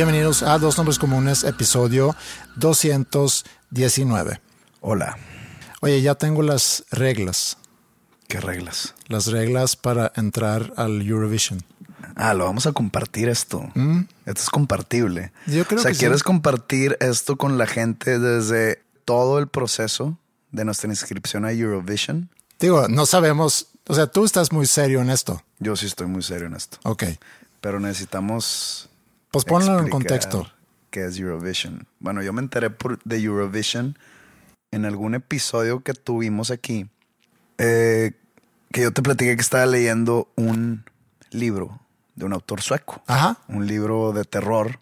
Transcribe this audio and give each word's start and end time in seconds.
Bienvenidos 0.00 0.42
a 0.42 0.58
Dos 0.58 0.78
Nombres 0.78 0.98
Comunes, 0.98 1.44
episodio 1.44 2.16
219. 2.56 4.40
Hola. 4.80 5.18
Oye, 5.82 6.00
ya 6.00 6.14
tengo 6.14 6.40
las 6.40 6.86
reglas. 6.90 7.58
¿Qué 8.26 8.40
reglas? 8.40 8.94
Las 9.08 9.26
reglas 9.26 9.76
para 9.76 10.10
entrar 10.16 10.72
al 10.78 11.06
Eurovision. 11.06 11.62
Ah, 12.16 12.32
lo 12.32 12.46
vamos 12.46 12.66
a 12.66 12.72
compartir 12.72 13.28
esto. 13.28 13.70
Esto 14.24 14.40
es 14.40 14.48
compartible. 14.48 15.32
Yo 15.46 15.66
creo 15.66 15.80
o 15.80 15.82
sea, 15.82 15.90
que 15.90 15.96
sí. 15.96 16.00
¿quieres 16.00 16.22
compartir 16.22 16.96
esto 17.00 17.36
con 17.36 17.58
la 17.58 17.66
gente 17.66 18.18
desde 18.18 18.82
todo 19.04 19.38
el 19.38 19.48
proceso 19.48 20.16
de 20.50 20.64
nuestra 20.64 20.88
inscripción 20.88 21.44
a 21.44 21.52
Eurovision? 21.52 22.30
Digo, 22.58 22.88
no 22.88 23.04
sabemos. 23.04 23.66
O 23.86 23.94
sea, 23.94 24.06
tú 24.06 24.24
estás 24.24 24.50
muy 24.50 24.64
serio 24.64 25.02
en 25.02 25.10
esto. 25.10 25.42
Yo 25.58 25.76
sí 25.76 25.84
estoy 25.84 26.06
muy 26.06 26.22
serio 26.22 26.46
en 26.46 26.54
esto. 26.54 26.78
Ok. 26.84 27.04
Pero 27.60 27.80
necesitamos 27.80 28.89
Pues 29.30 29.44
ponlo 29.44 29.78
en 29.78 29.88
contexto. 29.88 30.46
¿Qué 30.90 31.04
es 31.06 31.18
Eurovision? 31.18 31.86
Bueno, 32.00 32.22
yo 32.22 32.32
me 32.32 32.40
enteré 32.42 32.70
por- 32.70 32.98
de 33.04 33.18
Eurovision 33.18 33.96
en 34.72 34.84
algún 34.84 35.14
episodio 35.14 35.80
que 35.82 35.94
tuvimos 35.94 36.50
aquí. 36.50 36.88
eh, 37.62 38.12
que 38.72 38.80
yo 38.82 38.92
te 38.92 39.02
platiqué 39.02 39.34
que 39.36 39.42
estaba 39.42 39.66
leyendo 39.66 40.28
un 40.36 40.84
libro 41.30 41.78
de 42.14 42.24
un 42.24 42.32
autor 42.32 42.62
sueco. 42.62 43.02
Ajá. 43.06 43.36
Un 43.48 43.66
libro 43.66 44.12
de 44.12 44.24
terror 44.24 44.80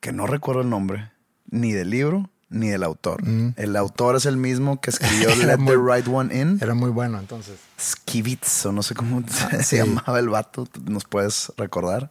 que 0.00 0.10
no 0.12 0.26
recuerdo 0.26 0.62
el 0.62 0.68
nombre, 0.70 1.12
ni 1.48 1.72
del 1.72 1.90
libro 1.90 2.28
ni 2.50 2.68
del 2.70 2.82
autor. 2.82 3.22
El 3.56 3.76
autor 3.76 4.16
es 4.16 4.26
el 4.26 4.36
mismo 4.36 4.80
que 4.80 4.90
escribió 4.90 5.28
Mm. 5.36 5.46
Let 5.46 5.58
muy- 5.58 5.72
the 5.76 5.78
Right 5.96 6.08
One 6.08 6.34
In. 6.40 6.58
Era 6.60 6.74
muy 6.74 6.90
bueno, 6.90 7.18
entonces. 7.20 7.58
Skivitz, 7.78 8.66
o 8.66 8.72
no 8.72 8.82
sé 8.82 8.94
cómo 8.96 9.22
se, 9.28 9.44
Ah, 9.44 9.50
sí. 9.58 9.62
se 9.64 9.76
llamaba 9.78 10.18
el 10.18 10.28
vato. 10.30 10.66
¿Nos 10.86 11.04
puedes 11.04 11.52
recordar? 11.56 12.10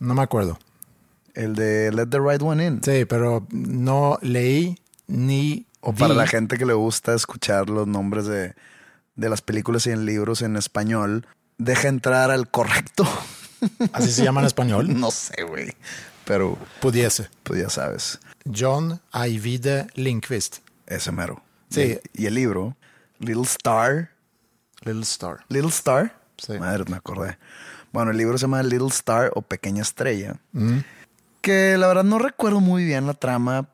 No 0.00 0.14
me 0.14 0.22
acuerdo. 0.22 0.58
El 1.36 1.54
de 1.54 1.92
Let 1.92 2.06
the 2.06 2.18
Right 2.18 2.42
One 2.42 2.64
In. 2.66 2.82
Sí, 2.82 3.04
pero 3.04 3.46
no 3.50 4.18
leí 4.22 4.78
ni. 5.06 5.66
O 5.80 5.92
para 5.92 6.14
la 6.14 6.26
gente 6.26 6.56
que 6.58 6.66
le 6.66 6.72
gusta 6.72 7.14
escuchar 7.14 7.70
los 7.70 7.86
nombres 7.86 8.26
de, 8.26 8.54
de 9.14 9.28
las 9.28 9.42
películas 9.42 9.86
y 9.86 9.90
en 9.90 10.04
libros 10.06 10.42
en 10.42 10.56
español, 10.56 11.26
deja 11.58 11.86
entrar 11.88 12.30
al 12.32 12.50
correcto. 12.50 13.06
Así 13.92 14.10
se 14.10 14.24
llama 14.24 14.40
en 14.40 14.46
español. 14.46 14.98
no 14.98 15.10
sé, 15.12 15.44
güey. 15.44 15.72
Pero, 16.24 16.58
Pudiese. 16.80 17.28
pues 17.44 17.60
ya 17.60 17.70
sabes, 17.70 18.18
John 18.52 19.00
Ajvide 19.12 19.86
Lindqvist. 19.94 20.56
ese 20.86 21.12
mero. 21.12 21.40
Sí. 21.70 21.98
Y, 22.14 22.22
y 22.22 22.26
el 22.26 22.34
libro, 22.34 22.76
Little 23.20 23.44
Star. 23.44 24.10
Little 24.82 25.02
Star. 25.02 25.44
Little 25.48 25.68
Star. 25.70 26.18
Sí. 26.38 26.58
Madre, 26.58 26.84
me 26.90 26.96
acordé. 26.96 27.38
Bueno, 27.92 28.10
el 28.10 28.16
libro 28.16 28.36
se 28.38 28.42
llama 28.42 28.62
Little 28.64 28.88
Star 28.88 29.30
o 29.36 29.42
Pequeña 29.42 29.82
Estrella. 29.82 30.40
Que 31.46 31.78
la 31.78 31.86
verdad 31.86 32.02
no 32.02 32.18
recuerdo 32.18 32.58
muy 32.58 32.84
bien 32.84 33.06
la 33.06 33.14
trama, 33.14 33.68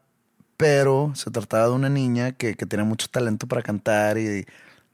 pero 0.58 1.12
se 1.14 1.30
trataba 1.30 1.68
de 1.68 1.72
una 1.72 1.88
niña 1.88 2.32
que, 2.32 2.54
que 2.54 2.66
tenía 2.66 2.84
mucho 2.84 3.08
talento 3.08 3.46
para 3.46 3.62
cantar 3.62 4.18
y 4.18 4.44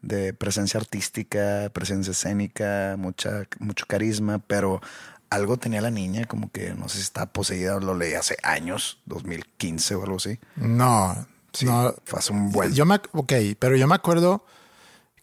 de 0.01 0.33
presencia 0.33 0.79
artística, 0.79 1.73
presencia 1.73 2.13
escénica, 2.13 2.95
mucha, 2.97 3.49
mucho 3.59 3.85
carisma, 3.89 4.39
pero 4.39 4.81
algo 5.29 5.57
tenía 5.57 5.81
la 5.81 5.91
niña, 5.91 6.27
como 6.27 6.53
que 6.53 6.73
no 6.75 6.89
sé 6.89 6.99
si 6.99 7.03
estaba 7.03 7.27
poseída, 7.27 7.81
lo 7.81 7.97
leí 7.97 8.15
hace 8.15 8.37
años, 8.45 9.01
2015 9.07 9.97
o 9.97 10.05
algo 10.05 10.19
así. 10.19 10.39
No. 10.55 11.27
Sí, 11.53 11.65
no. 11.67 11.93
fue 12.05 12.21
hace 12.21 12.33
un 12.33 12.53
buen. 12.53 12.73
Yo 12.75 12.87
me, 12.87 13.01
ok, 13.11 13.33
pero 13.59 13.75
yo 13.75 13.89
me 13.89 13.97
acuerdo 13.97 14.47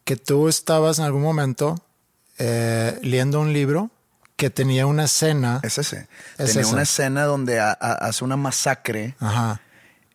que 0.03 0.17
tú 0.17 0.49
estabas 0.49 0.99
en 0.99 1.05
algún 1.05 1.21
momento 1.21 1.81
eh, 2.37 2.99
leyendo 3.01 3.39
un 3.39 3.53
libro 3.53 3.91
que 4.35 4.49
tenía 4.49 4.85
una 4.87 5.05
escena. 5.05 5.59
Es 5.63 5.77
ese. 5.77 6.07
Es 6.37 6.53
tenía 6.53 6.67
una 6.67 6.81
escena 6.83 7.23
donde 7.25 7.59
ha- 7.59 7.77
ha- 7.79 7.93
hace 8.07 8.23
una 8.23 8.35
masacre 8.37 9.15
Ajá, 9.19 9.61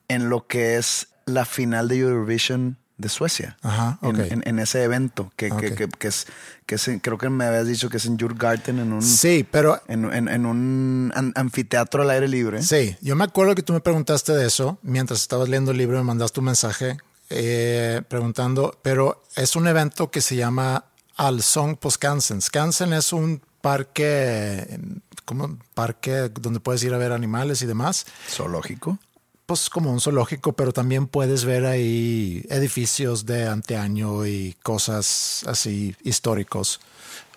en 0.09 0.29
lo 0.29 0.47
que 0.47 0.77
es 0.77 1.09
la 1.27 1.45
final 1.45 1.89
de 1.89 1.99
Eurovision 1.99 2.77
de 2.99 3.09
Suecia. 3.09 3.57
Ajá, 3.63 3.99
En- 4.03 4.21
ok. 4.21 4.27
en, 4.31 4.43
en 4.47 4.59
ese 4.59 4.83
evento, 4.85 5.33
que, 5.37 5.49
que- 5.49 5.55
Ok. 5.55 5.75
que- 5.75 5.89
que 5.89 6.09
es, 6.09 6.27
que 6.67 6.75
es 6.75 6.91
creo 7.01 7.17
que 7.17 7.31
me 7.31 7.47
habías 7.47 7.67
dicho 7.67 7.89
que 7.89 7.97
es 7.97 8.05
en 8.05 8.19
Jurgarten, 8.19 8.79
en 8.79 8.93
un, 8.93 9.01
sí, 9.03 9.47
pero 9.51 9.81
en, 9.89 10.05
un 10.05 11.11
an- 11.15 11.33
anfiteatro 11.35 12.03
al 12.03 12.11
aire 12.11 12.29
libre. 12.29 12.63
sí, 12.63 12.97
yo 13.01 13.17
me 13.17 13.25
acuerdo 13.25 13.55
que 13.55 13.63
tú 13.63 13.73
me 13.73 13.81
preguntaste 13.81 14.33
de 14.35 14.47
eso 14.47 14.79
mientras 14.83 15.21
estabas 15.23 15.49
leyendo 15.49 15.71
el 15.71 15.79
libro, 15.79 15.97
me 15.97 16.05
mandaste 16.05 16.41
un 16.41 16.47
mensaje 16.47 16.99
eh, 17.31 18.03
preguntando, 18.09 18.79
pero 18.83 19.23
es 19.35 19.57
un 19.57 19.67
evento 19.67 20.11
que 20.11 20.21
se 20.21 20.37
llama 20.37 20.85
Allsång 21.17 21.77
på 21.77 21.91
Skansen. 21.91 22.43
Skansen 22.43 22.93
es 22.93 23.13
un 23.15 23.41
parque, 23.61 24.79
como 25.25 25.59
parque 25.75 26.29
donde 26.41 26.61
puedes 26.61 26.83
ir 26.83 26.95
a 26.95 26.99
ver 26.99 27.13
animales 27.13 27.63
y 27.63 27.67
demás. 27.67 28.07
Zoológico. 28.29 28.99
pues 29.47 29.69
como 29.69 29.91
un 29.93 30.01
zoológico, 30.01 30.53
pero 30.53 30.73
también 30.73 31.07
puedes 31.09 31.45
ver 31.45 31.67
ahí 31.67 32.45
edificios 32.51 33.27
de 33.27 33.49
anteaño 33.49 34.25
y 34.27 34.57
cosas 34.63 35.43
así 35.47 35.97
históricos 36.05 36.81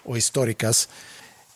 o 0.05 0.15
históricas. 0.15 0.89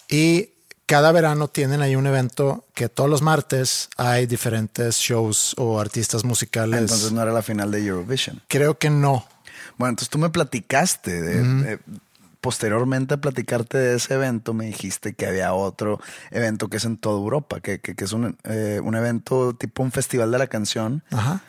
Y 0.10 0.50
cada 0.88 1.12
verano 1.12 1.48
tienen 1.50 1.82
ahí 1.82 1.96
un 1.96 2.08
evento 2.08 2.66
que 2.74 2.88
todos 2.90 3.10
los 3.10 3.22
martes 3.22 3.90
hay 3.98 4.26
diferentes 4.26 4.96
shows 4.98 5.54
o 5.58 5.80
artistas 5.80 6.24
musicales. 6.24 6.80
Entonces 6.82 7.12
no 7.12 7.22
era 7.22 7.32
la 7.34 7.42
final 7.44 7.70
de 7.72 7.86
Eurovision. 7.86 8.42
Creo 8.48 8.78
que 8.80 8.90
no. 8.90 9.28
Bueno, 9.78 9.90
entonces 9.92 10.10
tú 10.10 10.18
me 10.18 10.30
platicaste 10.30 11.22
de, 11.22 11.44
de- 11.44 11.80
posteriormente 12.48 13.16
a 13.16 13.18
platicarte 13.18 13.78
de 13.78 13.96
ese 13.98 14.14
evento, 14.14 14.54
me 14.54 14.68
dijiste 14.68 15.14
que 15.16 15.26
había 15.26 15.54
otro 15.54 16.00
evento 16.32 16.70
que 16.70 16.78
es 16.78 16.86
en 16.86 16.96
toda 16.96 17.18
Europa, 17.20 17.60
que, 17.60 17.82
que- 17.82 17.94
que 17.94 18.06
es 18.06 18.14
un, 18.14 18.38
eh, 18.46 18.80
un 18.82 18.96
evento 18.96 19.54
tipo 19.54 19.84
un 19.84 19.92
festival 19.92 20.32
de 20.32 20.38
la 20.38 20.48
canción 20.48 21.04
Ajá. 21.12 21.42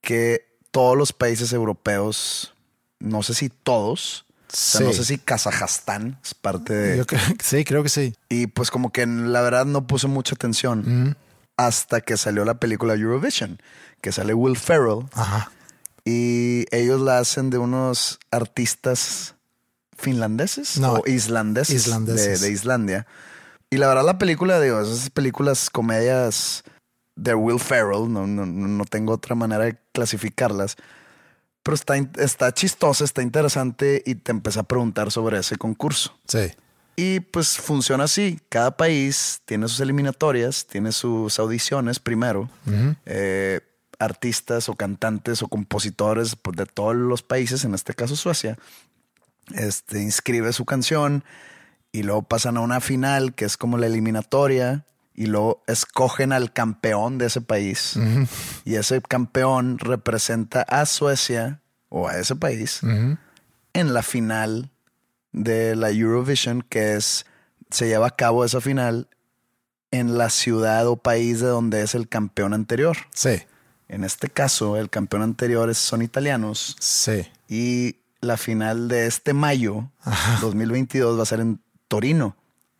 que 0.00 0.48
todos 0.72 0.98
los 0.98 1.12
países 1.12 1.52
europeos, 1.52 2.52
no 2.98 3.22
sé 3.22 3.32
si 3.34 3.48
todos, 3.48 4.26
o 4.52 4.56
sea, 4.56 4.80
no 4.80 4.92
sé 4.92 5.04
si 5.04 5.18
Kazajstán 5.18 6.18
es 6.24 6.34
parte 6.34 6.74
de... 6.74 6.96
Yo 6.98 7.06
creo, 7.06 7.20
sí, 7.40 7.64
creo 7.64 7.84
que 7.84 7.88
sí. 7.88 8.16
Y 8.28 8.48
pues 8.48 8.72
como 8.72 8.90
que 8.90 9.06
la 9.06 9.40
verdad 9.40 9.66
no 9.66 9.86
puse 9.86 10.08
mucha 10.08 10.34
atención 10.34 11.16
hasta 11.56 12.00
que 12.00 12.16
salió 12.16 12.44
la 12.44 12.54
película 12.58 12.94
Eurovision, 12.94 13.62
que 14.00 14.10
sale 14.10 14.34
Will 14.34 14.56
Ferrell 14.56 15.06
Ajá. 15.12 15.52
y 16.04 16.64
ellos 16.74 17.00
la 17.00 17.18
hacen 17.18 17.50
de 17.50 17.58
unos 17.58 18.18
artistas 18.32 19.33
finlandeses 20.04 20.78
No, 20.78 20.94
o 20.94 21.06
islandeses, 21.06 21.86
islandeses. 21.86 22.40
De, 22.40 22.46
de 22.46 22.52
Islandia. 22.52 23.06
Y 23.70 23.78
la 23.78 23.88
verdad 23.88 24.04
la 24.04 24.18
película, 24.18 24.60
digo, 24.60 24.80
esas 24.80 25.10
películas 25.10 25.70
comedias 25.70 26.62
de 27.16 27.34
Will 27.34 27.58
Ferrell, 27.58 28.12
no, 28.12 28.26
no, 28.26 28.46
no 28.46 28.84
tengo 28.84 29.12
otra 29.12 29.34
manera 29.34 29.64
de 29.64 29.76
clasificarlas, 29.92 30.76
Pero 31.62 31.74
está, 31.74 31.96
está 32.18 32.52
chistosa, 32.52 33.04
está 33.04 33.22
interesante 33.22 34.02
y 34.04 34.16
te 34.16 34.30
empecé 34.32 34.60
a 34.60 34.64
preguntar 34.64 35.10
sobre 35.10 35.38
ese 35.38 35.56
concurso. 35.56 36.16
Sí. 36.28 36.52
Y 36.96 37.20
pues 37.20 37.56
funciona 37.56 38.04
así. 38.04 38.38
Cada 38.48 38.76
país 38.76 39.40
tiene 39.44 39.66
sus 39.66 39.80
eliminatorias, 39.80 40.66
tiene 40.66 40.92
sus 40.92 41.38
audiciones 41.38 41.98
primero. 41.98 42.48
Eh, 43.06 43.60
artistas 43.98 44.68
o 44.68 44.74
cantantes 44.74 45.42
o 45.42 45.48
compositores 45.48 46.36
pues, 46.36 46.56
de 46.56 46.66
todos 46.66 46.94
los 46.94 47.22
países, 47.22 47.64
en 47.64 47.74
este 47.74 47.94
caso 47.94 48.14
Suecia, 48.16 48.58
este, 49.54 50.00
inscribe 50.02 50.52
su 50.52 50.64
canción 50.64 51.24
y 51.92 52.02
luego 52.02 52.22
pasan 52.22 52.56
a 52.56 52.60
una 52.60 52.80
final 52.80 53.34
que 53.34 53.44
es 53.44 53.56
como 53.56 53.78
la 53.78 53.86
eliminatoria 53.86 54.84
y 55.14 55.26
luego 55.26 55.62
escogen 55.68 56.32
al 56.32 56.52
campeón 56.52 57.18
de 57.18 57.26
ese 57.26 57.40
país. 57.40 57.94
Y 58.64 58.74
ese 58.74 59.00
campeón 59.02 59.78
representa 59.78 60.62
a 60.62 60.86
Suecia 60.86 61.60
o 61.88 62.08
a 62.08 62.18
ese 62.18 62.34
país 62.34 62.80
en 63.74 63.94
la 63.94 64.02
final 64.02 64.70
de 65.32 65.76
la 65.76 65.90
Eurovision, 65.90 66.62
que 66.62 66.94
es 66.94 67.26
se 67.70 67.86
lleva 67.88 68.08
a 68.08 68.16
cabo 68.16 68.44
esa 68.44 68.60
final 68.60 69.08
en 69.90 70.18
la 70.18 70.30
ciudad 70.30 70.86
o 70.88 70.96
país 70.96 71.40
de 71.40 71.46
donde 71.46 71.82
es 71.82 71.94
el 71.94 72.08
campeón 72.08 72.52
anterior. 72.54 72.96
Sí. 73.12 73.42
En 73.88 74.02
este 74.04 74.28
caso, 74.28 74.76
el 74.76 74.90
campeón 74.90 75.22
anterior 75.22 75.70
es- 75.70 75.78
son 75.78 76.02
italianos 76.02 76.76
Sí. 76.80 77.26
y 77.48 77.96
la 78.24 78.36
final 78.36 78.88
de 78.88 79.06
este 79.06 79.32
mayo 79.34 79.90
2022 80.40 81.18
va 81.18 81.22
a 81.22 81.26
ser 81.26 81.40
en 81.40 81.60
Torino, 81.88 82.36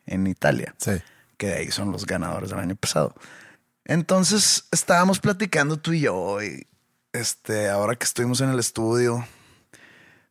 en 0.06 0.26
Italia, 0.26 0.74
Sí. 0.78 0.92
que 1.36 1.46
de 1.48 1.54
ahí 1.54 1.70
son 1.70 1.92
los 1.92 2.06
ganadores 2.06 2.50
del 2.50 2.58
año 2.58 2.76
pasado. 2.76 3.14
Entonces 3.84 4.66
estábamos 4.72 5.18
platicando 5.20 5.76
tú 5.78 5.92
y 5.92 6.00
yo 6.00 6.42
y 6.42 6.66
este, 7.12 7.68
ahora 7.68 7.96
que 7.96 8.04
estuvimos 8.04 8.40
en 8.40 8.48
el 8.50 8.58
estudio, 8.58 9.26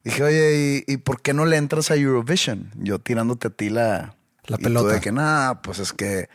dije, 0.03 0.23
oye, 0.23 0.83
¿y, 0.87 0.93
y 0.93 0.97
por 0.97 1.21
qué 1.21 1.33
no 1.33 1.45
le 1.45 1.57
entras 1.57 1.91
a 1.91 1.95
Eurovision? 1.95 2.71
Yo 2.75 2.99
tirándote 2.99 3.47
a 3.47 3.51
ti 3.51 3.69
la, 3.69 4.15
La 4.45 4.55
y 4.55 4.57
tú 4.57 4.63
pelota. 4.63 4.93
de 4.93 4.99
que 5.01 5.11
nada, 5.11 5.61
pues 5.61 5.79
es 5.79 5.93
que 5.93 6.29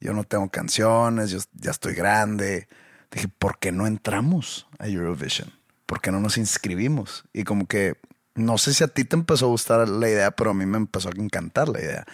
yo 0.00 0.12
no 0.14 0.24
tengo 0.24 0.48
canciones, 0.50 1.30
yo 1.30 1.38
ya 1.54 1.70
estoy 1.70 1.94
grande. 1.94 2.68
Dije, 3.10 3.28
¿por 3.28 3.58
qué 3.58 3.72
no 3.72 3.86
entramos 3.86 4.66
a 4.78 4.86
Eurovision? 4.88 5.52
¿Por 5.88 6.02
qué 6.02 6.10
no 6.12 6.20
nos 6.20 6.36
inscribimos? 6.36 7.24
Y 7.32 7.44
como 7.44 7.66
que 7.66 7.96
no 8.34 8.58
sé 8.58 8.74
si 8.74 8.84
a 8.84 8.88
ti 8.88 9.04
te 9.04 9.16
empezó 9.16 9.46
a 9.46 9.48
gustar 9.48 9.88
la 9.88 10.06
idea, 10.10 10.30
pero 10.32 10.50
a 10.50 10.54
mí 10.54 10.66
me 10.66 10.76
empezó 10.76 11.08
a 11.08 11.12
encantar 11.16 11.70
la 11.70 11.80
idea. 11.80 12.04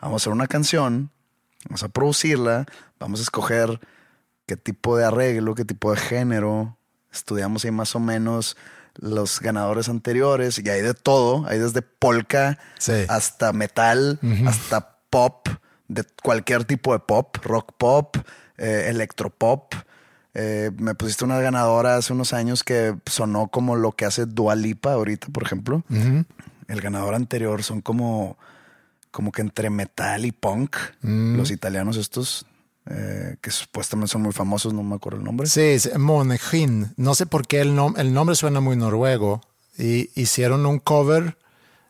Vamos 0.00 0.14
a 0.14 0.22
hacer 0.22 0.32
una 0.32 0.46
canción, 0.46 1.10
vamos 1.64 1.82
a 1.82 1.88
producirla, 1.88 2.66
vamos 3.00 3.18
a 3.18 3.24
escoger 3.24 3.80
qué 4.46 4.56
tipo 4.56 4.96
de 4.96 5.04
arreglo, 5.06 5.56
qué 5.56 5.64
tipo 5.64 5.90
de 5.90 5.96
género. 5.98 6.78
Estudiamos 7.12 7.64
ahí 7.64 7.72
más 7.72 7.96
o 7.96 8.00
menos 8.00 8.56
los 8.94 9.40
ganadores 9.40 9.88
anteriores 9.88 10.60
y 10.60 10.70
hay 10.70 10.82
de 10.82 10.94
todo, 10.94 11.46
hay 11.48 11.58
desde 11.58 11.82
polka 11.82 12.58
Sí. 12.78 12.92
hasta 13.08 13.52
metal, 13.52 14.20
hasta 14.46 14.98
pop, 15.10 15.48
de 15.88 16.04
cualquier 16.22 16.64
tipo 16.64 16.92
de 16.92 17.00
pop, 17.00 17.36
rock 17.42 17.72
pop, 17.76 18.16
eh, 18.56 18.86
electropop. 18.88 19.74
Eh, 20.38 20.70
me 20.76 20.94
pusiste 20.94 21.24
una 21.24 21.40
ganadora 21.40 21.96
hace 21.96 22.12
unos 22.12 22.34
años 22.34 22.62
que 22.62 22.94
sonó 23.06 23.48
como 23.48 23.74
lo 23.74 23.92
que 23.92 24.04
hace 24.04 24.26
Dua 24.26 24.54
Lipa 24.54 24.92
ahorita, 24.92 25.28
por 25.32 25.42
ejemplo. 25.42 25.82
El 26.68 26.80
ganador 26.82 27.14
anterior 27.14 27.62
son 27.62 27.80
como, 27.80 28.36
como 29.10 29.32
que 29.32 29.40
entre 29.40 29.70
metal 29.70 30.26
y 30.26 30.32
punk. 30.32 30.76
Los 31.00 31.50
italianos 31.50 31.96
estos, 31.96 32.44
eh, 32.84 33.36
que 33.40 33.50
supuestamente 33.50 34.12
son 34.12 34.20
muy 34.22 34.32
famosos, 34.32 34.74
no 34.74 34.82
me 34.82 34.96
acuerdo 34.96 35.20
el 35.20 35.24
nombre. 35.24 35.46
Sí, 35.46 35.78
sí, 35.78 35.88
Monegin. 35.96 36.92
No 36.98 37.14
sé 37.14 37.24
por 37.24 37.46
qué 37.46 37.60
el, 37.62 37.74
nom- 37.74 37.98
el 37.98 38.12
nombre 38.12 38.36
suena 38.36 38.60
muy 38.60 38.76
noruego. 38.76 39.40
Y 39.78 40.10
hicieron 40.20 40.66
un 40.66 40.78
cover 40.80 41.38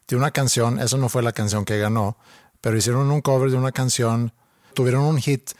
de 0.06 0.14
una 0.16 0.30
canción. 0.30 0.78
Eso 0.78 0.98
no 0.98 1.08
fue 1.08 1.22
la 1.24 1.32
canción 1.32 1.64
que 1.64 1.78
ganó, 1.78 2.16
pero 2.60 2.76
hicieron 2.76 3.10
un 3.10 3.22
cover 3.22 3.50
de 3.50 3.56
una 3.56 3.72
canción. 3.72 4.32
Tuvieron 4.74 5.02
un 5.02 5.18
hit 5.18 5.50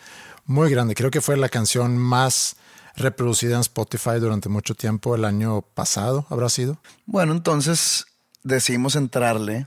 muy 0.44 0.70
grande. 0.70 0.94
Creo 0.94 1.10
que 1.10 1.20
fue 1.20 1.36
la 1.36 1.48
canción 1.48 1.96
más 1.96 2.56
reproducida 2.96 3.54
en 3.54 3.60
Spotify 3.60 4.18
durante 4.20 4.48
mucho 4.48 4.74
tiempo. 4.74 5.14
El 5.14 5.24
año 5.24 5.62
pasado 5.62 6.26
habrá 6.30 6.48
sido. 6.48 6.78
Bueno, 7.04 7.32
entonces 7.32 8.06
decidimos 8.42 8.96
entrarle. 8.96 9.66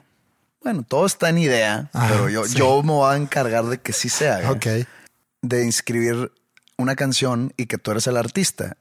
Bueno, 0.63 0.83
todo 0.87 1.05
está 1.05 1.29
en 1.29 1.37
idea, 1.37 1.89
Ah, 1.93 2.07
pero 2.11 2.29
yo, 2.29 2.45
sí. 2.45 2.55
yo 2.57 2.83
me 2.83 2.91
voy 2.91 3.13
a 3.13 3.17
encargar 3.17 3.65
de 3.65 3.79
que 3.79 3.93
sí 3.93 4.09
se 4.09 4.29
haga. 4.29 4.51
Ok. 4.51 4.65
De 5.41 5.63
inscribir 5.63 6.31
una 6.77 6.95
canción 6.95 7.53
y 7.55 7.67
que 7.67 7.77
tú 7.77 7.91
eres 7.91 8.07
el 8.07 8.17
artista. 8.17 8.75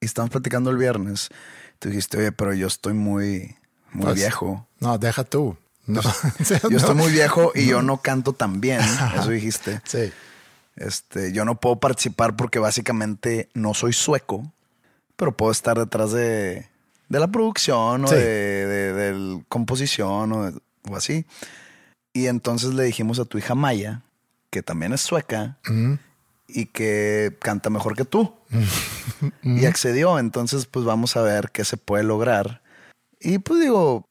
Y 0.00 0.06
estamos 0.06 0.30
platicando 0.30 0.70
el 0.70 0.76
viernes. 0.76 1.28
Tú 1.80 1.88
dijiste, 1.88 2.18
oye, 2.18 2.32
pero 2.32 2.52
yo 2.54 2.66
estoy 2.68 2.94
muy, 2.94 3.56
muy 3.92 4.04
Pues, 4.04 4.14
viejo. 4.16 4.66
No, 4.78 4.98
deja 4.98 5.24
tú. 5.24 5.56
No. 5.86 6.00
Yo 6.70 6.76
estoy 6.76 6.94
muy 6.94 7.10
viejo 7.10 7.50
y 7.54 7.66
yo 7.66 7.82
no 7.82 7.96
canto 8.00 8.32
tan 8.32 8.60
bien. 8.60 8.80
Eso 9.18 9.30
dijiste. 9.30 9.80
Sí. 9.84 10.12
Este, 10.80 11.32
yo 11.32 11.44
no 11.44 11.60
puedo 11.60 11.76
participar 11.76 12.34
porque 12.36 12.58
básicamente 12.58 13.48
no 13.54 13.74
soy 13.74 13.92
sueco, 13.92 14.50
pero 15.16 15.36
puedo 15.36 15.52
estar 15.52 15.78
detrás 15.78 16.10
de, 16.12 16.66
de 17.08 17.20
la 17.20 17.28
producción 17.28 18.04
o 18.04 18.08
Sí. 18.08 18.14
de, 18.16 18.66
de- 18.66 18.92
de 19.12 19.44
composición 19.48 20.32
o 20.32 20.96
así. 20.96 21.26
Y 22.14 22.26
entonces 22.26 22.74
le 22.74 22.82
dijimos 22.84 23.18
a 23.20 23.24
tu 23.26 23.36
hija 23.38 23.54
Maya, 23.54 24.02
que 24.50 24.62
también 24.62 24.92
es 24.92 25.02
sueca 25.02 25.58
y 26.48 26.66
que 26.66 27.36
canta 27.40 27.70
mejor 27.70 27.94
que 27.94 28.04
tú. 28.04 28.34
Y 29.42 29.66
accedió. 29.66 30.18
Entonces, 30.18 30.66
pues 30.66 30.84
vamos 30.84 31.16
a 31.16 31.22
ver 31.22 31.50
qué 31.52 31.64
se 31.64 31.76
puede 31.76 32.02
lograr. 32.02 32.62
Y 33.20 33.38
pues 33.38 33.60
digo, 33.60 34.06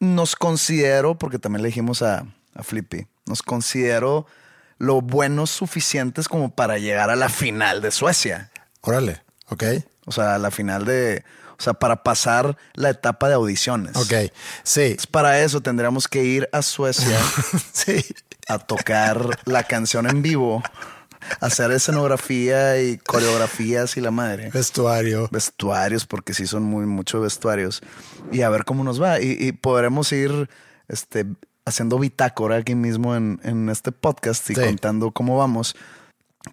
nos 0.00 0.34
considero, 0.34 1.18
porque 1.18 1.38
también 1.38 1.62
le 1.62 1.68
dijimos 1.68 2.00
a, 2.02 2.26
a 2.54 2.62
Flippy, 2.62 3.06
nos 3.26 3.42
considero 3.42 4.26
lo 4.78 5.00
buenos 5.00 5.50
suficientes 5.50 6.28
como 6.28 6.50
para 6.54 6.78
llegar 6.78 7.10
a 7.10 7.16
la 7.16 7.28
final 7.28 7.80
de 7.80 7.90
Suecia. 7.90 8.50
Órale. 8.82 9.22
Ok. 9.48 9.64
O 10.06 10.12
sea, 10.12 10.34
a 10.34 10.38
la 10.38 10.50
final 10.50 10.84
de. 10.84 11.24
O 11.58 11.62
sea, 11.62 11.74
para 11.74 12.02
pasar 12.02 12.56
la 12.74 12.90
etapa 12.90 13.28
de 13.28 13.34
audiciones. 13.34 13.96
Ok. 13.96 14.12
Sí. 14.62 14.82
Entonces, 14.82 15.06
para 15.06 15.40
eso 15.40 15.62
tendríamos 15.62 16.06
que 16.08 16.22
ir 16.24 16.48
a 16.52 16.60
Suecia 16.62 17.18
Sí. 17.72 18.04
a 18.48 18.58
tocar 18.58 19.38
la 19.46 19.64
canción 19.64 20.06
en 20.06 20.20
vivo, 20.20 20.62
hacer 21.40 21.70
escenografía 21.72 22.80
y 22.82 22.98
coreografías 22.98 23.96
y 23.96 24.02
la 24.02 24.10
madre. 24.10 24.50
Vestuario. 24.50 25.28
Vestuarios, 25.32 26.04
porque 26.04 26.34
sí 26.34 26.46
son 26.46 26.62
muy 26.64 26.84
muchos 26.84 27.22
vestuarios. 27.22 27.80
Y 28.30 28.42
a 28.42 28.50
ver 28.50 28.64
cómo 28.66 28.84
nos 28.84 29.00
va. 29.00 29.20
Y, 29.20 29.36
y 29.40 29.52
podremos 29.52 30.12
ir 30.12 30.50
este, 30.88 31.24
haciendo 31.66 31.98
bitácora 31.98 32.56
aquí 32.56 32.74
mismo 32.74 33.14
en, 33.16 33.40
en 33.42 33.68
este 33.68 33.92
podcast 33.92 34.48
y 34.50 34.54
Sí. 34.54 34.60
contando 34.62 35.10
cómo 35.10 35.36
vamos. 35.36 35.74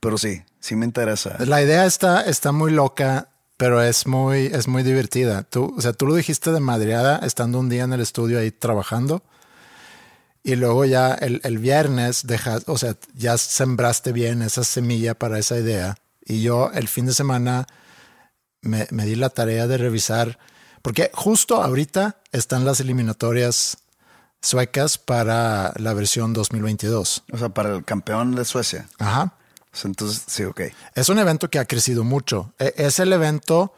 Pero 0.01 0.17
sí, 0.17 0.41
sí 0.60 0.75
me 0.75 0.86
interesa. 0.86 1.38
La 1.46 1.62
idea 1.62 1.86
está, 1.86 2.22
está 2.22 2.51
muy 2.51 2.72
loca, 2.72 3.29
pero 3.58 3.82
es 3.82 4.08
muy, 4.08 4.48
es 4.48 4.67
muy 4.67 4.82
divertida. 4.84 5.43
Tú, 5.43 5.74
o 5.77 5.82
sea, 5.82 5.93
tú 5.93 6.08
lo 6.08 6.15
dijiste 6.15 6.51
de 6.51 6.60
madreada 6.60 7.20
estando 7.20 7.60
un 7.60 7.70
día 7.70 7.84
en 7.84 7.93
el 7.93 8.01
estudio 8.01 8.39
ahí 8.39 8.51
trabajando. 8.51 9.22
Y 10.43 10.55
luego 10.55 10.84
ya 10.84 11.13
el, 11.13 11.39
el 11.46 11.58
viernes 11.60 12.25
dejas, 12.27 12.63
o 12.67 12.77
sea, 12.77 12.98
ya 13.13 13.38
sembraste 13.38 14.12
bien 14.12 14.41
esa 14.41 14.63
semilla 14.65 15.13
para 15.13 15.39
esa 15.39 15.58
idea. 15.58 15.96
Y 16.25 16.41
yo 16.41 16.72
el 16.74 16.88
fin 16.89 17.05
de 17.05 17.13
semana 17.13 17.65
me, 18.62 18.88
me 18.91 19.05
di 19.05 19.15
la 19.15 19.29
tarea 19.29 19.67
de 19.67 19.77
revisar, 19.77 20.39
porque 20.82 21.12
justo 21.13 21.62
ahorita 21.63 22.17
están 22.34 22.65
las 22.65 22.79
eliminatorias 22.82 23.77
suecas 24.43 25.00
para 25.00 25.73
la 25.77 25.93
versión 25.95 26.33
2022. 26.33 27.23
O 27.31 27.38
sea, 27.39 27.50
para 27.50 27.75
el 27.75 27.83
campeón 27.83 28.35
de 28.35 28.45
Suecia. 28.45 28.88
Ajá. 29.00 29.33
Entonces, 29.83 30.23
sí, 30.27 30.43
ok. 30.43 30.62
Es 30.93 31.09
un 31.09 31.17
evento 31.17 31.50
que 31.50 31.57
ha 31.57 31.65
crecido 31.65 32.03
mucho. 32.03 32.53
E- 32.59 32.73
Es 32.77 33.00
el 33.00 33.12
evento 33.12 33.73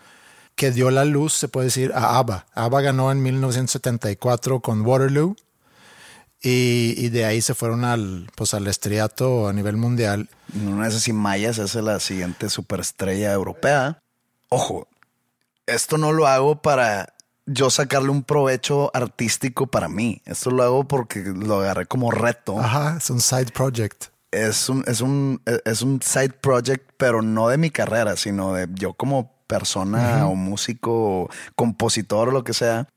que 0.55 0.71
dio 0.71 0.91
la 0.91 1.05
luz, 1.05 1.33
se 1.33 1.47
puede 1.47 1.67
decir, 1.67 1.93
a 1.95 2.17
ABBA. 2.17 2.47
ABBA 2.53 2.81
ganó 2.81 3.11
en 3.11 3.21
1974 3.23 4.59
con 4.59 4.81
Waterloo 4.85 5.35
y, 6.41 6.93
y 6.97 7.09
de 7.09 7.25
ahí 7.25 7.41
se 7.41 7.53
fueron 7.55 7.85
al, 7.85 8.29
pues, 8.35 8.53
al 8.53 8.67
estriato 8.67 9.47
a 9.47 9.53
nivel 9.53 9.77
mundial. 9.77 10.29
No 10.53 10.85
es 10.85 10.95
así, 10.95 11.13
Maya 11.13 11.53
se 11.53 11.61
hace 11.63 11.81
la 11.81 11.99
siguiente 11.99 12.49
superestrella 12.49 13.31
europea. 13.31 13.99
Ojo, 14.49 14.87
esto 15.65 15.97
no 15.97 16.11
lo 16.11 16.27
hago 16.27 16.61
para 16.61 17.14
yo 17.45 17.69
sacarle 17.69 18.09
un 18.09 18.23
provecho 18.23 18.91
artístico 18.93 19.67
para 19.67 19.87
mí. 19.87 20.21
Esto 20.25 20.51
lo 20.51 20.63
hago 20.63 20.87
porque 20.87 21.19
lo 21.21 21.59
agarré 21.59 21.85
como 21.85 22.11
reto. 22.11 22.59
Ajá, 22.59 22.97
es 22.97 23.09
un 23.09 23.21
side 23.21 23.51
project. 23.53 24.05
Es 24.31 24.67
un, 24.67 24.83
es 24.87 25.01
un, 25.01 25.41
es 25.63 25.81
un 25.81 26.01
side 26.01 26.33
project, 26.41 26.91
pero 26.97 27.21
no 27.21 27.47
de 27.47 27.57
mi 27.57 27.69
carrera, 27.69 28.17
sino 28.17 28.53
de 28.53 28.67
yo 28.73 28.93
como 28.93 29.31
persona 29.47 30.27
o 30.27 30.35
músico 30.35 30.91
o 30.91 31.29
compositor 31.55 32.29
o 32.29 32.31
lo 32.31 32.43
que 32.43 32.53
sea. 32.53 32.87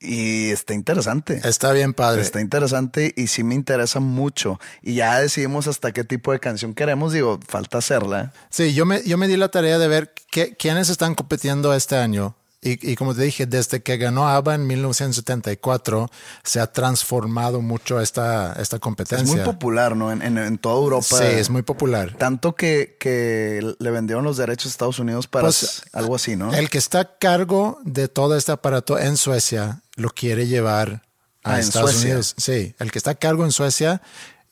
Y 0.00 0.50
está 0.50 0.74
interesante. 0.74 1.40
Está 1.44 1.70
bien 1.72 1.94
padre. 1.94 2.22
Está 2.22 2.40
interesante 2.40 3.14
y 3.16 3.28
sí 3.28 3.44
me 3.44 3.54
interesa 3.54 4.00
mucho. 4.00 4.58
Y 4.82 4.94
ya 4.94 5.20
decidimos 5.20 5.68
hasta 5.68 5.92
qué 5.92 6.02
tipo 6.02 6.32
de 6.32 6.40
canción 6.40 6.74
queremos. 6.74 7.12
Digo, 7.12 7.38
falta 7.46 7.78
hacerla. 7.78 8.32
Sí, 8.50 8.74
yo 8.74 8.84
me, 8.84 9.04
yo 9.04 9.16
me 9.16 9.28
di 9.28 9.36
la 9.36 9.48
tarea 9.48 9.78
de 9.78 9.86
ver 9.86 10.12
qué, 10.28 10.56
quiénes 10.56 10.88
están 10.88 11.14
compitiendo 11.14 11.72
este 11.72 11.96
año 11.96 12.34
Y, 12.64 12.92
y, 12.92 12.94
como 12.94 13.12
te 13.12 13.22
dije, 13.22 13.46
desde 13.46 13.82
que 13.82 13.96
ganó 13.96 14.28
ABBA 14.28 14.54
en 14.54 14.68
1974, 14.68 16.08
se 16.44 16.60
ha 16.60 16.72
transformado 16.72 17.60
mucho 17.60 18.00
esta, 18.00 18.52
esta 18.52 18.78
competencia. 18.78 19.24
Es 19.24 19.28
muy 19.28 19.40
popular, 19.40 19.96
¿no? 19.96 20.12
En, 20.12 20.22
en, 20.22 20.38
en 20.38 20.58
toda 20.58 20.76
Europa. 20.76 21.02
Sí, 21.18 21.24
es 21.24 21.50
muy 21.50 21.62
popular. 21.62 22.14
Tanto 22.16 22.54
que, 22.54 22.96
que 23.00 23.74
le 23.76 23.90
vendieron 23.90 24.22
los 24.22 24.36
derechos 24.36 24.66
a 24.66 24.68
Estados 24.68 25.00
Unidos 25.00 25.26
para 25.26 25.46
pues, 25.46 25.82
algo 25.92 26.14
así, 26.14 26.36
¿no? 26.36 26.54
El 26.54 26.70
que 26.70 26.78
está 26.78 27.00
a 27.00 27.18
cargo 27.18 27.80
de 27.82 28.06
todo 28.06 28.36
este 28.36 28.52
aparato 28.52 28.96
en 28.96 29.16
Suecia 29.16 29.82
lo 29.96 30.10
quiere 30.10 30.46
llevar 30.46 31.02
a 31.42 31.54
ah, 31.54 31.58
Estados 31.58 31.90
Suecia. 31.90 32.10
Unidos. 32.10 32.34
Sí, 32.36 32.76
el 32.78 32.92
que 32.92 32.98
está 32.98 33.10
a 33.10 33.14
cargo 33.16 33.44
en 33.44 33.50
Suecia. 33.50 34.02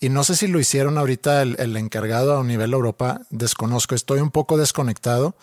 Y 0.00 0.08
no 0.08 0.24
sé 0.24 0.34
si 0.34 0.48
lo 0.48 0.58
hicieron 0.58 0.98
ahorita 0.98 1.42
el, 1.42 1.54
el 1.60 1.76
encargado 1.76 2.40
a 2.40 2.42
nivel 2.42 2.72
Europa, 2.72 3.20
desconozco, 3.30 3.94
estoy 3.94 4.20
un 4.20 4.30
poco 4.30 4.56
desconectado, 4.56 5.36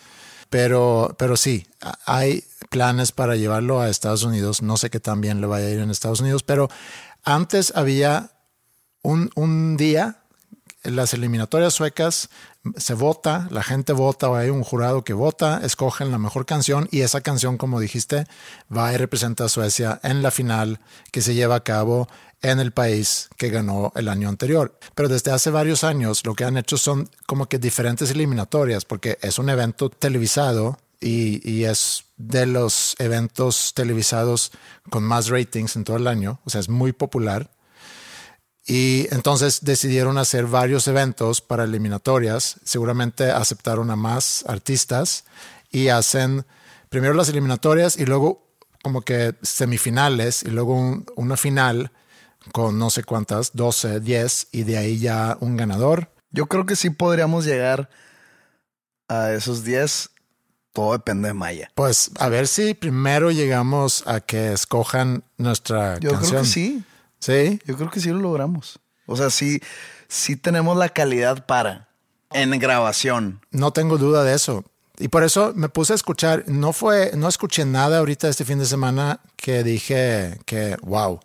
pero, 0.50 1.14
pero 1.18 1.36
sí, 1.36 1.66
hay 2.06 2.44
planes 2.70 3.12
para 3.12 3.36
llevarlo 3.36 3.80
a 3.80 3.88
Estados 3.88 4.22
Unidos. 4.22 4.62
No 4.62 4.76
sé 4.76 4.90
qué 4.90 5.00
tan 5.00 5.20
bien 5.20 5.40
le 5.40 5.46
vaya 5.46 5.66
a 5.66 5.70
ir 5.70 5.78
en 5.78 5.90
Estados 5.90 6.20
Unidos, 6.20 6.42
pero 6.42 6.68
antes 7.24 7.72
había 7.74 8.30
un, 9.02 9.30
un 9.34 9.76
día, 9.76 10.22
en 10.82 10.96
las 10.96 11.14
eliminatorias 11.14 11.74
suecas, 11.74 12.30
se 12.76 12.94
vota, 12.94 13.48
la 13.50 13.62
gente 13.62 13.92
vota 13.92 14.28
o 14.28 14.34
hay 14.34 14.50
un 14.50 14.62
jurado 14.62 15.04
que 15.04 15.12
vota, 15.12 15.60
escogen 15.62 16.10
la 16.10 16.18
mejor 16.18 16.44
canción 16.44 16.88
y 16.90 17.00
esa 17.00 17.20
canción, 17.20 17.56
como 17.56 17.80
dijiste, 17.80 18.26
va 18.74 18.92
y 18.92 18.96
representa 18.96 19.44
a 19.44 19.48
Suecia 19.48 20.00
en 20.02 20.22
la 20.22 20.30
final 20.30 20.80
que 21.12 21.22
se 21.22 21.34
lleva 21.34 21.56
a 21.56 21.64
cabo 21.64 22.08
en 22.42 22.60
el 22.60 22.72
país 22.72 23.28
que 23.36 23.50
ganó 23.50 23.92
el 23.96 24.08
año 24.08 24.28
anterior. 24.28 24.78
Pero 24.94 25.08
desde 25.08 25.32
hace 25.32 25.50
varios 25.50 25.84
años 25.84 26.24
lo 26.24 26.34
que 26.34 26.44
han 26.44 26.56
hecho 26.56 26.76
son 26.78 27.08
como 27.26 27.46
que 27.46 27.58
diferentes 27.58 28.10
eliminatorias 28.10 28.84
porque 28.84 29.18
es 29.22 29.38
un 29.38 29.50
evento 29.50 29.90
televisado 29.90 30.78
y, 31.00 31.48
y, 31.48 31.64
es 31.64 32.04
de 32.16 32.46
los 32.46 32.96
eventos 32.98 33.72
televisados 33.74 34.50
con 34.90 35.04
más 35.04 35.28
ratings 35.28 35.76
en 35.76 35.84
todo 35.84 35.96
el 35.96 36.08
año, 36.08 36.40
o 36.44 36.50
sea, 36.50 36.60
es 36.60 36.68
muy 36.68 36.92
popular. 36.92 37.50
Y 38.66 39.06
entonces 39.14 39.60
decidieron 39.62 40.18
hacer 40.18 40.46
varios 40.46 40.88
eventos 40.88 41.40
para 41.40 41.64
eliminatorias, 41.64 42.56
seguramente 42.64 43.30
aceptaron 43.30 43.90
a 43.90 43.96
más 43.96 44.44
artistas 44.46 45.24
y 45.70 45.88
hacen 45.88 46.44
primero 46.88 47.14
las 47.14 47.28
eliminatorias 47.28 47.96
y 47.96 48.04
luego 48.04 48.46
como 48.82 49.02
que 49.02 49.34
semifinales 49.42 50.42
y 50.42 50.50
luego 50.50 50.74
un, 50.74 51.06
una 51.16 51.36
final 51.36 51.92
con 52.52 52.78
no 52.78 52.90
sé 52.90 53.04
cuántas, 53.04 53.52
12, 53.54 54.00
10 54.00 54.48
y 54.52 54.62
de 54.64 54.78
ahí 54.78 54.98
ya 54.98 55.36
un 55.40 55.56
ganador. 55.56 56.10
Yo 56.30 56.46
creo 56.46 56.66
que 56.66 56.76
sí 56.76 56.90
podríamos 56.90 57.44
llegar 57.44 57.88
a 59.08 59.32
esos 59.32 59.64
10 59.64 60.10
todo 60.72 60.92
depende 60.92 61.28
de 61.28 61.34
Maya. 61.34 61.70
Pues 61.74 62.10
a 62.20 62.28
ver 62.28 62.46
si 62.46 62.74
primero 62.74 63.30
llegamos 63.30 64.04
a 64.06 64.20
que 64.20 64.52
escojan 64.52 65.24
nuestra 65.36 65.98
Yo 65.98 66.12
canción. 66.12 66.30
creo 66.30 66.42
que 66.42 66.48
sí. 66.48 66.84
Sí. 67.18 67.60
Yo 67.66 67.76
creo 67.76 67.90
que 67.90 67.98
sí 67.98 68.10
lo 68.10 68.18
logramos. 68.18 68.78
O 69.06 69.16
sea, 69.16 69.30
sí, 69.30 69.60
sí 70.06 70.36
tenemos 70.36 70.76
la 70.76 70.88
calidad 70.90 71.46
para 71.46 71.88
en 72.32 72.56
grabación. 72.58 73.40
No 73.50 73.72
tengo 73.72 73.98
duda 73.98 74.22
de 74.22 74.34
eso. 74.34 74.64
Y 74.98 75.08
por 75.08 75.24
eso 75.24 75.52
me 75.54 75.68
puse 75.68 75.94
a 75.94 75.96
escuchar. 75.96 76.44
No 76.46 76.72
fue, 76.72 77.12
no 77.16 77.28
escuché 77.28 77.64
nada 77.64 77.98
ahorita 77.98 78.28
este 78.28 78.44
fin 78.44 78.58
de 78.58 78.66
semana 78.66 79.20
que 79.36 79.64
dije 79.64 80.38
que 80.44 80.76
wow. 80.82 81.20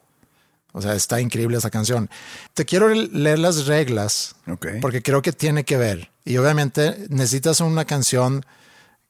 O 0.73 0.81
sea, 0.81 0.95
está 0.95 1.21
increíble 1.21 1.57
esa 1.57 1.69
canción. 1.69 2.09
Te 2.53 2.65
quiero 2.65 2.89
leer 2.89 3.39
las 3.39 3.67
reglas 3.67 4.35
okay. 4.51 4.79
porque 4.81 5.01
creo 5.01 5.21
que 5.21 5.31
tiene 5.31 5.63
que 5.63 5.77
ver. 5.77 6.11
Y 6.25 6.37
obviamente 6.37 7.05
necesitas 7.09 7.61
una 7.61 7.85
canción 7.85 8.43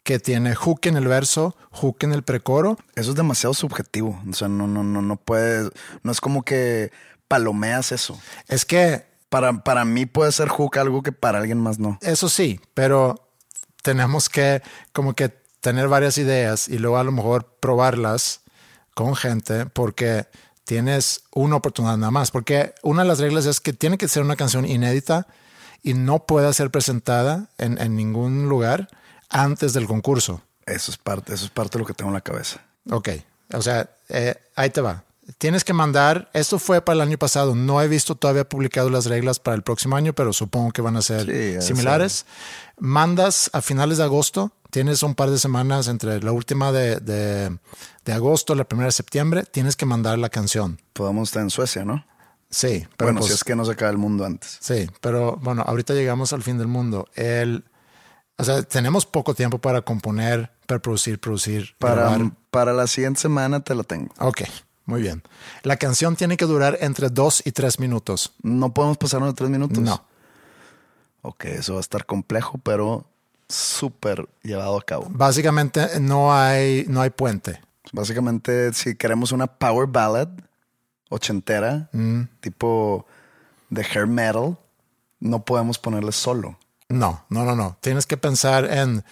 que 0.04 0.20
tiene 0.20 0.54
hook 0.54 0.82
en 0.84 0.98
el 0.98 1.08
verso, 1.08 1.56
hook 1.72 1.98
en 2.02 2.12
el 2.12 2.24
precoro. 2.24 2.78
Eso 2.96 3.12
es 3.12 3.16
demasiado 3.16 3.54
subjetivo. 3.54 4.22
O 4.30 4.34
sea, 4.34 4.50
no, 4.50 4.68
no, 4.68 4.84
no, 4.84 5.02
no 5.02 5.16
puede, 5.16 5.70
no 6.04 6.12
es 6.12 6.20
como 6.20 6.44
que 6.44 6.92
palomeas 7.30 7.94
eso. 7.94 8.20
Es 8.48 8.66
que 8.66 9.06
para, 9.30 9.64
para 9.64 9.86
mí 9.86 10.06
puede 10.06 10.32
ser 10.32 10.50
hook 10.50 10.78
algo 10.78 11.02
que 11.02 11.14
para 11.14 11.40
alguien 11.40 11.60
más 11.60 11.80
no. 11.80 11.98
Eso 12.02 12.28
sí, 12.28 12.60
pero 12.74 13.30
tenemos 13.82 14.30
que 14.30 14.62
como 14.92 15.16
que 15.16 15.30
tener 15.62 15.88
varias 15.88 16.18
ideas 16.18 16.68
y 16.68 16.78
luego 16.78 16.98
a 16.98 17.04
lo 17.06 17.14
mejor 17.14 17.56
probarlas 17.62 18.42
con 18.94 19.16
gente 19.16 19.66
porque 19.66 20.28
tienes 20.66 21.24
una 21.34 21.56
oportunidad 21.56 21.98
nada 21.98 22.12
más. 22.12 22.32
Porque 22.32 22.74
una 22.84 23.04
de 23.04 23.08
las 23.08 23.20
reglas 23.20 23.46
es 23.46 23.60
que 23.60 23.74
tiene 23.74 23.98
que 23.98 24.08
ser 24.08 24.24
una 24.24 24.36
canción 24.36 24.66
inédita 24.66 25.28
y 25.82 25.94
no 25.94 26.26
pueda 26.26 26.52
ser 26.54 26.72
presentada 26.72 27.50
en, 27.58 27.80
en 27.80 27.96
ningún 27.96 28.50
lugar 28.50 28.90
antes 29.30 29.74
del 29.74 29.88
concurso. 29.88 30.42
Eso 30.66 30.92
es 30.92 30.98
parte, 30.98 31.34
eso 31.34 31.46
es 31.46 31.52
parte 31.52 31.78
de 31.78 31.80
lo 31.80 31.86
que 31.86 31.94
tengo 31.94 32.10
en 32.10 32.16
la 32.16 32.22
cabeza. 32.22 32.62
Ok, 32.90 33.10
o 33.54 33.62
sea, 33.62 33.90
eh, 34.10 34.36
ahí 34.56 34.70
te 34.70 34.82
va. 34.82 35.04
Tienes 35.38 35.64
que 35.64 35.72
mandar, 35.72 36.30
esto 36.34 36.60
fue 36.60 36.82
para 36.82 36.96
el 36.96 37.02
año 37.02 37.18
pasado, 37.18 37.56
no 37.56 37.82
he 37.82 37.88
visto 37.88 38.16
todavía 38.16 38.48
publicado 38.48 38.90
las 38.90 39.06
reglas 39.06 39.40
para 39.40 39.56
el 39.56 39.64
próximo 39.64 39.96
año, 39.96 40.14
pero 40.14 40.34
supongo 40.34 40.72
que 40.72 40.82
van 40.82 40.98
a 40.98 41.02
ser 41.02 41.26
sí, 41.62 41.66
similares. 41.66 42.26
Mandas 42.78 43.50
a 43.54 43.62
finales 43.62 44.00
de 44.00 44.04
agosto, 44.04 44.52
tienes 44.70 45.02
un 45.02 45.16
par 45.16 45.30
de 45.30 45.40
semanas 45.40 45.88
entre 45.88 46.22
la 46.22 46.34
última 46.34 46.74
de, 46.74 46.98
de, 46.98 47.58
de 48.06 48.14
agosto, 48.14 48.56
la 48.56 48.66
primera 48.66 48.88
de 48.88 48.92
septiembre, 48.92 49.44
tienes 49.44 49.76
que 49.76 49.86
mandar 49.86 50.20
la 50.20 50.30
canción. 50.30 50.80
Podemos 50.94 51.30
estar 51.30 51.42
en 51.42 51.50
Suecia, 51.50 51.86
¿no? 51.86 52.06
Sí, 52.50 52.86
pero 52.98 53.08
bueno, 53.08 53.22
pues, 53.22 53.32
si 53.32 53.36
es 53.36 53.44
que 53.44 53.56
no 53.56 53.66
se 53.66 53.72
acaba 53.72 53.90
el 53.90 53.98
mundo 53.98 54.26
antes. 54.26 54.58
Sí, 54.62 54.88
pero 55.02 55.38
bueno, 55.38 55.64
ahorita 55.66 55.94
llegamos 55.94 56.34
al 56.34 56.44
fin 56.44 56.58
del 56.58 56.68
mundo. 56.68 57.08
El, 57.16 57.64
o 58.38 58.44
sea, 58.44 58.62
tenemos 58.62 59.06
poco 59.06 59.34
tiempo 59.34 59.58
para 59.58 59.82
componer, 59.82 60.52
para 60.68 60.80
producir, 60.80 61.20
producir. 61.20 61.76
Para, 61.80 61.96
grabar. 61.96 62.32
para 62.52 62.74
la 62.74 62.86
siguiente 62.86 63.22
semana 63.22 63.64
te 63.64 63.74
lo 63.74 63.84
tengo. 63.84 64.14
Ok, 64.20 64.42
muy 64.86 65.02
bien. 65.02 65.24
La 65.64 65.78
canción 65.78 66.16
tiene 66.16 66.38
que 66.38 66.46
durar 66.46 66.78
entre 66.82 67.10
dos 67.10 67.42
y 67.44 67.52
tres 67.54 67.80
minutos. 67.80 68.34
No 68.44 68.72
podemos 68.74 68.98
pasarnos 68.98 69.30
de 69.30 69.34
tres 69.36 69.50
minutos. 69.50 69.80
No. 69.80 70.06
Ok, 71.24 71.46
eso 71.46 71.74
va 71.74 71.80
a 71.80 71.82
estar 71.82 72.06
complejo, 72.06 72.60
pero 72.62 73.08
súper 73.48 74.28
llevado 74.44 74.78
a 74.78 74.82
cabo. 74.84 75.08
Básicamente 75.10 76.00
no 76.00 76.36
hay, 76.36 76.86
no 76.88 77.02
hay 77.02 77.10
puente. 77.10 77.62
Básicamente, 77.92 78.74
si 78.74 78.96
queremos 78.96 79.32
una 79.32 79.48
power 79.48 79.88
ballad 79.88 80.30
ochentera, 81.10 81.90
Mm. 81.92 82.24
tipo 82.40 83.06
de 83.70 83.82
hair 83.84 84.08
metal, 84.08 84.58
no 85.20 85.44
podemos 85.46 85.78
ponerle 85.78 86.12
solo. 86.12 86.58
No, 86.90 87.26
no, 87.30 87.44
no, 87.46 87.56
no. 87.56 87.78
Tienes 87.82 88.06
que 88.06 88.18
pensar 88.18 88.66
en, 88.66 89.04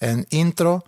en 0.00 0.26
intro 0.30 0.84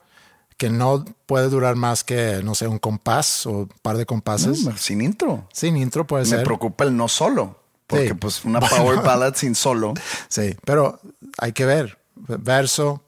que 0.57 0.69
no 0.71 1.05
puede 1.27 1.49
durar 1.49 1.75
más 1.77 2.05
que, 2.05 2.41
no 2.45 2.55
sé, 2.55 2.67
un 2.69 2.79
compás 2.79 3.47
o 3.47 3.51
un 3.51 3.69
par 3.83 3.97
de 3.97 4.05
compases. 4.07 4.65
No, 4.65 4.77
sin 4.77 5.01
intro. 5.01 5.47
Sin 5.53 5.77
intro 5.77 6.07
puede 6.07 6.25
Me 6.25 6.31
ser. 6.31 6.45
preocupa 6.45 6.85
el 6.85 6.97
no 6.97 7.09
solo. 7.09 7.59
Porque 7.87 8.09
Sí. 8.09 8.15
pues 8.15 8.45
una 8.45 8.61
power 8.95 9.03
ballad 9.03 9.35
sin 9.35 9.55
solo. 9.55 9.95
Sí, 10.29 10.55
pero 10.65 11.01
hay 11.39 11.53
que 11.53 11.65
ver. 11.65 11.99
Verso, 12.15 13.03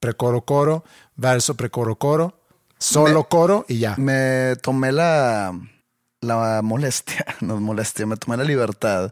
precoro, 0.00 0.42
coro, 0.44 0.84
verso, 1.16 1.54
precoro, 1.56 1.96
coro, 1.96 2.38
solo 2.82 3.20
Me- 3.20 3.26
coro 3.28 3.64
y 3.68 3.78
ya. 3.78 3.94
Me 3.96 4.56
tomé 4.62 4.92
la, 4.92 5.58
la 6.20 6.60
molestia, 6.62 7.24
no 7.40 7.54
es 7.54 7.60
molestia, 7.60 8.06
me 8.06 8.16
tomé 8.16 8.36
la 8.36 8.44
libertad 8.44 9.10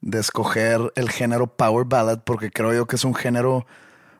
de 0.00 0.18
escoger 0.20 0.92
el 0.96 1.10
género 1.10 1.46
Power 1.46 1.86
Ballad 1.86 2.20
porque 2.24 2.50
creo 2.50 2.74
yo 2.74 2.86
que 2.86 2.96
es 2.96 3.04
un 3.04 3.14
género 3.14 3.66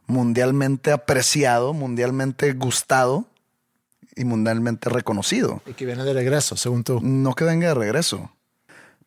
mundialmente 0.07 0.93
apreciado, 0.93 1.73
mundialmente 1.73 2.53
gustado 2.53 3.27
y 4.17 4.25
mundialmente 4.25 4.89
reconocido. 4.91 5.63
Y 5.67 5.73
que 5.75 5.87
viene 5.87 6.05
de 6.05 6.13
regreso, 6.13 6.57
según 6.57 6.85
tú. 6.85 7.01
No 7.03 7.35
que 7.35 7.45
venga 7.45 7.69
de 7.69 7.75
regreso, 7.75 8.31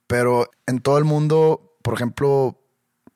pero 0.05 0.49
en 0.65 0.79
todo 0.79 0.97
el 0.97 1.03
mundo, 1.05 1.75
por 1.81 1.93
ejemplo, 1.93 2.59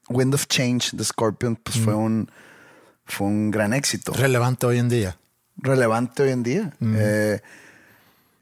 Wind 0.10 0.34
of 0.34 0.48
Change 0.48 0.92
de 0.96 1.04
Scorpion, 1.04 1.56
pues 1.56 1.78
fue 1.80 1.94
un 1.94 2.30
fue 3.06 3.28
un 3.28 3.52
gran 3.52 3.74
éxito 3.74 4.14
Relevante 4.14 4.66
hoy 4.66 4.78
en 4.80 4.90
día. 4.90 5.18
Relevante 5.62 6.24
hoy 6.24 6.32
en 6.32 6.44
día. 6.44 6.74
Eh, 6.82 7.40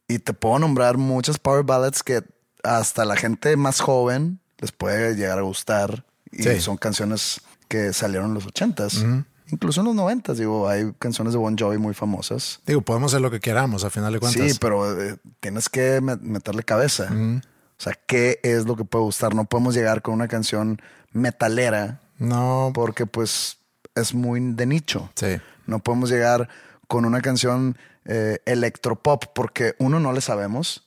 y 0.07 0.19
te 0.19 0.33
puedo 0.33 0.57
nombrar 0.59 0.97
muchas 0.97 1.37
power 1.37 1.63
ballads 1.63 2.01
que 2.03 2.23
hasta 2.63 3.05
la 3.05 3.15
gente 3.15 3.55
más 3.57 3.79
joven 3.79 4.39
les 4.57 4.71
puede 4.71 5.15
llegar 5.15 5.37
a 5.39 5.41
gustar. 5.43 6.03
Y 6.31 6.43
Sí. 6.43 6.61
son 6.61 6.77
canciones 6.77 7.41
que 7.67 7.93
salieron 7.93 8.29
en 8.29 8.33
los 8.35 8.45
ochentas. 8.45 9.03
Incluso 9.51 9.81
en 9.81 9.87
los 9.87 9.95
noventas, 9.95 10.37
digo, 10.37 10.67
hay 10.69 10.91
canciones 10.99 11.33
de 11.33 11.39
Bon 11.39 11.57
Jovi 11.57 11.77
muy 11.79 11.93
famosas. 11.95 12.59
Digo, 12.67 12.81
podemos 12.81 13.11
hacer 13.13 13.21
lo 13.21 13.31
que 13.31 13.39
queramos, 13.39 13.83
a 13.83 13.89
final 13.89 14.13
de 14.13 14.19
cuentas. 14.19 14.51
Sí, 14.51 14.57
pero 14.61 14.99
eh, 15.01 15.17
tienes 15.39 15.69
que 15.69 16.01
me- 16.01 16.17
meterle 16.17 16.61
cabeza. 16.63 17.07
O 17.11 17.81
sea, 17.81 17.97
¿qué 18.05 18.39
es 18.43 18.65
lo 18.65 18.75
que 18.75 18.83
puede 18.85 19.05
gustar? 19.05 19.33
No 19.33 19.45
podemos 19.45 19.73
llegar 19.73 20.01
con 20.03 20.13
una 20.13 20.27
canción 20.27 20.79
metalera 21.11 21.99
No, 22.19 22.71
porque 22.75 23.05
pues 23.05 23.57
es 23.95 24.13
muy 24.13 24.39
de 24.53 24.65
nicho. 24.65 25.09
sí. 25.15 25.37
No 25.65 25.79
podemos 25.79 26.09
llegar 26.09 26.49
con 26.89 27.05
una 27.05 27.21
canción 27.21 27.77
eh, 28.03 28.39
electropop 28.45 29.23
porque 29.33 29.75
uno 29.79 30.01
no 30.01 30.11
le 30.11 30.19
sabemos. 30.19 30.83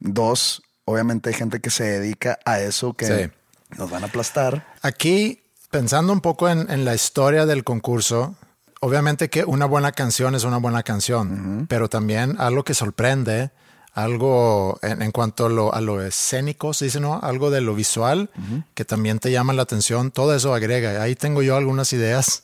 Dos, 0.00 0.62
obviamente 0.84 1.28
hay 1.30 1.34
gente 1.34 1.60
que 1.60 1.70
se 1.70 1.84
dedica 1.84 2.38
a 2.44 2.58
eso 2.58 2.94
que 2.94 3.06
Sí. 3.06 3.30
nos 3.78 3.90
van 3.90 4.02
a 4.02 4.06
aplastar. 4.06 4.66
Aquí, 4.82 5.42
pensando 5.70 6.12
un 6.12 6.20
poco 6.20 6.48
en, 6.48 6.70
en 6.70 6.84
la 6.84 6.94
historia 6.94 7.46
del 7.46 7.62
concurso, 7.64 8.34
obviamente 8.80 9.28
que 9.30 9.44
una 9.44 9.66
buena 9.66 9.92
canción 9.92 10.34
es 10.34 10.44
una 10.44 10.56
buena 10.58 10.82
canción, 10.82 11.66
pero 11.68 11.88
también 11.88 12.36
algo 12.40 12.64
que 12.64 12.74
sorprende, 12.74 13.50
algo 13.94 14.78
en, 14.82 15.02
en 15.02 15.12
cuanto 15.12 15.46
a 15.46 15.48
lo, 15.48 15.72
a 15.72 15.80
lo, 15.80 16.02
escénico, 16.02 16.74
se 16.74 16.86
dice, 16.86 17.00
¿no? 17.00 17.20
Algo 17.20 17.50
de 17.50 17.60
lo 17.60 17.74
visual 17.74 18.28
que 18.74 18.84
también 18.84 19.20
te 19.20 19.30
llama 19.30 19.52
la 19.52 19.62
atención, 19.62 20.10
todo 20.10 20.34
eso 20.34 20.52
agrega. 20.52 21.00
Ahí 21.00 21.14
tengo 21.14 21.42
yo 21.42 21.56
algunas 21.56 21.92
ideas, 21.92 22.42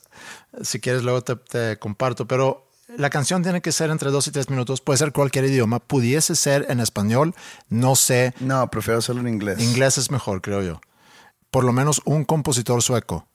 si 0.62 0.80
quieres 0.80 1.02
luego 1.02 1.22
te, 1.22 1.36
te 1.36 1.76
comparto, 1.78 2.26
pero 2.26 2.68
la 2.96 3.10
canción 3.10 3.42
tiene 3.42 3.60
que 3.60 3.72
ser 3.72 3.90
entre 3.90 4.10
dos 4.10 4.26
y 4.28 4.30
tres 4.30 4.48
minutos, 4.48 4.80
puede 4.80 4.98
ser 4.98 5.12
cualquier 5.12 5.44
idioma, 5.44 5.80
pudiese 5.80 6.36
ser 6.36 6.66
en 6.68 6.80
español, 6.80 7.34
no 7.68 7.96
sé. 7.96 8.34
No, 8.40 8.68
prefiero 8.70 8.98
hacerlo 8.98 9.20
en 9.20 9.28
inglés. 9.28 9.60
Inglés 9.60 9.98
es 9.98 10.10
mejor, 10.10 10.40
creo 10.40 10.62
yo. 10.62 10.80
Por 11.50 11.64
lo 11.64 11.72
menos 11.72 12.00
un 12.04 12.24
compositor 12.24 12.82
sueco. 12.82 13.26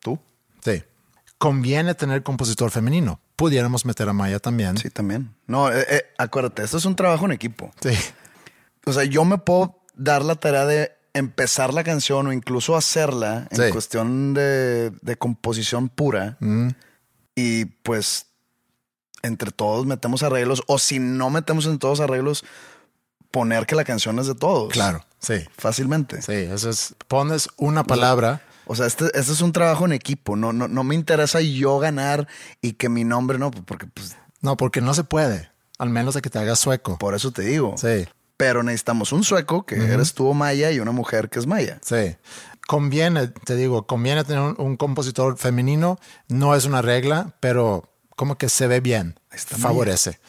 ¿Tú? 0.00 0.18
Sí. 0.64 0.82
Conviene 1.38 1.94
tener 1.94 2.22
compositor 2.24 2.70
femenino. 2.70 3.20
Pudiéramos 3.36 3.84
meter 3.84 4.08
a 4.08 4.12
Maya 4.12 4.40
también. 4.40 4.76
Sí, 4.76 4.90
también. 4.90 5.34
No, 5.46 5.70
eh, 5.72 5.86
eh, 5.88 6.02
acuérdate, 6.18 6.64
esto 6.64 6.76
es 6.78 6.84
un 6.84 6.96
trabajo 6.96 7.24
en 7.26 7.32
equipo. 7.32 7.70
Sí. 7.80 7.90
O 8.86 8.92
sea, 8.92 9.04
yo 9.04 9.24
me 9.24 9.38
puedo 9.38 9.80
dar 9.94 10.24
la 10.24 10.34
tarea 10.34 10.66
de 10.66 10.92
empezar 11.14 11.72
la 11.72 11.84
canción 11.84 12.26
o 12.26 12.32
incluso 12.32 12.76
hacerla 12.76 13.46
en 13.50 13.56
Sí. 13.66 13.70
cuestión 13.72 14.34
de, 14.34 14.90
de 15.02 15.16
composición 15.16 15.88
pura. 15.88 16.36
Mm, 16.40 16.68
Y 17.36 17.66
pues 17.66 18.26
entre 19.22 19.52
todos 19.52 19.86
metemos 19.86 20.22
arreglos. 20.24 20.62
O 20.66 20.78
si 20.78 20.98
no 20.98 21.30
metemos 21.30 21.66
en 21.66 21.78
todos 21.78 22.00
arreglos, 22.00 22.44
poner 23.30 23.66
que 23.66 23.76
la 23.76 23.84
canción 23.84 24.18
es 24.18 24.26
de 24.26 24.34
todos. 24.34 24.72
claro. 24.72 25.04
Sí. 25.20 25.34
Fácilmente. 25.56 26.22
Sí, 26.22 26.32
eso 26.32 26.70
es. 26.70 26.94
Pones 27.08 27.48
una 27.56 27.82
palabra. 27.84 28.40
O 28.68 28.76
sea, 28.76 28.86
este, 28.86 29.06
este 29.06 29.32
es 29.32 29.40
un 29.40 29.52
trabajo 29.52 29.84
en 29.86 29.92
equipo. 29.92 30.36
No, 30.36 30.52
no, 30.52 30.68
no 30.68 30.84
me 30.84 30.94
interesa 30.94 31.40
yo 31.40 31.78
ganar 31.78 32.28
y 32.62 32.74
que 32.74 32.88
mi 32.88 33.02
nombre 33.04 33.38
no, 33.38 33.50
porque 33.50 33.86
pues 33.86 34.16
No, 34.40 34.56
porque 34.56 34.80
no 34.80 34.94
se 34.94 35.04
puede. 35.04 35.50
Al 35.78 35.90
menos 35.90 36.14
de 36.14 36.22
que 36.22 36.30
te 36.30 36.38
hagas 36.38 36.58
sueco. 36.60 36.98
por 36.98 37.14
eso 37.14 37.30
te 37.32 37.42
digo. 37.42 37.74
Sí, 37.78 38.06
Pero 38.36 38.62
necesitamos 38.62 39.12
un 39.12 39.24
sueco 39.24 39.64
que 39.66 39.76
eres 39.76 40.14
tú 40.14 40.32
Maya 40.34 40.70
y 40.70 40.80
una 40.80 40.92
mujer 40.92 41.28
que 41.28 41.38
es 41.38 41.46
Maya. 41.46 41.78
sí. 41.82 42.16
Conviene, 42.66 43.28
te 43.28 43.56
digo, 43.56 43.86
conviene 43.86 44.24
tener 44.24 44.42
un, 44.42 44.54
un 44.58 44.76
compositor 44.76 45.38
femenino. 45.38 45.98
No 46.28 46.54
es 46.54 46.66
una 46.66 46.82
regla, 46.82 47.32
pero 47.40 47.90
como 48.14 48.36
que 48.36 48.50
se 48.50 48.66
ve 48.66 48.80
bien. 48.80 49.18
está 49.32 49.56
Favorece. 49.56 50.20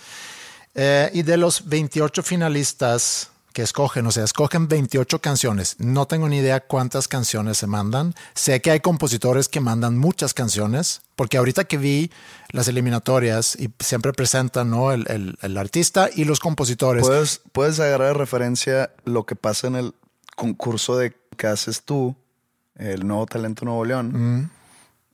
Eh, 0.74 1.10
y 1.14 1.24
de 1.24 1.36
los 1.36 1.68
28 1.68 2.24
finalistas 2.24 3.32
que 3.60 3.64
escogen, 3.64 4.08
o 4.08 4.12
sea, 4.12 4.24
escogen 4.24 4.70
28 4.70 5.20
canciones. 5.20 5.76
No 5.80 6.06
tengo 6.08 6.30
ni 6.30 6.38
idea 6.38 6.62
cuántas 6.62 7.10
canciones 7.10 7.58
se 7.58 7.68
mandan. 7.68 8.16
Sé 8.34 8.62
que 8.62 8.72
hay 8.72 8.80
compositores 8.80 9.50
que 9.50 9.60
mandan 9.60 9.98
muchas 9.98 10.34
canciones, 10.34 11.02
porque 11.18 11.36
ahorita 11.38 11.66
que 11.66 11.78
vi 11.78 12.10
las 12.54 12.70
eliminatorias 12.70 13.58
y 13.60 13.70
siempre 13.82 14.14
presentan 14.14 14.70
¿no? 14.70 14.94
el, 14.94 15.06
el- 15.12 15.38
el 15.42 15.58
artista 15.58 16.10
y 16.16 16.24
los 16.24 16.40
compositores. 16.40 17.06
Puedes, 17.06 17.42
puedes 17.52 17.82
agarrar 17.82 18.08
de 18.08 18.14
referencia 18.14 18.92
lo 19.04 19.26
que 19.26 19.36
pasa 19.36 19.68
en 19.68 19.76
el 19.76 19.94
concurso 20.38 20.96
de 20.96 21.14
que 21.36 21.48
haces 21.48 21.84
tú, 21.84 22.16
el 22.78 23.06
nuevo 23.06 23.26
talento 23.26 23.66
Nuevo 23.66 23.84
León. 23.84 24.50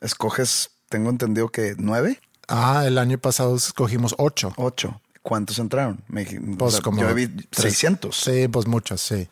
Escoges, 0.01 0.69
tengo 0.89 1.09
entendido 1.09 1.49
que 1.49 1.73
nueve, 1.79 2.21
Ah, 2.47 2.83
el 2.85 2.99
año 2.99 3.17
pasado 3.17 3.55
escogimos 3.55 4.13
8. 4.19 4.53
ocho. 4.57 5.01
¿Cuántos 5.25 5.57
entraron? 5.57 6.03
Me 6.07 6.23
dij- 6.23 6.53
o 6.53 6.57
Pues 6.59 6.73
sea, 6.73 6.81
como 6.83 7.01
yo 7.01 7.11
vi 7.15 7.27
tres- 7.27 7.73
600. 7.73 8.15
Sí, 8.15 8.47
pues 8.47 8.67
muchos, 8.67 9.01
sí. 9.01 9.27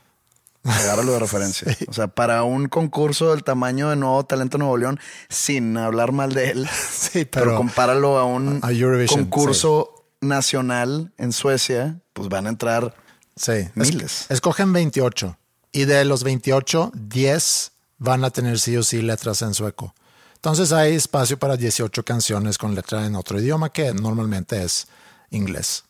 Agárralo 0.64 1.12
de 1.12 1.20
referencia. 1.20 1.68
O 1.88 1.94
sea, 1.94 2.08
para 2.08 2.42
un 2.44 2.68
concurso 2.68 3.30
del 3.30 3.44
tamaño 3.44 3.92
de 3.92 3.96
Nuevo 3.96 4.24
Talento 4.26 4.58
Nuevo 4.58 4.76
León, 4.78 5.00
sin 5.30 5.78
hablar 5.78 6.12
mal 6.12 6.34
de 6.34 6.50
él, 6.50 6.68
Sí, 6.92 7.26
pero, 7.26 7.46
pero, 7.46 7.58
compáralo 7.58 8.18
a 8.18 8.26
un 8.26 8.60
A 8.64 8.70
concurso 9.08 10.06
nacional 10.20 11.12
en 11.20 11.32
Suecia, 11.32 12.00
pues 12.14 12.28
van 12.28 12.48
a 12.48 12.50
entrar 12.50 12.96
sí. 13.36 13.52
Es- 13.52 13.72
miles. 13.76 14.26
escogen 14.30 14.74
28. 14.74 15.38
Y 15.72 15.86
de 15.86 16.06
los 16.06 16.24
28, 16.24 16.92
10 16.96 17.72
van 18.00 18.24
a 18.24 18.32
tener 18.32 18.58
sí 18.60 18.76
o 18.78 18.82
sí 18.84 19.04
letras 19.04 19.44
en 19.44 19.54
sueco. 19.54 19.94
Entonces 20.36 20.72
hay 20.72 20.96
espacio 20.96 21.38
para 21.38 21.56
18 21.56 22.04
canciones 22.04 22.58
con 22.58 22.74
letra 22.74 23.06
en 23.06 23.16
otro 23.16 23.40
idioma 23.40 23.70
que 23.70 23.94
normalmente 23.94 24.64
es 24.64 24.88
inglés. 25.34 25.84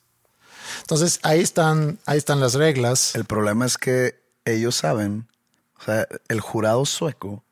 Entonces 0.82 1.20
ahí 1.24 1.40
están, 1.42 2.00
ahí 2.06 2.18
están 2.18 2.40
las 2.40 2.54
reglas. 2.56 3.16
El 3.16 3.26
problema 3.26 3.66
es 3.66 3.78
que 3.78 4.20
ellos 4.46 4.76
saben, 4.76 5.28
o 5.80 5.84
sea, 5.84 6.08
el 6.28 6.40
jurado 6.42 6.86
sueco 6.86 7.44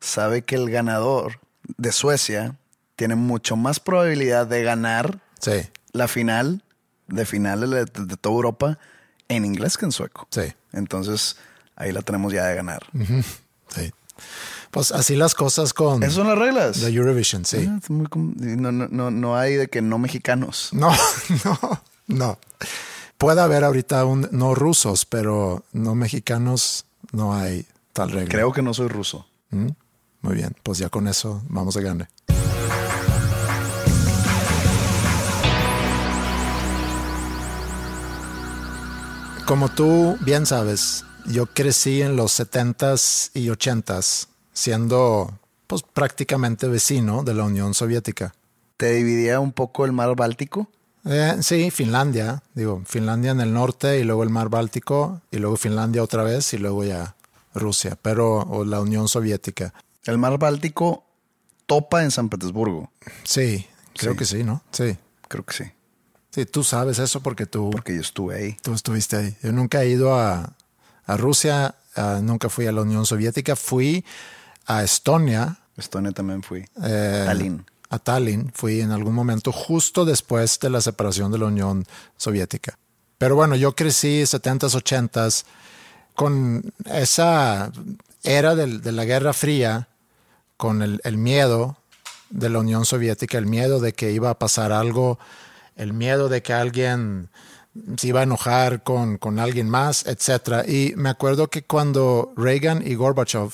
sabe 0.00 0.42
que 0.42 0.56
el 0.56 0.70
ganador 0.70 1.40
de 1.76 1.92
Suecia 1.92 2.56
tiene 2.96 3.14
mucho 3.14 3.56
más 3.56 3.80
probabilidad 3.80 4.46
de 4.46 4.62
ganar 4.62 5.20
Sí, 5.40 5.68
la 5.92 6.06
final 6.08 6.62
de 7.06 7.24
finales 7.26 7.70
de, 7.70 7.84
de 7.84 8.16
toda 8.16 8.34
Europa 8.34 8.78
en 9.28 9.44
inglés 9.44 9.78
que 9.78 9.86
en 9.86 9.92
sueco. 9.92 10.26
sí, 10.30 10.52
Entonces, 10.72 11.36
ahí 11.76 11.92
la 11.92 12.02
tenemos 12.02 12.32
ya 12.32 12.44
de 12.46 12.54
ganar. 12.56 12.82
sí. 13.74 13.92
Pues 14.70 14.92
así 14.92 15.16
las 15.16 15.34
cosas 15.34 15.74
con 15.74 16.02
Esas 16.02 16.14
son 16.14 16.28
las 16.28 16.38
reglas. 16.38 16.78
la 16.78 16.88
Eurovision, 16.88 17.44
sí. 17.44 17.66
Ah, 17.68 17.80
no, 17.88 18.70
no, 18.70 18.88
no, 18.88 19.10
no 19.10 19.36
hay 19.36 19.56
de 19.56 19.68
que 19.68 19.82
no 19.82 19.98
mexicanos. 19.98 20.70
No, 20.72 20.90
no, 21.44 21.82
no. 22.06 22.38
Puede 23.18 23.40
haber 23.40 23.64
ahorita 23.64 24.04
un 24.04 24.28
no 24.30 24.54
rusos, 24.54 25.04
pero 25.04 25.64
no 25.72 25.94
mexicanos, 25.94 26.86
no 27.12 27.34
hay 27.34 27.66
tal 27.92 28.12
regla. 28.12 28.28
Creo 28.30 28.52
que 28.52 28.62
no 28.62 28.72
soy 28.72 28.88
ruso. 28.88 29.26
¿Mm? 29.50 29.70
Muy 30.22 30.34
bien, 30.34 30.54
pues 30.62 30.78
ya 30.78 30.88
con 30.88 31.08
eso 31.08 31.42
vamos 31.48 31.76
a 31.76 31.80
gane. 31.80 32.08
Como 39.46 39.68
tú 39.68 40.16
bien 40.20 40.46
sabes, 40.46 41.04
yo 41.26 41.46
crecí 41.46 42.02
en 42.02 42.14
los 42.14 42.38
70s 42.38 43.30
y 43.34 43.48
80s 43.48 44.28
siendo 44.60 45.38
pues 45.66 45.82
prácticamente 45.82 46.68
vecino 46.68 47.22
de 47.22 47.32
la 47.34 47.44
Unión 47.44 47.72
Soviética. 47.74 48.34
¿Te 48.76 48.92
dividía 48.92 49.40
un 49.40 49.52
poco 49.52 49.84
el 49.84 49.92
mar 49.92 50.14
Báltico? 50.16 50.68
Eh, 51.06 51.36
sí, 51.40 51.70
Finlandia, 51.70 52.42
digo, 52.54 52.82
Finlandia 52.84 53.30
en 53.30 53.40
el 53.40 53.54
norte 53.54 53.98
y 53.98 54.04
luego 54.04 54.22
el 54.22 54.28
mar 54.30 54.50
Báltico 54.50 55.22
y 55.30 55.38
luego 55.38 55.56
Finlandia 55.56 56.02
otra 56.02 56.22
vez 56.24 56.52
y 56.52 56.58
luego 56.58 56.84
ya 56.84 57.14
Rusia, 57.54 57.96
pero 58.02 58.40
o 58.40 58.64
la 58.64 58.80
Unión 58.80 59.08
Soviética. 59.08 59.72
El 60.04 60.18
mar 60.18 60.38
Báltico 60.38 61.04
topa 61.66 62.02
en 62.02 62.10
San 62.10 62.28
Petersburgo. 62.28 62.90
Sí, 63.24 63.66
creo 63.96 64.12
Sí. 64.12 64.18
que 64.18 64.24
sí, 64.26 64.44
¿no? 64.44 64.62
Sí. 64.72 64.96
Creo 65.28 65.44
que 65.44 65.54
sí, 65.54 65.64
Sí, 66.32 66.44
tú 66.46 66.62
sabes 66.64 66.98
eso 66.98 67.22
porque 67.22 67.46
tú, 67.46 67.70
porque 67.70 67.94
yo 67.94 68.00
estuve 68.02 68.36
ahí. 68.36 68.56
tú 68.62 68.72
estuviste 68.74 69.16
ahí. 69.16 69.36
Yo 69.42 69.52
nunca 69.52 69.82
he 69.82 69.88
ido 69.88 70.14
a, 70.16 70.52
a 71.06 71.16
Rusia, 71.16 71.74
ah, 71.96 72.20
nunca 72.22 72.48
fui 72.48 72.66
a 72.66 72.72
la 72.72 72.82
Unión 72.82 73.06
Soviética, 73.06 73.56
fui 73.56 74.04
a 74.78 74.82
Estonia, 74.84 75.58
Estonia 75.76 76.12
también 76.12 76.42
fui. 76.42 76.64
eh, 76.82 77.22
Tallinn. 77.26 77.64
a 77.88 77.98
Tallinn, 77.98 78.52
fui 78.54 78.80
en 78.80 78.90
algún 78.92 79.14
momento 79.14 79.50
justo 79.52 80.04
después 80.04 80.58
de 80.60 80.70
la 80.70 80.80
separación 80.80 81.32
de 81.32 81.38
la 81.38 81.46
Unión 81.46 81.84
Soviética. 82.16 82.78
Pero 83.18 83.34
bueno, 83.34 83.56
yo 83.56 83.74
crecí 83.74 84.22
70s, 84.26 84.74
80s 84.74 85.44
con 86.14 86.72
esa 86.86 87.72
era 88.22 88.54
del- 88.54 88.80
de 88.82 88.92
la 88.92 89.04
Guerra 89.04 89.32
Fría, 89.32 89.88
con 90.56 90.82
el, 90.82 91.00
el 91.04 91.16
miedo 91.16 91.76
de 92.30 92.48
la 92.50 92.58
Unión 92.60 92.84
Soviética, 92.84 93.38
el 93.38 93.46
miedo 93.46 93.80
de 93.80 93.92
que 93.92 94.12
iba 94.12 94.30
a 94.30 94.38
pasar 94.38 94.72
algo, 94.72 95.18
el 95.76 95.92
miedo 95.92 96.28
de 96.28 96.42
que 96.42 96.52
alguien 96.52 97.28
se 97.96 98.08
iba 98.08 98.20
a 98.20 98.24
enojar 98.24 98.82
con, 98.82 99.16
con 99.18 99.38
alguien 99.38 99.68
más, 99.70 100.04
etc. 100.06 100.68
Y 100.68 100.92
me 100.96 101.08
acuerdo 101.08 101.48
que 101.48 101.62
cuando 101.62 102.32
Reagan 102.36 102.86
y 102.86 102.94
Gorbachev, 102.94 103.50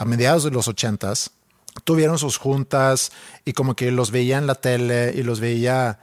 a 0.00 0.06
mediados 0.06 0.44
de 0.44 0.50
los 0.50 0.66
80s, 0.66 1.30
tuvieron 1.84 2.18
sus 2.18 2.38
juntas 2.38 3.12
y 3.44 3.52
como 3.52 3.76
que 3.76 3.90
los 3.90 4.10
veía 4.10 4.38
en 4.38 4.46
la 4.46 4.54
tele 4.54 5.12
y 5.14 5.22
los 5.22 5.40
veía 5.40 5.98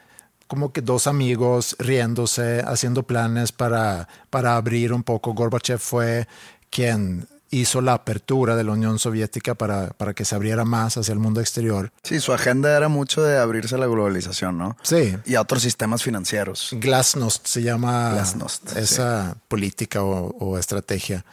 como 0.45 0.71
que 0.71 0.81
dos 0.81 1.07
amigos 1.07 1.75
riéndose, 1.79 2.61
haciendo 2.65 3.01
planes 3.03 3.51
para, 3.51 4.07
para 4.29 4.55
abrir 4.55 4.93
un 4.93 5.01
poco. 5.01 5.33
Gorbachev 5.33 5.79
fue 5.79 6.27
quien 6.69 7.27
hizo 7.49 7.81
la 7.81 7.93
apertura 7.93 8.55
de 8.55 8.63
la 8.63 8.73
Unión 8.73 8.99
Soviética 8.99 9.55
para, 9.55 9.87
para 9.89 10.13
que 10.13 10.25
se 10.25 10.35
abriera 10.35 10.63
más 10.63 10.95
hacia 10.97 11.13
el 11.13 11.19
mundo 11.19 11.41
exterior. 11.41 11.91
Sí, 12.03 12.19
su 12.19 12.33
agenda 12.33 12.77
era 12.77 12.89
mucho 12.89 13.23
de 13.23 13.39
abrirse 13.39 13.75
a 13.75 13.77
la 13.79 13.87
globalización, 13.87 14.59
¿no? 14.59 14.77
Sí, 14.83 15.15
Y 15.25 15.33
a 15.33 15.41
otros 15.41 15.63
sistemas 15.63 16.03
financieros. 16.03 16.69
Glasnost 16.73 17.47
se 17.47 17.63
llama 17.63 18.11
Glasnost, 18.11 18.77
esa 18.77 19.37
política 19.47 20.03
o, 20.03 20.35
o 20.37 20.59
estrategia. 20.59 21.25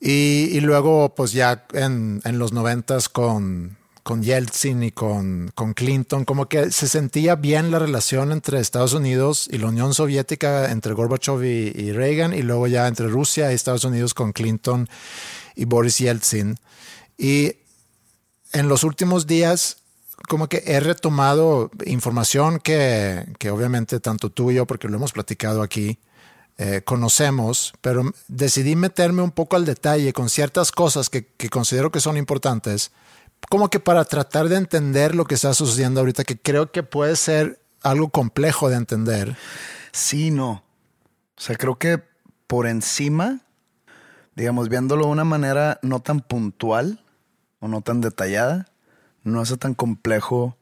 Y, 0.00 0.50
y 0.52 0.60
luego, 0.60 1.14
pues 1.14 1.32
ya 1.32 1.66
en, 1.72 2.20
en 2.24 2.38
los 2.38 2.52
noventas 2.52 3.08
con, 3.08 3.76
con 4.04 4.22
Yeltsin 4.22 4.82
y 4.84 4.92
con, 4.92 5.50
con 5.54 5.74
Clinton, 5.74 6.24
como 6.24 6.48
que 6.48 6.70
se 6.70 6.88
sentía 6.88 7.34
bien 7.34 7.70
la 7.70 7.78
relación 7.78 8.32
entre 8.32 8.60
Estados 8.60 8.94
Unidos 8.94 9.48
y 9.50 9.58
la 9.58 9.66
Unión 9.66 9.92
Soviética, 9.94 10.70
entre 10.70 10.94
Gorbachev 10.94 11.42
y, 11.44 11.72
y 11.74 11.92
Reagan, 11.92 12.32
y 12.32 12.42
luego 12.42 12.68
ya 12.68 12.86
entre 12.86 13.08
Rusia 13.08 13.50
y 13.50 13.54
Estados 13.54 13.84
Unidos 13.84 14.14
con 14.14 14.32
Clinton 14.32 14.88
y 15.56 15.64
Boris 15.64 15.98
Yeltsin. 15.98 16.58
Y 17.18 17.56
en 18.52 18.68
los 18.68 18.84
últimos 18.84 19.26
días, 19.26 19.78
como 20.28 20.48
que 20.48 20.62
he 20.66 20.80
retomado 20.80 21.70
información 21.84 22.60
que, 22.60 23.26
que 23.38 23.50
obviamente 23.50 24.00
tanto 24.00 24.30
tú 24.30 24.50
y 24.50 24.54
yo, 24.54 24.66
porque 24.66 24.88
lo 24.88 24.96
hemos 24.96 25.12
platicado 25.12 25.60
aquí, 25.60 25.98
eh, 26.58 26.82
conocemos, 26.84 27.72
pero 27.80 28.02
decidí 28.26 28.74
meterme 28.74 29.22
un 29.22 29.30
poco 29.30 29.54
al 29.54 29.64
detalle 29.64 30.12
con 30.12 30.28
ciertas 30.28 30.72
cosas 30.72 31.08
que, 31.08 31.24
que, 31.24 31.48
considero 31.48 31.92
que 31.92 32.00
son 32.00 32.16
importantes, 32.16 32.90
como 33.48 33.70
que 33.70 33.78
para 33.78 34.04
tratar 34.04 34.48
de 34.48 34.56
entender 34.56 35.14
lo 35.14 35.24
que 35.24 35.36
está 35.36 35.54
sucediendo 35.54 36.00
ahorita, 36.00 36.24
que 36.24 36.36
creo 36.36 36.72
que 36.72 36.82
puede 36.82 37.14
ser 37.14 37.60
algo 37.82 38.08
complejo 38.08 38.68
de 38.68 38.76
entender. 38.76 39.36
Sí, 39.92 40.32
no. 40.32 40.64
O 41.36 41.40
sea, 41.40 41.54
creo 41.56 41.78
que 41.78 42.02
por 42.48 42.66
encima, 42.66 43.40
digamos, 44.34 44.68
viéndolo 44.68 45.04
de 45.06 45.12
una 45.12 45.24
manera 45.24 45.78
no 45.82 46.00
tan 46.00 46.20
puntual 46.20 47.04
o 47.60 47.68
no 47.68 47.82
tan 47.82 48.00
detallada, 48.00 48.66
no 49.22 49.40
hace 49.40 49.56
tan 49.56 49.74
complejo 49.74 50.57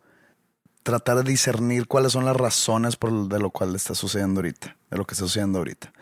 tratar 0.86 1.16
de 1.16 1.24
discernir 1.24 1.88
cuáles 1.88 2.12
son 2.12 2.24
las 2.24 2.36
razones 2.36 2.94
por 2.94 3.28
de 3.28 3.40
lo 3.40 3.50
cual 3.50 3.74
está 3.74 3.96
sucediendo 3.96 4.38
ahorita, 4.38 4.76
de 4.88 4.96
lo 4.96 5.04
que 5.04 5.14
está 5.14 5.24
sucediendo 5.24 5.58
ahorita. 5.58 5.92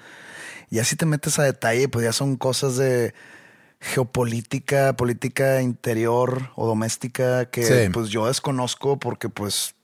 Y 0.68 0.78
así 0.78 0.94
te 0.94 1.06
metes 1.06 1.38
a 1.38 1.42
detalle, 1.42 1.88
pues 1.88 2.04
ya 2.04 2.12
son 2.12 2.36
cosas 2.36 2.76
de 2.76 3.14
geopolítica, 3.80 4.94
política 4.94 5.62
interior 5.62 6.50
o 6.54 6.66
doméstica 6.66 7.46
que 7.46 7.90
pues 7.94 8.10
yo 8.10 8.26
desconozco 8.26 8.98
porque 8.98 9.30
pues 9.30 9.74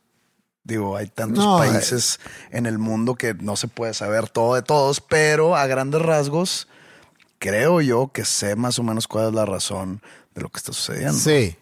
digo, 0.64 0.98
hay 0.98 1.06
tantos 1.06 1.46
países 1.46 2.20
en 2.50 2.66
el 2.66 2.78
mundo 2.78 3.14
que 3.14 3.32
no 3.32 3.56
se 3.56 3.68
puede 3.68 3.94
saber 3.94 4.28
todo 4.28 4.54
de 4.54 4.62
todos, 4.62 5.00
pero 5.00 5.56
a 5.56 5.66
grandes 5.66 6.02
rasgos 6.02 6.68
creo 7.38 7.80
yo 7.80 8.10
que 8.12 8.26
sé 8.26 8.54
más 8.54 8.78
o 8.78 8.82
menos 8.82 9.08
cuál 9.08 9.28
es 9.28 9.34
la 9.34 9.46
razón 9.46 10.02
de 10.34 10.42
lo 10.42 10.50
que 10.50 10.58
está 10.58 10.74
sucediendo. 10.74 11.14
Sí, 11.14 11.56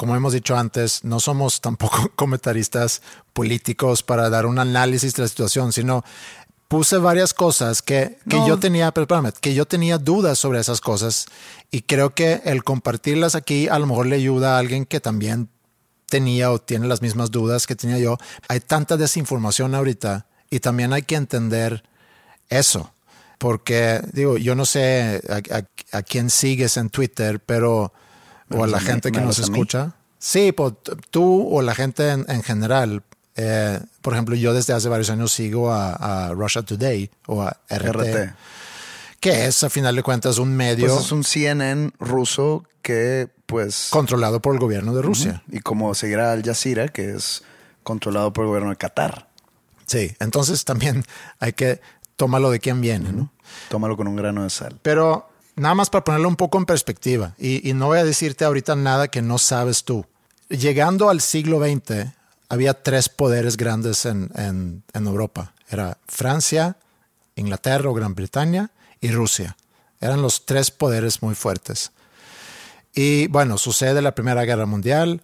como 0.00 0.16
hemos 0.16 0.32
dicho 0.32 0.56
antes, 0.56 1.04
no 1.04 1.20
somos 1.20 1.60
tampoco 1.60 2.10
comentaristas 2.16 3.02
políticos 3.34 4.02
para 4.02 4.30
dar 4.30 4.46
un 4.46 4.58
análisis 4.58 5.12
de 5.12 5.24
la 5.24 5.28
situación, 5.28 5.74
sino 5.74 6.02
puse 6.68 6.96
varias 6.96 7.34
cosas 7.34 7.82
que, 7.82 8.16
yo 8.26 8.58
tenía, 8.58 8.92
pero 8.92 9.06
que 9.42 9.52
yo 9.52 9.66
tenía 9.66 9.98
dudas 9.98 10.38
sobre 10.38 10.58
esas 10.58 10.80
cosas 10.80 11.26
y 11.70 11.82
creo 11.82 12.14
que 12.14 12.40
el 12.46 12.64
compartirlas 12.64 13.34
aquí 13.34 13.68
a 13.68 13.78
lo 13.78 13.86
mejor 13.86 14.06
le 14.06 14.16
ayuda 14.16 14.56
a 14.56 14.58
alguien 14.58 14.86
que 14.86 15.00
también 15.00 15.50
tenía 16.06 16.50
o 16.50 16.58
tiene 16.58 16.88
las 16.88 17.02
mismas 17.02 17.30
dudas 17.30 17.66
que 17.66 17.76
tenía 17.76 17.98
yo. 17.98 18.16
Hay 18.48 18.60
tanta 18.60 18.96
desinformación 18.96 19.74
ahorita 19.74 20.28
y 20.48 20.60
también 20.60 20.94
hay 20.94 21.02
que 21.02 21.16
entender 21.16 21.84
eso. 22.48 22.94
Porque, 23.36 24.00
digo, 24.14 24.38
yo 24.38 24.54
no 24.54 24.64
sé 24.64 25.20
a 25.92 26.02
quién 26.02 26.30
sigues 26.30 26.78
en 26.78 26.88
Twitter, 26.88 27.40
pero 27.40 27.92
o 28.50 28.64
a 28.64 28.66
la 28.66 28.80
gente 28.80 29.12
que 29.12 29.20
nos 29.20 29.38
escucha. 29.38 29.94
Sí, 30.18 30.52
pues, 30.52 30.74
tú 31.10 31.48
o 31.50 31.62
la 31.62 31.74
gente 31.74 32.10
en, 32.10 32.42
general. 32.42 33.02
Eh, 33.36 33.80
por 34.02 34.12
ejemplo, 34.12 34.34
yo 34.34 34.52
desde 34.52 34.74
hace 34.74 34.88
varios 34.88 35.08
años 35.08 35.32
sigo 35.32 35.72
a, 35.72 36.32
Russia 36.34 36.62
Today 36.62 37.10
o 37.26 37.42
a 37.42 37.56
RT, 37.70 38.34
que 39.18 39.46
es 39.46 39.64
a 39.64 39.70
final 39.70 39.96
de 39.96 40.02
cuentas 40.02 40.38
un 40.38 40.54
medio. 40.54 40.88
Pues 40.88 41.06
es 41.06 41.12
un 41.12 41.24
CNN 41.24 41.92
ruso 41.98 42.64
que, 42.82 43.28
pues. 43.46 43.88
Controlado 43.90 44.40
por 44.40 44.54
el 44.54 44.60
gobierno 44.60 44.94
de 44.94 45.02
Rusia. 45.02 45.42
Y 45.48 45.60
como 45.60 45.94
seguirá 45.94 46.32
Al 46.32 46.42
Jazeera, 46.42 46.88
que 46.88 47.10
es 47.14 47.42
controlado 47.82 48.32
por 48.32 48.44
el 48.44 48.48
gobierno 48.48 48.70
de 48.70 48.76
Qatar. 48.76 49.28
Sí, 49.86 50.14
entonces 50.20 50.64
también 50.64 51.04
hay 51.38 51.54
que 51.54 51.80
tomarlo 52.16 52.50
de 52.50 52.60
quién 52.60 52.80
viene, 52.82 53.12
¿no? 53.12 53.32
Tómalo 53.70 53.96
con 53.96 54.06
un 54.06 54.16
grano 54.16 54.42
de 54.44 54.50
sal. 54.50 54.78
Pero 54.82 55.29
nada 55.56 55.74
más 55.74 55.90
para 55.90 56.04
ponerlo 56.04 56.28
un 56.28 56.36
poco 56.36 56.58
en 56.58 56.66
perspectiva, 56.66 57.34
y, 57.38 57.72
no 57.74 57.86
voy 57.86 57.98
a 57.98 58.04
decirte 58.04 58.44
ahorita 58.44 58.76
nada 58.76 59.08
que 59.08 59.22
no 59.22 59.38
sabes 59.38 59.84
tú. 59.84 60.06
Llegando 60.48 61.10
al 61.10 61.20
siglo 61.20 61.60
XX, 61.60 62.12
había 62.48 62.74
tres 62.74 63.08
poderes 63.08 63.56
grandes 63.56 64.04
en, 64.06 64.82
Europa. 64.92 65.54
Era 65.68 65.98
Francia, 66.08 66.76
Inglaterra 67.36 67.88
o 67.88 67.94
Gran 67.94 68.14
Bretaña 68.14 68.70
y 69.00 69.10
Rusia. 69.12 69.56
Eran 70.00 70.22
los 70.22 70.46
tres 70.46 70.70
poderes 70.70 71.22
muy 71.22 71.34
fuertes. 71.34 71.92
Y 72.92 73.28
bueno, 73.28 73.56
sucede 73.56 74.02
la 74.02 74.14
Primera 74.14 74.44
Guerra 74.44 74.66
Mundial 74.66 75.22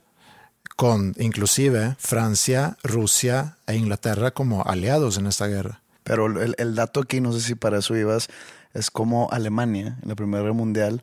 con 0.76 1.14
inclusive 1.18 1.96
Francia, 1.98 2.76
Rusia 2.84 3.56
e 3.66 3.74
Inglaterra 3.74 4.30
como 4.30 4.62
aliados 4.62 5.18
en 5.18 5.26
esta 5.26 5.48
guerra. 5.48 5.80
Pero 6.04 6.26
el, 6.26 6.54
el 6.58 6.74
dato 6.76 7.00
aquí, 7.00 7.20
no 7.20 7.32
sé 7.32 7.40
si 7.40 7.54
para 7.56 7.78
eso 7.78 7.96
ibas, 7.96 8.28
es 8.76 8.90
como 8.90 9.28
Alemania 9.30 9.98
en 10.02 10.08
la 10.08 10.14
Primera 10.14 10.42
Guerra 10.42 10.54
Mundial 10.54 11.02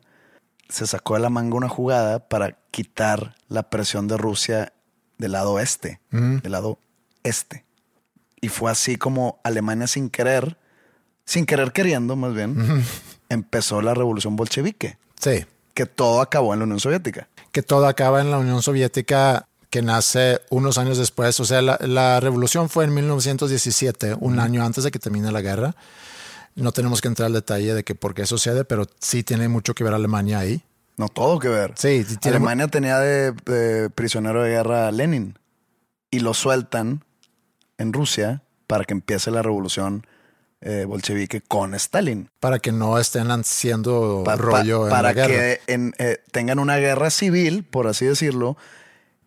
se 0.68 0.86
sacó 0.86 1.14
de 1.14 1.20
la 1.20 1.30
manga 1.30 1.56
una 1.56 1.68
jugada 1.68 2.28
para 2.28 2.56
quitar 2.70 3.34
la 3.48 3.64
presión 3.70 4.08
de 4.08 4.16
Rusia 4.16 4.72
del 5.18 5.32
lado 5.32 5.60
este, 5.60 6.00
del 6.10 6.52
lado 6.52 6.78
este. 7.22 7.64
Y 8.40 8.48
fue 8.48 8.70
así 8.70 8.96
como 8.96 9.40
Alemania 9.44 9.86
sin 9.86 10.10
querer, 10.10 10.56
sin 11.24 11.46
querer 11.46 11.72
queriendo 11.72 12.16
más 12.16 12.34
bien, 12.34 12.84
empezó 13.28 13.82
la 13.82 13.94
revolución 13.94 14.36
bolchevique. 14.36 14.98
Sí. 15.18 15.46
Que 15.74 15.86
todo 15.86 16.20
acabó 16.20 16.52
en 16.52 16.60
la 16.60 16.64
Unión 16.64 16.80
Soviética. 16.80 17.28
Que 17.52 17.62
todo 17.62 17.86
acaba 17.86 18.20
en 18.20 18.30
la 18.30 18.38
Unión 18.38 18.62
Soviética 18.62 19.46
que 19.70 19.82
nace 19.82 20.40
unos 20.50 20.78
años 20.78 20.98
después. 20.98 21.40
O 21.40 21.44
sea, 21.44 21.60
la, 21.62 22.20
revolución 22.20 22.68
fue 22.68 22.84
en 22.84 22.94
1917, 22.94 24.16
un 24.20 24.38
año 24.38 24.64
antes 24.64 24.84
de 24.84 24.90
que 24.90 24.98
termine 24.98 25.32
la 25.32 25.40
guerra. 25.40 25.74
No 26.56 26.72
tenemos 26.72 27.00
que 27.00 27.08
entrar 27.08 27.26
al 27.26 27.32
detalle 27.32 27.74
de 27.74 27.84
que 27.84 27.94
por 27.94 28.14
qué 28.14 28.26
sucede, 28.26 28.64
pero 28.64 28.86
sí 29.00 29.22
tiene 29.22 29.48
mucho 29.48 29.74
que 29.74 29.84
ver 29.84 29.94
Alemania 29.94 30.38
ahí. 30.38 30.62
No, 30.96 31.08
todo 31.08 31.38
que 31.40 31.48
ver. 31.48 31.72
Sí, 31.76 32.06
Alemania 32.24 32.68
tenía 32.68 32.98
de, 33.00 33.90
prisionero 33.90 34.42
de 34.42 34.50
guerra 34.50 34.88
a 34.88 34.92
Lenin 34.92 35.38
y 36.10 36.20
lo 36.20 36.34
sueltan 36.34 37.04
en 37.78 37.92
Rusia 37.92 38.42
para 38.68 38.84
que 38.84 38.94
empiece 38.94 39.32
la 39.32 39.42
revolución 39.42 40.06
eh, 40.60 40.84
bolchevique 40.86 41.40
con 41.40 41.74
Stalin. 41.74 42.30
Para 42.38 42.60
que 42.60 42.70
no 42.70 42.98
estén 42.98 43.30
haciendo 43.32 44.24
rollo 44.36 44.84
en 44.84 44.90
para 44.90 45.02
la 45.08 45.12
guerra. 45.12 45.28
que 45.28 45.60
eh, 45.66 46.22
tengan 46.30 46.60
una 46.60 46.76
guerra 46.76 47.10
civil, 47.10 47.64
por 47.64 47.88
así 47.88 48.06
decirlo, 48.06 48.56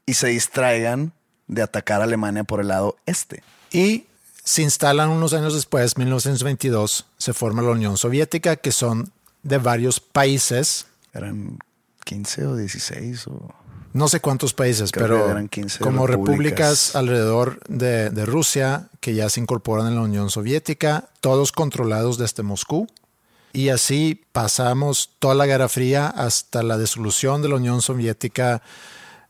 y 0.05 0.13
se 0.13 0.27
distraigan 0.27 1.11
de 1.47 1.61
atacar 1.61 2.01
a 2.01 2.05
Alemania 2.05 2.45
por 2.45 2.61
el 2.61 2.69
lado 2.69 2.95
este. 3.05 3.43
Y 3.71 4.06
se 4.47 4.61
instalan 4.61 5.09
unos 5.09 5.33
años 5.33 5.53
después, 5.53 5.97
1922, 5.97 7.05
se 7.17 7.33
forma 7.33 7.61
la 7.61 7.71
Unión 7.71 7.97
Soviética, 7.97 8.55
que 8.55 8.71
son 8.71 9.11
de 9.43 9.57
varios 9.57 9.99
países. 9.99 10.87
Eran 11.13 11.59
15 12.05 12.45
o 12.45 12.55
16 12.55 13.27
o... 13.27 13.53
No 13.91 14.07
sé 14.07 14.21
cuántos 14.21 14.53
países, 14.53 14.91
pero 14.93 15.29
eran 15.29 15.49
15 15.49 15.79
como 15.79 16.07
repúblicas, 16.07 16.95
alrededor 16.95 17.59
de, 17.67 18.09
de, 18.09 18.25
Rusia 18.25 18.87
que 19.01 19.15
ya 19.15 19.27
se 19.27 19.41
incorporan 19.41 19.87
en 19.87 19.95
la 19.95 20.01
Unión 20.01 20.29
Soviética, 20.29 21.09
todos 21.19 21.51
controlados 21.51 22.17
desde 22.17 22.43
Moscú. 22.43 22.87
Y 23.51 23.67
así 23.69 24.23
pasamos 24.31 25.09
toda 25.19 25.35
la 25.35 25.45
Guerra 25.45 25.67
Fría 25.67 26.07
hasta 26.07 26.63
la 26.63 26.77
disolución 26.77 27.41
de 27.41 27.49
la 27.49 27.55
Unión 27.55 27.81
Soviética 27.81 28.61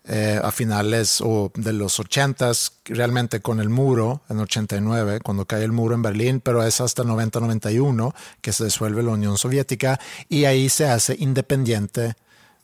eh, 0.10 0.40
a 0.42 0.52
finales 0.52 1.20
o 1.22 1.52
de 1.54 1.74
los 1.74 2.00
80 2.00 2.52
realmente 2.86 3.42
con 3.42 3.60
el 3.60 3.68
muro 3.68 4.22
en 4.30 4.40
89, 4.40 5.20
cuando 5.22 5.46
cae 5.46 5.66
el 5.66 5.74
muro 5.74 5.96
en 5.96 6.02
Berlín, 6.02 6.40
pero 6.40 6.64
es 6.64 6.80
hasta 6.80 7.04
90-91 7.04 8.14
que 8.40 8.54
se 8.54 8.64
disuelve 8.64 9.04
la 9.04 9.12
Unión 9.12 9.38
Soviética 9.38 10.00
y 10.30 10.46
ahí 10.46 10.70
se 10.70 10.88
hace 10.88 11.18
independiente 11.20 12.16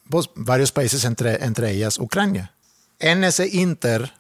pues, 0.10 0.29
varios 0.36 0.71
países, 0.71 1.03
entre, 1.03 1.43
entre 1.43 1.71
ellas 1.71 1.99
Ucrania. 1.99 2.53
En 2.99 3.25
ese 3.25 3.49
inter, 3.49 4.13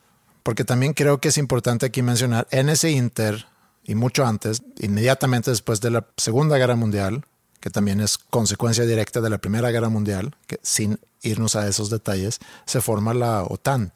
porque 0.43 0.65
también 0.65 0.91
creo 0.93 1.21
que 1.21 1.29
es 1.29 1.37
importante 1.37 1.85
aquí 1.85 2.01
mencionar, 2.01 2.47
en 2.51 2.67
ese 2.67 2.91
inter 2.91 3.45
y 3.85 3.95
mucho 3.95 4.25
antes, 4.25 4.63
inmediatamente 4.79 5.49
después 5.49 5.79
de 5.79 5.91
la 5.91 6.07
Segunda 6.17 6.57
Guerra 6.57 6.75
Mundial, 6.75 7.23
que 7.63 7.69
también 7.69 8.01
es 8.01 8.17
consecuencia 8.17 8.85
directa 8.85 9.21
de 9.21 9.29
la 9.29 9.37
Primera 9.37 9.71
Guerra 9.71 9.87
Mundial, 9.87 10.35
que 10.47 10.59
sin 10.63 10.99
irnos 11.21 11.55
a 11.55 11.65
esos 11.65 11.89
detalles, 11.89 12.39
se 12.65 12.81
forma 12.81 13.13
la 13.13 13.43
OTAN. 13.43 13.93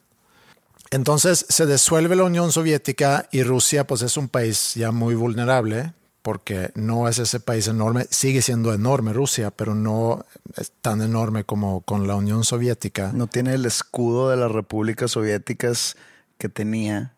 Entonces 0.89 1.45
se 1.49 1.65
disuelve 1.65 2.15
la 2.15 2.23
Unión 2.23 2.53
Soviética 2.53 3.27
y 3.29 3.43
Rusia 3.43 3.85
pues 3.85 4.03
es 4.03 4.15
un 4.15 4.29
país 4.29 4.75
ya 4.75 4.91
muy 4.91 5.15
vulnerable 5.15 5.91
porque 6.21 6.71
no 6.75 7.09
es 7.09 7.19
ese 7.19 7.41
país 7.41 7.67
enorme, 7.67 8.05
sigue 8.09 8.41
siendo 8.41 8.73
enorme 8.73 9.11
Rusia, 9.11 9.51
pero 9.51 9.75
no 9.75 10.25
es 10.55 10.71
tan 10.81 11.01
enorme 11.01 11.43
como 11.43 11.81
con 11.81 12.07
la 12.07 12.15
Unión 12.15 12.45
Soviética. 12.45 13.11
No 13.11 13.27
tiene 13.27 13.53
el 13.53 13.65
escudo 13.65 14.29
de 14.29 14.37
las 14.37 14.49
repúblicas 14.49 15.11
soviéticas 15.11 15.97
que 16.37 16.47
tenía 16.47 17.15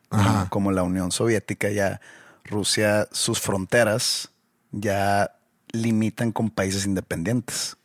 como 0.49 0.71
la 0.71 0.81
Unión 0.81 1.11
Soviética, 1.11 1.69
ya 1.69 2.01
Rusia, 2.43 3.07
sus 3.11 3.39
fronteras 3.39 4.31
ya 4.71 5.31
limitan 5.71 6.31
con 6.31 6.49
países 6.49 6.85
independientes. 6.85 7.75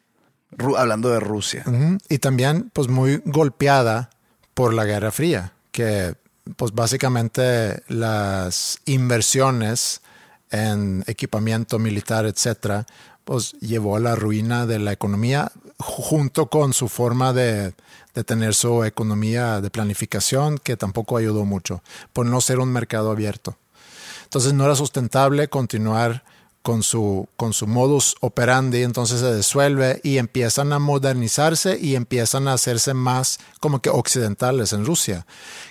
hablando 0.76 1.08
de 1.08 1.18
Rusia. 1.18 1.64
Y 2.08 2.18
también, 2.18 2.70
pues, 2.72 2.88
muy 2.88 3.20
golpeada 3.24 4.10
por 4.54 4.72
la 4.72 4.84
Guerra 4.84 5.10
Fría, 5.10 5.52
que, 5.72 6.14
pues, 6.56 6.72
básicamente 6.72 7.82
las 7.88 8.78
inversiones 8.84 10.00
en 10.50 11.02
equipamiento 11.08 11.80
militar, 11.80 12.26
etcétera, 12.26 12.86
pues 13.24 13.52
llevó 13.54 13.96
a 13.96 14.00
la 14.00 14.14
ruina 14.14 14.66
de 14.66 14.78
la 14.78 14.92
economía 14.92 15.50
junto 15.78 16.46
con 16.46 16.72
su 16.72 16.88
forma 16.88 17.32
de, 17.32 17.74
de, 18.14 18.24
tener 18.24 18.54
su 18.54 18.84
economía 18.84 19.60
de 19.60 19.70
planificación, 19.70 20.58
que 20.58 20.76
tampoco 20.76 21.16
ayudó 21.16 21.44
mucho, 21.44 21.82
por 22.12 22.26
no 22.26 22.40
ser 22.40 22.60
un 22.60 22.70
mercado 22.70 23.10
abierto. 23.10 23.56
Entonces 24.24 24.52
no 24.52 24.64
era 24.64 24.76
sustentable 24.76 25.48
continuar 25.48 26.22
con 26.64 26.82
su, 26.82 27.28
con 27.36 27.52
modus 27.66 28.16
operandi, 28.22 28.84
entonces 28.84 29.20
se 29.20 29.36
disuelve 29.36 30.00
y 30.02 30.16
empiezan 30.16 30.72
a 30.72 30.78
modernizarse 30.78 31.78
y 31.78 31.94
empiezan 31.94 32.48
a 32.48 32.54
hacerse 32.54 32.94
más 32.94 33.38
como 33.60 33.82
que 33.82 33.90
occidentales 33.90 34.72
en 34.72 34.86
Rusia, 34.86 35.26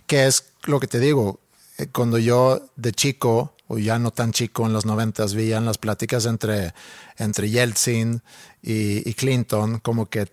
que 0.05 0.27
es 0.27 0.51
lo 0.65 0.79
que 0.79 0.85
te 0.85 0.99
digo, 0.99 1.39
eh, 1.79 1.87
cuando 1.87 2.19
yo 2.19 2.61
de 2.75 2.91
chico, 2.91 3.55
o 3.67 3.79
ya 3.79 3.97
no 3.97 4.11
tan 4.11 4.33
chico 4.33 4.67
en 4.67 4.73
los 4.73 4.85
noventas, 4.85 5.33
veían 5.33 5.65
las 5.65 5.79
pláticas 5.79 6.27
entre, 6.27 6.75
entre 7.17 7.49
Yeltsin 7.49 8.21
y, 8.61 9.09
y, 9.09 9.15
Clinton, 9.15 9.79
como 9.79 10.07
que 10.11 10.31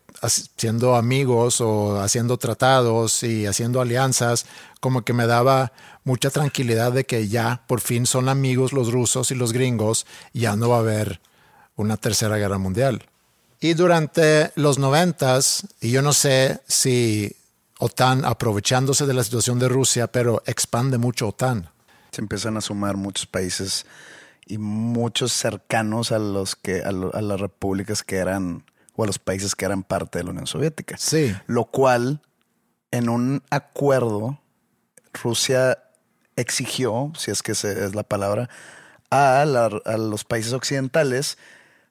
siendo 0.56 0.94
amigos 0.94 1.62
o 1.62 2.02
haciendo 2.02 2.36
tratados 2.36 3.22
y 3.22 3.46
haciendo 3.46 3.80
alianzas, 3.80 4.44
como 4.80 5.06
que 5.06 5.14
me 5.14 5.26
daba 5.26 5.72
mucha 6.04 6.30
tranquilidad 6.30 6.92
de 6.92 7.04
que 7.04 7.28
ya 7.28 7.62
por 7.66 7.80
fin 7.80 8.06
son 8.06 8.28
amigos 8.28 8.72
los 8.72 8.92
rusos 8.92 9.30
y 9.30 9.34
los 9.34 9.52
gringos, 9.52 10.06
ya 10.32 10.56
no 10.56 10.70
va 10.70 10.76
a 10.76 10.80
haber 10.80 11.20
una 11.76 11.96
tercera 11.96 12.36
guerra 12.36 12.58
mundial. 12.58 13.04
Y 13.60 13.74
durante 13.74 14.52
los 14.54 14.78
noventas, 14.78 15.66
y 15.80 15.90
yo 15.90 16.00
no 16.00 16.12
sé 16.12 16.60
si 16.66 17.36
OTAN 17.78 18.24
aprovechándose 18.24 19.06
de 19.06 19.14
la 19.14 19.24
situación 19.24 19.58
de 19.58 19.68
Rusia, 19.68 20.06
pero 20.06 20.42
expande 20.46 20.98
mucho 20.98 21.28
OTAN. 21.28 21.68
Se 22.10 22.22
empiezan 22.22 22.56
a 22.56 22.60
sumar 22.60 22.96
muchos 22.96 23.26
países 23.26 23.86
y 24.46 24.58
muchos 24.58 25.32
cercanos 25.32 26.10
a 26.10 26.18
los 26.18 26.56
que 26.56 26.82
a, 26.82 26.92
las 26.92 27.40
repúblicas 27.40 28.02
que 28.02 28.16
eran 28.16 28.64
o 28.96 29.04
a 29.04 29.06
los 29.06 29.18
países 29.18 29.54
que 29.54 29.64
eran 29.64 29.82
parte 29.82 30.18
de 30.18 30.24
la 30.24 30.30
Unión 30.30 30.46
Soviética. 30.46 30.96
Sí. 30.98 31.34
Lo 31.46 31.66
cual 31.66 32.20
en 32.90 33.08
un 33.08 33.42
acuerdo 33.50 34.40
Rusia 35.12 35.78
exigió, 36.40 37.12
si 37.16 37.30
es 37.30 37.42
que 37.42 37.52
es 37.52 37.94
la 37.94 38.02
palabra, 38.02 38.48
a, 39.10 39.44
los 39.44 40.24
países 40.24 40.52
occidentales 40.52 41.38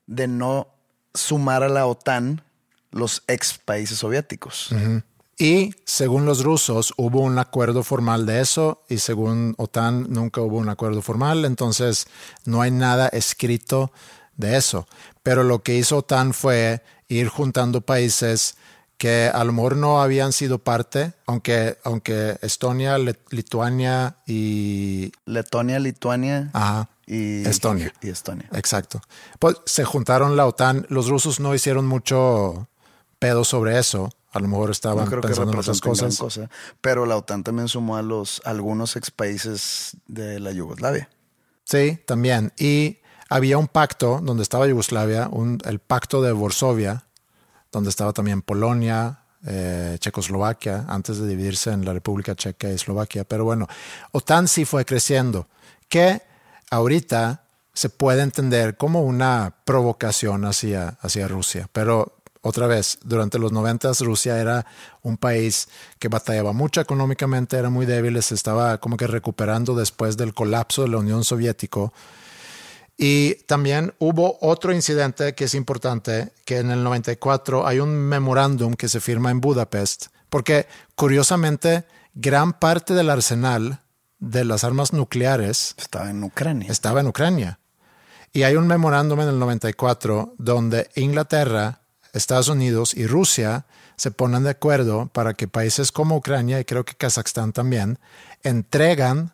de 0.08 0.28
no 0.28 0.68
sumar 1.14 1.64
a 1.64 1.70
la 1.70 1.86
OTAN 1.86 2.42
los 2.92 3.24
ex 3.28 3.58
países 3.58 4.00
soviéticos. 4.00 4.70
Y 5.38 5.74
según 5.86 6.26
los 6.26 6.44
rusos 6.44 6.94
hubo 6.98 7.22
un 7.22 7.40
acuerdo 7.40 7.84
formal 7.84 8.26
de 8.26 8.42
eso 8.42 8.84
y 8.90 8.98
según 8.98 9.56
OTAN 9.58 10.08
nunca 10.10 10.42
hubo 10.42 10.58
un 10.58 10.68
acuerdo 10.68 11.02
formal, 11.02 11.46
entonces 11.46 12.08
no 12.46 12.62
hay 12.62 12.72
nada 12.72 13.08
escrito 13.08 13.94
de 14.36 14.58
eso. 14.58 14.88
Pero 15.24 15.44
lo 15.44 15.64
que 15.64 15.78
hizo 15.78 15.98
OTAN 15.98 16.34
fue 16.34 16.84
ir 17.08 17.30
juntando 17.30 17.82
países 17.82 18.56
que 19.00 19.32
a 19.34 19.44
lo 19.46 19.54
mejor 19.54 19.78
no 19.78 20.02
habían 20.02 20.34
sido 20.34 20.60
parte, 20.60 21.14
aunque, 21.26 21.78
aunque 21.84 22.38
Estonia, 22.42 22.98
Lituania 23.00 24.18
y... 24.28 25.12
Letonia, 25.26 25.80
Lituania. 25.80 26.52
Y 27.08 27.48
Estonia. 27.48 27.92
Y 28.02 28.10
Estonia. 28.10 28.48
Exacto. 28.52 29.02
Pues 29.40 29.56
se 29.66 29.86
juntaron 29.86 30.36
la 30.36 30.46
OTAN. 30.46 30.86
Los 30.90 31.08
rusos 31.08 31.40
no 31.40 31.56
hicieron 31.56 31.88
mucho 31.88 32.68
pedo 33.20 33.44
sobre 33.44 33.80
eso 33.80 34.12
a 34.32 34.40
lo 34.40 34.48
mejor 34.48 34.70
estaban 34.70 35.10
pensando 35.10 35.54
en 35.54 35.60
otras 35.60 35.82
cosas. 35.82 36.40
pero 36.82 37.06
la 37.06 37.18
OTAN 37.18 37.44
también 37.44 37.68
sumó 37.68 37.98
a 37.98 38.02
los 38.02 38.42
algunos 38.46 38.96
ex 38.96 39.12
países 39.12 39.98
de 40.08 40.40
la 40.40 40.52
Yugoslavia. 40.52 41.10
Sí, 41.64 42.00
también. 42.06 42.54
Y 42.58 43.00
había 43.30 43.58
un 43.58 43.68
pacto 43.68 44.20
donde 44.22 44.44
estaba 44.44 44.68
Yugoslavia, 44.68 45.30
el 45.66 45.80
pacto 45.80 46.22
de 46.22 46.32
Varsovia, 46.32 47.06
donde 47.71 47.89
estaba 47.89 48.13
también 48.13 48.41
Polonia, 48.41 49.19
eh, 49.45 49.97
Checoslovaquia, 49.99 50.86
antes 50.88 51.17
de 51.17 51.27
dividirse 51.27 51.71
en 51.71 51.86
la 51.86 51.93
República 51.93 52.36
Checa 52.36 52.69
y 52.69 52.73
Eslovaquia. 52.73 53.23
Pero 53.23 53.45
bueno, 53.45 53.67
OTAN 54.12 54.47
sí 54.47 54.65
fue 54.65 54.86
creciendo, 54.86 55.47
que 55.88 56.21
ahorita 56.69 57.43
se 57.73 57.89
puede 57.89 58.21
entender 58.21 58.75
como 58.75 59.01
una 59.03 59.55
provocación 59.63 60.43
hacia, 60.45 60.97
hacia 61.01 61.27
Rusia, 61.27 61.69
pero 61.71 62.19
otra 62.41 62.67
vez, 62.67 62.99
durante 63.03 63.38
los 63.38 63.51
90 63.51 63.91
Rusia 63.99 64.39
era 64.39 64.65
un 65.01 65.17
país 65.17 65.67
que 65.99 66.08
batallaba 66.08 66.53
mucho 66.53 66.79
económicamente, 66.79 67.58
era 67.58 67.69
muy 67.69 67.86
débil, 67.86 68.21
se 68.23 68.34
estaba 68.34 68.77
como 68.77 68.95
que 68.95 69.08
recuperando 69.08 69.75
después 69.75 70.15
del 70.15 70.34
colapso 70.34 70.84
de 70.84 70.88
la 70.88 70.97
Unión 70.97 71.25
Soviética. 71.25 71.91
Y 73.02 73.36
también 73.46 73.94
hubo 73.98 74.38
otro 74.42 74.74
incidente 74.74 75.34
que 75.34 75.46
es 75.46 75.56
importante, 75.56 76.34
que 76.44 76.58
en 76.58 76.70
el 76.70 76.84
94 76.84 77.66
hay 77.66 77.80
un 77.80 77.96
memorándum 77.96 78.74
que 78.74 78.90
se 78.90 79.00
firma 79.00 79.32
en 79.32 79.40
Budapest, 79.40 80.08
porque 80.30 80.68
curiosamente 80.96 81.86
gran 82.14 82.52
parte 82.52 82.94
del 82.94 83.10
arsenal 83.10 83.80
de 84.20 84.44
las 84.44 84.66
armas 84.66 84.92
nucleares 84.92 85.76
estaba 85.78 86.10
en 86.10 86.22
Ucrania. 86.26 86.70
Estaba 86.70 87.00
en 87.00 87.08
Ucrania. 87.08 87.60
Y 88.34 88.44
hay 88.44 88.58
un 88.58 88.68
memorándum 88.68 89.22
en 89.22 89.30
el 89.30 89.40
94 89.40 90.36
donde 90.38 90.90
Inglaterra 90.96 91.80
Estados 92.12 92.50
Unidos 92.50 92.94
y 92.94 93.08
Rusia 93.08 93.66
se 93.96 94.12
ponen 94.12 94.44
de 94.44 94.52
acuerdo 94.52 95.08
para 95.14 95.34
que 95.36 95.48
países 95.48 95.92
como 95.92 96.18
Ucrania 96.18 96.60
y 96.60 96.66
creo 96.66 96.84
que 96.84 96.96
Kazajstán 96.96 97.54
también 97.54 97.98
entregan 98.44 99.34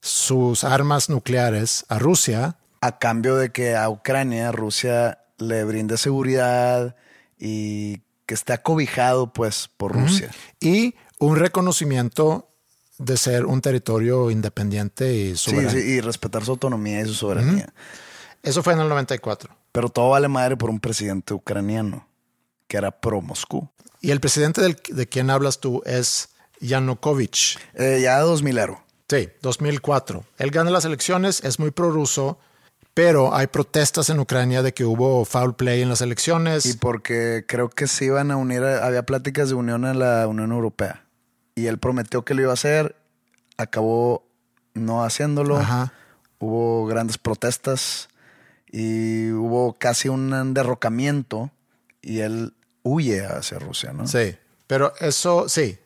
sus 0.00 0.64
armas 0.64 1.08
nucleares 1.08 1.84
a 1.88 1.98
Rusia. 1.98 2.56
A 2.80 2.98
cambio 2.98 3.36
de 3.36 3.50
que 3.50 3.76
a 3.76 3.88
Ucrania 3.88 4.52
Rusia 4.52 5.18
le 5.38 5.64
brinde 5.64 5.96
seguridad 5.98 6.96
y 7.38 8.02
que 8.26 8.34
esté 8.34 8.52
acobijado 8.52 9.32
pues 9.32 9.68
por 9.76 9.92
Rusia. 9.92 10.30
Y 10.60 10.94
un 11.18 11.36
reconocimiento 11.36 12.48
de 12.98 13.16
ser 13.16 13.46
un 13.46 13.60
territorio 13.60 14.30
independiente 14.30 15.14
y 15.14 15.36
soberano. 15.36 15.70
Sí, 15.70 15.80
sí, 15.80 15.88
y 15.88 16.00
respetar 16.00 16.44
su 16.44 16.52
autonomía 16.52 17.00
y 17.00 17.06
su 17.06 17.14
soberanía. 17.14 17.72
Eso 18.42 18.62
fue 18.62 18.74
en 18.74 18.80
el 18.80 18.88
94. 18.88 19.54
Pero 19.72 19.88
todo 19.88 20.10
vale 20.10 20.28
madre 20.28 20.56
por 20.56 20.70
un 20.70 20.80
presidente 20.80 21.34
ucraniano 21.34 22.06
que 22.66 22.76
era 22.76 22.90
pro 22.90 23.20
Moscú. 23.20 23.68
¿Y 24.00 24.12
el 24.12 24.20
presidente 24.20 24.62
de 24.62 25.08
quien 25.08 25.30
hablas 25.30 25.60
tú 25.60 25.82
es 25.84 26.30
Yanukovych? 26.60 27.58
Eh, 27.74 28.00
ya 28.02 28.20
2000 28.20 28.58
ero. 28.58 28.82
Sí, 29.08 29.28
2004. 29.42 30.24
Él 30.38 30.50
gana 30.50 30.70
las 30.70 30.84
elecciones, 30.84 31.42
es 31.42 31.58
muy 31.58 31.72
prorruso, 31.72 32.38
pero 32.94 33.34
hay 33.34 33.46
protestas 33.46 34.10
en 34.10 34.20
Ucrania 34.20 34.62
de 34.62 34.74
que 34.74 34.84
hubo 34.84 35.24
foul 35.24 35.54
play 35.54 35.82
en 35.82 35.88
las 35.88 36.00
elecciones. 36.00 36.66
Y 36.66 36.74
porque 36.74 37.44
creo 37.46 37.68
que 37.70 37.86
se 37.86 38.06
iban 38.06 38.30
a 38.30 38.36
unir, 38.36 38.62
había 38.64 39.04
pláticas 39.04 39.48
de 39.48 39.54
unión 39.54 39.84
a 39.84 39.94
la 39.94 40.26
Unión 40.26 40.52
Europea. 40.52 41.04
Y 41.54 41.66
él 41.66 41.78
prometió 41.78 42.24
que 42.24 42.34
lo 42.34 42.42
iba 42.42 42.50
a 42.50 42.54
hacer, 42.54 42.96
acabó 43.56 44.26
no 44.74 45.04
haciéndolo. 45.04 45.58
Ajá. 45.58 45.92
Hubo 46.38 46.86
grandes 46.86 47.18
protestas 47.18 48.08
y 48.66 49.30
hubo 49.30 49.74
casi 49.78 50.08
un 50.08 50.54
derrocamiento 50.54 51.50
y 52.00 52.20
él 52.20 52.54
huye 52.82 53.26
hacia 53.26 53.58
Rusia, 53.58 53.92
¿no? 53.92 54.06
Sí, 54.06 54.36
pero 54.66 54.94
eso 55.00 55.48
sí. 55.48 55.78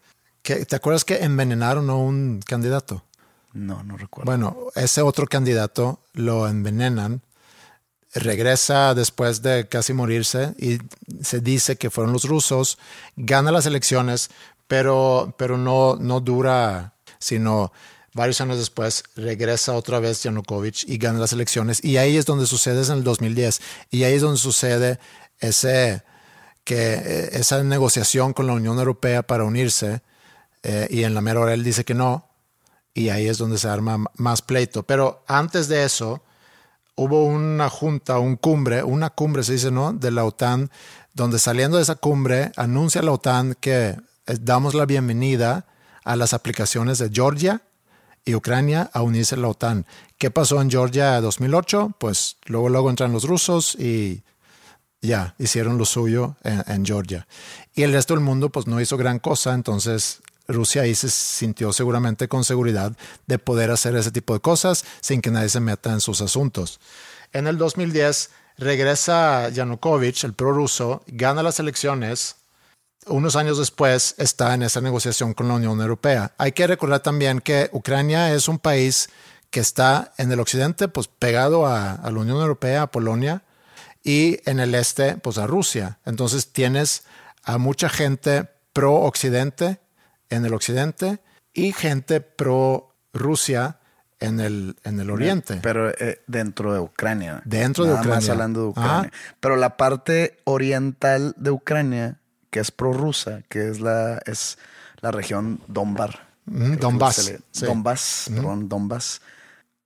¿Te 0.42 0.76
acuerdas 0.76 1.04
que 1.04 1.24
envenenaron 1.24 1.88
a 1.90 1.94
un 1.94 2.40
candidato? 2.46 3.02
No, 3.54 3.84
no 3.84 3.96
recuerdo. 3.96 4.30
Bueno, 4.30 4.56
ese 4.74 5.00
otro 5.00 5.26
candidato 5.26 6.00
lo 6.12 6.48
envenenan, 6.48 7.22
regresa 8.12 8.94
después 8.94 9.42
de 9.42 9.68
casi 9.68 9.92
morirse 9.92 10.54
y 10.58 10.78
se 11.22 11.40
dice 11.40 11.76
que 11.76 11.90
fueron 11.90 12.12
los 12.12 12.24
rusos, 12.24 12.78
gana 13.16 13.52
las 13.52 13.66
elecciones, 13.66 14.30
pero, 14.66 15.34
pero 15.38 15.56
no, 15.56 15.96
no 15.96 16.20
dura, 16.20 16.94
sino 17.18 17.72
varios 18.12 18.40
años 18.40 18.58
después 18.58 19.04
regresa 19.14 19.74
otra 19.74 20.00
vez 20.00 20.24
Yanukovych 20.24 20.84
y 20.88 20.98
gana 20.98 21.20
las 21.20 21.32
elecciones. 21.32 21.82
Y 21.84 21.96
ahí 21.96 22.16
es 22.16 22.26
donde 22.26 22.46
sucede, 22.46 22.80
es 22.80 22.88
en 22.88 22.98
el 22.98 23.04
2010, 23.04 23.60
y 23.90 24.02
ahí 24.02 24.14
es 24.14 24.22
donde 24.22 24.38
sucede 24.38 24.98
ese, 25.38 26.02
que, 26.64 26.94
eh, 26.94 27.28
esa 27.34 27.62
negociación 27.62 28.32
con 28.32 28.48
la 28.48 28.54
Unión 28.54 28.78
Europea 28.78 29.22
para 29.22 29.44
unirse, 29.44 30.02
eh, 30.64 30.88
y 30.90 31.04
en 31.04 31.14
la 31.14 31.20
mera 31.20 31.38
hora 31.38 31.54
él 31.54 31.62
dice 31.62 31.84
que 31.84 31.94
no, 31.94 32.26
y 32.94 33.09
ahí 33.09 33.26
es 33.26 33.38
donde 33.38 33.59
se 33.59 33.68
arma 33.68 34.04
más 34.14 34.40
pleito. 34.40 34.85
Pero 34.85 35.24
antes 35.26 35.68
de 35.68 35.85
eso, 35.85 36.22
hubo 36.94 37.24
una 37.24 37.68
junta, 37.68 38.18
un 38.18 38.37
cumbre, 38.37 38.83
una 38.83 39.11
cumbre 39.11 39.42
se 39.42 39.54
dice, 39.54 39.70
¿no? 39.70 39.92
De 39.92 40.11
la 40.11 40.24
OTAN, 40.24 40.70
donde 41.12 41.38
saliendo 41.38 41.76
de 41.76 41.83
esa 41.83 41.96
cumbre 41.96 42.52
anuncia 42.57 43.02
la 43.02 43.12
OTAN 43.12 43.57
que 43.61 43.96
eh, 44.26 44.37
damos 44.40 44.74
la 44.74 44.87
bienvenida 44.87 45.66
a 46.04 46.16
las 46.16 46.33
aplicaciones 46.33 46.98
de 46.98 47.11
Georgia 47.12 47.62
y 48.24 48.35
Ucrania 48.35 48.90
a 48.92 49.02
unirse 49.02 49.35
a 49.35 49.38
la 49.38 49.48
OTAN. 49.48 49.87
¿Qué 50.16 50.30
pasó 50.30 50.61
en 50.61 50.70
Georgia 50.70 51.16
en 51.16 51.22
2008? 51.22 51.96
Pues 51.98 52.37
luego, 52.46 52.68
luego 52.68 52.90
entran 52.90 53.12
los 53.12 53.24
rusos 53.24 53.74
y 53.74 54.22
ya 55.00 55.35
hicieron 55.38 55.78
lo 55.78 55.85
suyo 55.85 56.37
en, 56.42 56.85
Georgia. 56.85 57.26
Y 57.74 57.83
el 57.83 57.92
resto 57.92 58.14
del 58.14 58.22
mundo 58.22 58.50
pues 58.50 58.66
no 58.66 58.80
hizo 58.80 58.96
gran 58.96 59.18
cosa, 59.18 59.52
entonces 59.52 60.22
Rusia 60.48 60.83
ahí 60.83 60.94
se 60.94 61.11
sintió 61.11 61.72
seguramente 61.72 62.28
con 62.28 62.44
seguridad 62.44 62.92
de 63.26 63.38
poder 63.38 63.70
hacer 63.70 63.96
ese 63.96 64.11
tipo 64.11 64.35
de 64.35 64.40
cosas 64.40 64.85
sin 65.00 65.20
que 65.20 65.30
nadie 65.30 65.48
se 65.48 65.61
meta 65.61 65.92
en 65.92 66.00
sus 66.00 66.20
asuntos. 66.20 66.80
En 67.33 67.46
el 67.46 67.59
2010 67.59 68.30
regresa 68.59 69.48
Yanukovych, 69.48 70.24
el 70.24 70.35
prorruso, 70.35 71.02
gana 71.07 71.42
las 71.42 71.59
elecciones. 71.61 72.37
Unos 73.07 73.37
años 73.37 73.59
después 73.59 74.14
está 74.18 74.54
en 74.54 74.62
esa 74.62 74.80
negociación 74.80 75.35
con 75.35 75.48
la 75.48 75.54
Unión 75.54 75.80
Europea. 75.80 76.33
Hay 76.38 76.52
que 76.52 76.66
recordar 76.66 77.00
también 77.00 77.40
que 77.40 77.68
Ucrania 77.72 78.33
es 78.33 78.48
un 78.48 78.59
país 78.59 79.11
que 79.50 79.61
está 79.61 80.12
en 80.16 80.33
el 80.33 80.40
occidente, 80.40 80.88
pues 80.88 81.09
pegado 81.09 81.66
a, 81.66 81.92
a 81.92 82.11
la 82.11 82.20
Unión 82.20 82.38
Europea, 82.38 82.83
a 82.83 82.90
Polonia, 82.90 83.42
y 84.02 84.40
en 84.48 84.61
el 84.61 84.74
este, 84.74 85.16
pues 85.16 85.38
a 85.38 85.46
Rusia. 85.46 85.98
Entonces 86.04 86.52
tienes 86.52 87.04
a 87.42 87.59
mucha 87.59 87.88
gente 87.88 88.48
pro 88.72 88.94
occidente 88.94 89.78
en 90.30 90.44
el 90.44 90.54
occidente 90.54 91.20
y 91.52 91.72
gente 91.72 92.20
pro 92.20 92.94
Rusia 93.12 93.78
en 94.20 94.40
el, 94.40 94.76
en 94.84 95.00
el 95.00 95.10
oriente. 95.10 95.58
Pero 95.62 95.90
eh, 95.90 96.22
dentro 96.26 96.72
de 96.72 96.80
Ucrania. 96.80 97.42
Dentro 97.44 97.84
de 97.84 97.92
Ucrania. 97.92 98.14
Más 98.14 98.28
hablando 98.28 98.60
de 98.62 98.66
Ucrania. 98.68 99.12
Pero 99.40 99.56
la 99.56 99.76
parte 99.76 100.38
oriental 100.44 101.34
de 101.37 101.50
Ucrania, 101.50 102.18
que 102.50 102.60
es 102.60 102.70
prorrusa, 102.70 103.42
que 103.48 103.68
es 103.68 103.80
la, 103.80 104.20
es 104.26 104.58
la 105.00 105.10
región 105.10 105.60
Donbar. 105.68 106.28
Mm, 106.46 106.74
Donbass, 106.76 107.16
se 107.16 107.32
le- 107.34 107.40
sí. 107.52 107.66
Donbass, 107.66 108.30
perdón, 108.34 108.68
Donbass. 108.68 109.20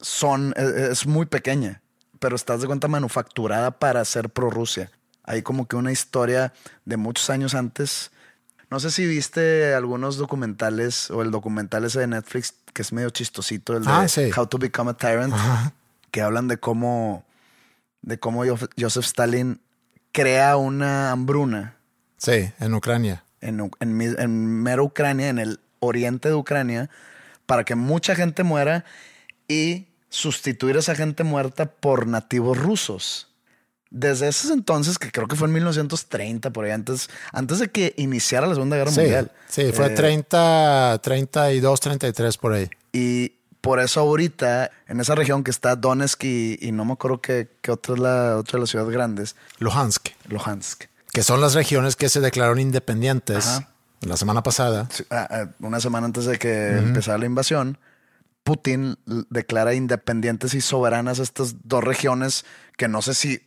Son, 0.00 0.54
es, 0.56 0.64
es 0.68 1.06
muy 1.06 1.26
pequeña, 1.26 1.82
pero 2.18 2.36
estás 2.36 2.60
de 2.60 2.66
cuenta 2.66 2.86
manufacturada 2.88 3.72
para 3.72 4.04
ser 4.04 4.30
prorrusia. 4.30 4.90
Hay 5.24 5.42
como 5.42 5.66
que 5.66 5.76
una 5.76 5.92
historia 5.92 6.52
de 6.84 6.96
muchos 6.96 7.28
años 7.30 7.54
antes. 7.54 8.10
No 8.70 8.80
sé 8.80 8.90
si 8.90 9.06
viste 9.06 9.74
algunos 9.74 10.16
documentales 10.18 11.10
o 11.10 11.22
el 11.22 11.30
documental 11.30 11.84
ese 11.84 12.00
de 12.00 12.06
Netflix 12.06 12.54
que 12.74 12.82
es 12.82 12.92
medio 12.92 13.10
chistosito, 13.10 13.76
el 13.76 13.84
de 13.84 13.90
Ah, 13.90 14.08
sí. 14.08 14.30
How 14.36 14.46
to 14.46 14.58
Become 14.58 14.90
a 14.90 14.94
Tyrant, 14.94 15.32
Ajá. 15.34 15.72
que 16.10 16.20
hablan 16.20 16.48
de 16.48 16.58
cómo, 16.58 17.24
de 18.02 18.18
cómo 18.18 18.44
Joseph 18.78 19.04
Stalin 19.04 19.60
crea 20.12 20.56
una 20.56 21.10
hambruna 21.12 21.76
Sí, 22.18 22.50
en 22.60 22.74
Ucrania. 22.74 23.24
en, 23.40 23.70
en, 23.80 24.00
en 24.00 24.62
mero 24.62 24.84
Ucrania, 24.84 25.28
en 25.28 25.38
el 25.38 25.60
oriente 25.80 26.28
de 26.28 26.34
Ucrania, 26.34 26.90
para 27.46 27.64
que 27.64 27.74
mucha 27.74 28.14
gente 28.14 28.42
muera 28.42 28.84
y 29.48 29.86
sustituir 30.10 30.76
a 30.76 30.80
esa 30.80 30.94
gente 30.94 31.22
muerta 31.24 31.66
por 31.66 32.06
nativos 32.06 32.58
rusos. 32.58 33.27
Desde 33.90 34.28
ese 34.28 34.52
entonces, 34.52 34.98
que 34.98 35.10
creo 35.10 35.26
que 35.28 35.34
fue 35.36 35.48
en 35.48 35.54
1930, 35.54 36.50
por 36.50 36.64
ahí, 36.66 36.72
antes, 36.72 37.08
antes 37.32 37.58
de 37.58 37.68
que 37.70 37.94
iniciara 37.96 38.46
la 38.46 38.54
Segunda 38.54 38.76
Guerra 38.76 38.90
Sí, 38.90 39.00
Mundial. 39.00 39.32
sí, 39.48 39.72
fue 39.72 39.86
Eh, 39.86 39.90
30, 39.90 41.00
32, 41.02 41.80
33 41.80 42.36
por 42.36 42.52
ahí. 42.52 42.68
Y 42.92 43.32
por 43.60 43.80
eso 43.80 44.00
ahorita, 44.00 44.70
en 44.88 45.00
esa 45.00 45.14
región 45.14 45.42
que 45.42 45.50
está 45.50 45.74
Donetsk 45.74 46.22
y, 46.24 46.58
y 46.60 46.72
no 46.72 46.84
me 46.84 46.92
acuerdo 46.92 47.20
qué, 47.20 47.48
qué 47.62 47.70
otra 47.70 47.94
es 47.94 48.00
la 48.00 48.36
otra 48.36 48.58
de 48.58 48.60
las 48.60 48.70
ciudades 48.70 48.92
grandes, 48.92 49.36
Luhansk, 49.58 50.08
Luhansk. 50.28 50.84
que 51.12 51.22
son 51.22 51.40
las 51.40 51.54
regiones 51.54 51.96
que 51.96 52.08
se 52.08 52.20
declararon 52.20 52.60
independientes 52.60 53.46
Ajá. 53.46 53.68
la 54.02 54.16
semana 54.16 54.42
pasada. 54.42 54.86
Sí, 54.92 55.04
ah, 55.10 55.26
ah, 55.30 55.46
una 55.60 55.80
semana 55.80 56.06
antes 56.06 56.26
de 56.26 56.38
que 56.38 56.76
empezara 56.78 57.18
la 57.18 57.26
invasión, 57.26 57.78
Putin 58.44 58.96
declara 59.30 59.74
independientes 59.74 60.54
y 60.54 60.60
soberanas 60.60 61.18
estas 61.18 61.56
dos 61.64 61.82
regiones 61.84 62.44
que 62.76 62.88
no 62.88 63.02
sé 63.02 63.12
si 63.14 63.42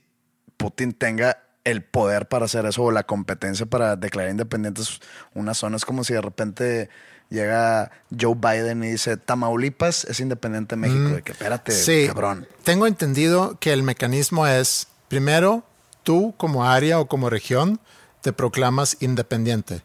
Putin 0.62 0.94
tenga 0.94 1.38
el 1.64 1.84
poder 1.84 2.28
para 2.28 2.46
hacer 2.46 2.66
eso 2.66 2.84
o 2.84 2.92
la 2.92 3.04
competencia 3.04 3.66
para 3.66 3.96
declarar 3.96 4.32
independientes 4.32 5.00
una 5.34 5.54
zona. 5.54 5.78
Es 5.78 5.86
como 5.86 6.04
si 6.04 6.14
de 6.14 6.22
repente 6.22 6.90
llega 7.30 7.92
Joe 8.20 8.36
Biden 8.36 8.84
y 8.84 8.92
dice 8.92 9.18
Tamaulipas 9.18 10.06
es 10.06 10.20
independiente 10.20 10.76
de 10.76 10.82
México. 10.82 11.16
De 11.16 11.22
que 11.22 11.32
espérate, 11.34 11.72
Sí, 11.72 12.06
cabrón. 12.08 12.48
tengo 12.64 12.88
entendido 12.88 13.58
que 13.60 13.74
el 13.74 13.84
mecanismo 13.84 14.48
es, 14.48 14.88
primero, 15.08 15.64
tú 16.04 16.34
como 16.38 16.66
área 16.66 17.00
o 17.00 17.08
como 17.08 17.30
región 17.30 17.80
te 18.22 18.34
proclamas 18.34 18.98
independiente 19.00 19.82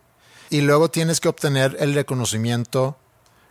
y 0.51 0.61
luego 0.63 0.91
tienes 0.91 1.21
que 1.21 1.29
obtener 1.29 1.77
el 1.81 1.95
reconocimiento 1.95 2.97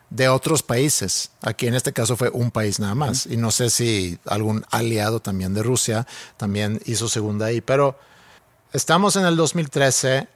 de 0.09 0.29
otros 0.29 0.63
países. 0.63 1.31
Aquí 1.41 1.67
en 1.67 1.73
este 1.75 1.93
caso 1.93 2.15
fue 2.15 2.29
un 2.29 2.51
país 2.51 2.79
nada 2.79 2.95
más. 2.95 3.25
Y 3.25 3.37
no 3.37 3.51
sé 3.51 3.69
si 3.69 4.17
algún 4.25 4.65
aliado 4.71 5.19
también 5.19 5.53
de 5.53 5.63
Rusia 5.63 6.07
también 6.37 6.79
hizo 6.85 7.09
segunda 7.09 7.47
ahí, 7.47 7.61
pero 7.61 7.97
estamos 8.73 9.15
en 9.15 9.25
el 9.25 9.35
2013 9.35 10.27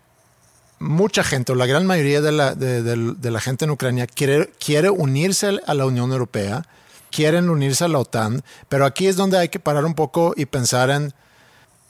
mucha 0.79 1.23
gente, 1.25 1.51
o 1.51 1.55
la 1.55 1.65
gran 1.65 1.85
mayoría 1.85 2.21
de 2.21 2.31
la, 2.31 2.55
de, 2.55 2.81
de- 2.81 3.13
de 3.17 3.31
la 3.31 3.41
gente 3.41 3.65
en 3.65 3.71
Ucrania 3.71 4.07
quiere, 4.07 4.51
quiere 4.63 4.89
unirse 4.89 5.59
a 5.67 5.73
la 5.73 5.85
Unión 5.85 6.11
Europea, 6.13 6.65
quieren 7.11 7.49
unirse 7.49 7.83
a 7.83 7.89
la 7.89 7.99
OTAN, 7.99 8.43
pero 8.69 8.85
aquí 8.85 9.07
es 9.07 9.17
donde 9.17 9.37
hay 9.37 9.49
que 9.49 9.59
parar 9.59 9.83
un 9.83 9.93
poco 9.93 10.33
y 10.37 10.45
pensar 10.45 10.89
en 10.89 11.13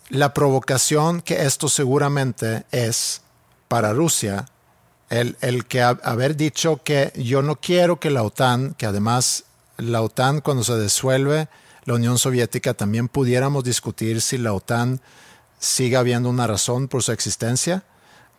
la 0.10 0.34
provocación 0.34 1.22
que 1.22 1.44
esto 1.46 1.70
seguramente 1.70 2.64
es 2.72 3.22
para 3.68 3.94
Rusia, 3.94 4.48
el, 5.10 5.38
el 5.42 5.66
que 5.66 5.82
ha- 5.82 6.00
haber 6.04 6.36
dicho 6.36 6.82
que 6.84 7.12
yo 7.16 7.42
no 7.42 7.56
quiero 7.58 8.00
que 8.00 8.10
la 8.10 8.24
OTAN, 8.24 8.76
que 8.78 8.86
además 8.86 9.46
la 9.78 10.02
OTAN 10.02 10.42
cuando 10.42 10.64
se 10.64 10.80
disuelve 10.80 11.48
la 11.86 11.94
Unión 11.96 12.18
Soviética 12.18 12.74
también 12.74 13.08
pudiéramos 13.08 13.64
discutir 13.64 14.22
si 14.22 14.38
la 14.38 14.54
OTAN 14.54 15.02
sigue 15.60 15.98
habiendo 15.98 16.30
una 16.30 16.46
razón 16.46 16.88
por 16.88 17.02
su 17.04 17.12
existencia, 17.12 17.84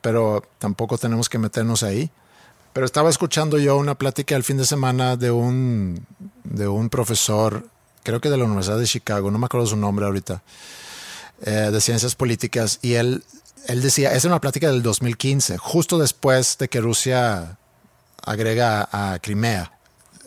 pero 0.00 0.44
tampoco 0.58 0.98
tenemos 0.98 1.28
que 1.28 1.38
meternos 1.38 1.82
ahí. 1.82 2.10
Pero 2.72 2.86
estaba 2.86 3.10
escuchando 3.10 3.58
yo 3.58 3.76
una 3.76 3.96
plática 3.96 4.36
el 4.36 4.44
fin 4.44 4.56
de 4.56 4.64
semana 4.64 5.16
de 5.16 5.32
un, 5.32 6.06
de 6.44 6.68
un 6.68 6.88
profesor, 6.88 7.66
creo 8.04 8.20
que 8.20 8.30
de 8.30 8.36
la 8.36 8.44
Universidad 8.44 8.78
de 8.78 8.86
Chicago, 8.86 9.30
no 9.32 9.38
me 9.38 9.46
acuerdo 9.46 9.66
su 9.66 9.76
nombre 9.76 10.06
ahorita, 10.06 10.42
eh, 11.42 11.70
de 11.72 11.80
ciencias 11.80 12.14
políticas, 12.14 12.78
y 12.82 12.94
él, 12.94 13.24
él 13.66 13.82
decía, 13.82 14.12
es 14.14 14.24
una 14.24 14.40
plática 14.40 14.68
del 14.68 14.82
2015, 14.82 15.58
justo 15.58 15.98
después 15.98 16.56
de 16.58 16.68
que 16.68 16.80
Rusia 16.80 17.56
agrega 18.24 18.88
a 18.92 19.18
Crimea. 19.20 19.72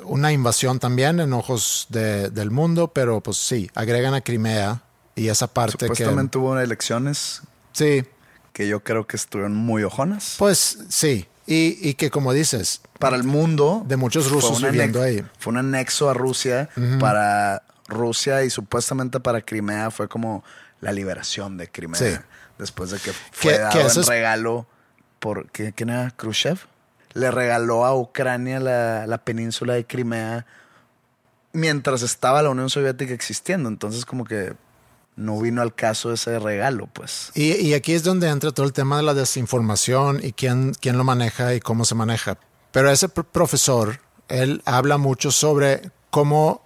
Una 0.04 0.32
invasión 0.32 0.80
también 0.80 1.19
en 1.19 1.32
ojos 1.34 1.88
de- 1.89 2.30
del 2.30 2.52
mundo, 2.52 2.89
pero 2.89 3.22
pues 3.22 3.38
sí, 3.38 3.69
agregan 3.76 4.13
a 4.13 4.22
Crimea 4.22 4.82
y 5.15 5.30
esa 5.30 5.48
parte 5.48 5.78
que... 5.78 5.86
Supuestamente 5.88 6.38
hubo 6.38 6.60
elecciones 6.60 7.41
Sí, 7.72 8.04
que 8.52 8.67
yo 8.67 8.84
creo 8.84 9.08
que 9.08 9.15
estuvieron 9.15 9.56
muy 9.56 9.84
ojonas. 9.84 10.36
pues 10.38 10.80
sí, 10.89 11.28
y, 11.48 11.78
y 11.89 11.93
que 11.96 12.10
como 12.10 12.34
dices, 12.34 12.82
para 13.00 13.15
el 13.15 13.24
mundo. 13.24 13.84
De 13.88 13.98
muchos 13.98 14.30
rusos 14.30 14.62
viviendo 14.62 15.02
ahí. 15.02 15.24
Fue 15.39 15.52
un 15.52 15.58
anexo 15.58 16.10
a 16.10 16.13
Rusia 16.13 16.69
para 17.00 17.63
Rusia 17.88 18.43
y 18.43 18.50
supuestamente 18.50 19.19
para 19.19 19.41
Crimea 19.41 19.91
fue 19.91 20.08
como 20.08 20.43
la 20.82 20.91
liberación 20.91 21.58
de 21.58 21.69
Crimea. 21.69 22.00
Sí. 22.00 22.17
Después 22.58 22.92
de 22.92 23.00
que 23.00 23.12
fue 23.32 23.58
dado 23.58 23.72
que 23.74 23.80
en 23.82 24.04
regalo 24.08 24.68
por. 25.20 25.50
¿qué- 25.52 25.74
¿Quién 25.74 25.89
era? 25.89 26.12
¿Khrushchev? 26.12 26.60
Le 27.13 27.30
regaló 27.32 27.86
a 27.86 27.96
Ucrania 27.96 28.60
la, 28.60 29.06
la 29.08 29.18
península 29.20 29.74
de 29.74 29.86
Crimea 29.86 30.46
mientras 31.52 32.02
estaba 32.02 32.42
la 32.42 32.50
Unión 32.50 32.70
Soviética 32.70 33.13
existiendo. 33.13 33.70
Entonces, 33.70 34.06
como 34.06 34.24
que 34.26 34.54
no 35.16 35.39
vino 35.39 35.62
al 35.62 35.76
caso 35.76 36.12
ese 36.12 36.39
regalo, 36.39 36.88
pues. 36.92 37.32
Y, 37.36 37.54
y 37.54 37.74
aquí 37.76 37.94
es 37.94 38.04
donde 38.04 38.30
entra 38.30 38.52
todo 38.52 38.66
el 38.66 38.74
tema 38.74 38.98
de 38.98 39.04
la 39.04 39.13
desinformación 39.13 40.20
y 40.24 40.34
quién, 40.34 40.74
quién 40.80 40.98
lo 40.98 41.04
maneja 41.04 41.54
y 41.54 41.60
cómo 41.60 41.86
se 41.86 41.94
maneja. 41.96 42.38
Pero 42.72 42.89
ese 42.89 43.08
pr- 43.10 43.26
profesor, 43.26 44.00
él 44.28 44.63
habla 44.66 44.98
mucho 44.98 45.30
sobre 45.32 45.92
cómo, 46.10 46.63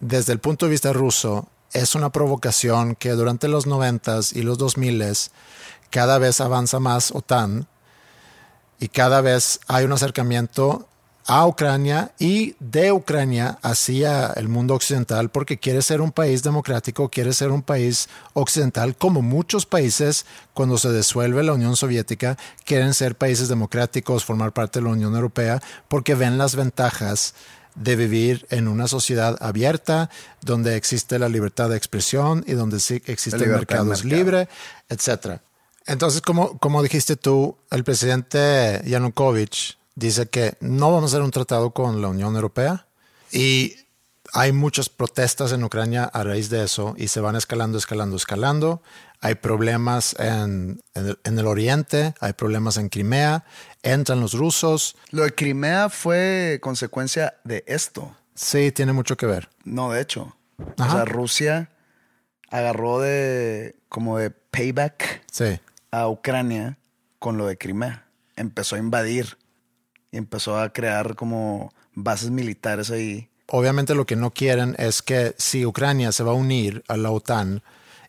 desde 0.00 0.32
el 0.32 0.38
punto 0.38 0.64
de 0.66 0.70
vista 0.70 0.92
ruso, 0.94 1.48
es 1.72 1.94
una 1.94 2.10
provocación 2.10 2.94
que 2.94 3.10
durante 3.10 3.48
los 3.48 3.66
noventas 3.66 4.32
y 4.32 4.42
los 4.42 4.58
dos 4.58 4.76
miles 4.76 5.30
cada 5.90 6.18
vez 6.18 6.40
avanza 6.40 6.80
más 6.80 7.10
OTAN 7.12 7.66
y 8.78 8.88
cada 8.88 9.20
vez 9.20 9.60
hay 9.68 9.84
un 9.84 9.92
acercamiento 9.92 10.88
a 11.26 11.46
Ucrania 11.46 12.12
y 12.18 12.56
de 12.58 12.90
Ucrania 12.90 13.58
hacia 13.62 14.32
el 14.32 14.48
mundo 14.48 14.74
occidental 14.74 15.28
porque 15.30 15.58
quiere 15.58 15.82
ser 15.82 16.00
un 16.00 16.10
país 16.10 16.42
democrático, 16.42 17.08
quiere 17.08 17.32
ser 17.32 17.50
un 17.50 17.62
país 17.62 18.08
occidental 18.32 18.96
como 18.96 19.22
muchos 19.22 19.64
países 19.64 20.26
cuando 20.52 20.78
se 20.78 20.92
disuelve 20.92 21.44
la 21.44 21.52
Unión 21.52 21.76
Soviética 21.76 22.36
quieren 22.64 22.92
ser 22.92 23.14
países 23.14 23.48
democráticos, 23.48 24.24
formar 24.24 24.52
parte 24.52 24.80
de 24.80 24.86
la 24.86 24.92
Unión 24.92 25.14
Europea 25.14 25.62
porque 25.88 26.14
ven 26.14 26.38
las 26.38 26.56
ventajas 26.56 27.34
de 27.74 27.96
vivir 27.96 28.46
en 28.50 28.68
una 28.68 28.86
sociedad 28.88 29.36
abierta 29.40 30.10
donde 30.40 30.76
existe 30.76 31.18
la 31.18 31.28
libertad 31.28 31.70
de 31.70 31.76
expresión 31.76 32.44
y 32.46 32.52
donde 32.52 32.80
sí 32.80 33.02
existe 33.06 33.38
La 33.38 33.44
el 33.44 33.50
libertad 33.50 33.76
de 33.78 33.84
mercado 33.84 33.92
es 33.92 34.04
mercado. 34.04 34.24
libre, 34.24 34.48
etcétera. 34.88 35.42
Entonces, 35.86 36.20
como, 36.20 36.58
como 36.58 36.82
dijiste 36.82 37.16
tú, 37.16 37.56
el 37.70 37.82
presidente 37.84 38.82
Yanukovych 38.84 39.78
dice 39.94 40.26
que 40.26 40.54
no 40.60 40.92
vamos 40.92 41.12
a 41.12 41.16
hacer 41.16 41.22
un 41.22 41.30
tratado 41.30 41.70
con 41.72 42.00
la 42.00 42.08
Unión 42.08 42.34
Europea 42.34 42.86
y 43.32 43.76
hay 44.32 44.52
muchas 44.52 44.88
protestas 44.88 45.52
en 45.52 45.64
Ucrania 45.64 46.04
a 46.04 46.22
raíz 46.22 46.48
de 46.48 46.64
eso 46.64 46.94
y 46.96 47.08
se 47.08 47.20
van 47.20 47.36
escalando, 47.36 47.76
escalando, 47.76 48.16
escalando. 48.16 48.82
Hay 49.20 49.34
problemas 49.34 50.16
en, 50.18 50.80
en 50.94 51.38
el 51.38 51.46
oriente, 51.46 52.14
hay 52.20 52.32
problemas 52.32 52.76
en 52.76 52.88
Crimea, 52.88 53.44
entran 53.82 54.20
los 54.20 54.34
rusos. 54.34 54.96
Lo 55.10 55.24
de 55.24 55.34
Crimea 55.34 55.88
fue 55.88 56.58
consecuencia 56.62 57.34
de 57.44 57.64
esto. 57.66 58.14
Sí, 58.34 58.72
tiene 58.72 58.92
mucho 58.92 59.16
que 59.16 59.26
ver. 59.26 59.48
No, 59.64 59.90
de 59.92 60.00
hecho. 60.00 60.36
O 60.78 60.90
sea, 60.90 61.04
Rusia 61.04 61.70
agarró 62.50 63.00
de 63.00 63.76
como 63.88 64.18
de 64.18 64.30
payback 64.30 65.22
Sí. 65.30 65.58
a 65.90 66.08
Ucrania 66.08 66.78
con 67.18 67.36
lo 67.36 67.46
de 67.46 67.58
Crimea. 67.58 68.06
Empezó 68.36 68.76
a 68.76 68.78
invadir 68.78 69.36
y 70.10 70.18
empezó 70.18 70.58
a 70.58 70.72
crear 70.72 71.14
como 71.14 71.72
bases 71.94 72.30
militares 72.30 72.90
ahí. 72.90 73.28
Obviamente 73.48 73.94
lo 73.94 74.06
que 74.06 74.16
no 74.16 74.30
quieren 74.30 74.74
es 74.78 75.02
que 75.02 75.34
si 75.36 75.66
Ucrania 75.66 76.12
se 76.12 76.22
va 76.22 76.30
a 76.32 76.34
unir 76.34 76.82
a 76.88 76.96
la 76.96 77.10
OTAN 77.10 77.62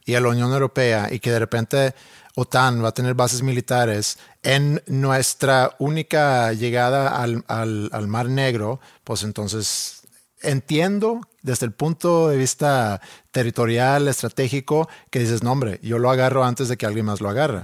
y 0.06 0.16
a 0.16 0.22
la 0.22 0.30
Unión 0.30 0.52
Europea 0.54 1.08
y 1.12 1.20
que 1.20 1.32
de 1.32 1.40
repente 1.40 1.94
OTAN 2.36 2.84
va 2.84 2.90
a 2.90 2.94
tener 2.94 3.14
bases 3.14 3.44
militares 3.44 4.18
en 4.42 4.82
nuestra 4.88 5.76
única 5.80 6.52
llegada 6.54 7.22
al, 7.22 7.44
al- 7.48 7.90
al 7.92 8.08
Mar 8.08 8.28
Negro, 8.30 8.80
pues 9.04 9.24
entonces 9.24 10.02
entiendo 10.42 11.22
desde 11.42 11.66
el 11.66 11.72
punto 11.72 12.30
de 12.30 12.38
vista 12.38 13.02
territorial, 13.32 14.08
estratégico, 14.08 14.90
que 15.10 15.20
dices, 15.20 15.44
no 15.44 15.52
hombre, 15.52 15.80
yo 15.84 16.00
lo 16.00 16.10
agarro 16.10 16.44
antes 16.44 16.68
de 16.70 16.78
que 16.78 16.86
alguien 16.86 17.06
más 17.06 17.22
lo 17.22 17.30
agarre. 17.30 17.64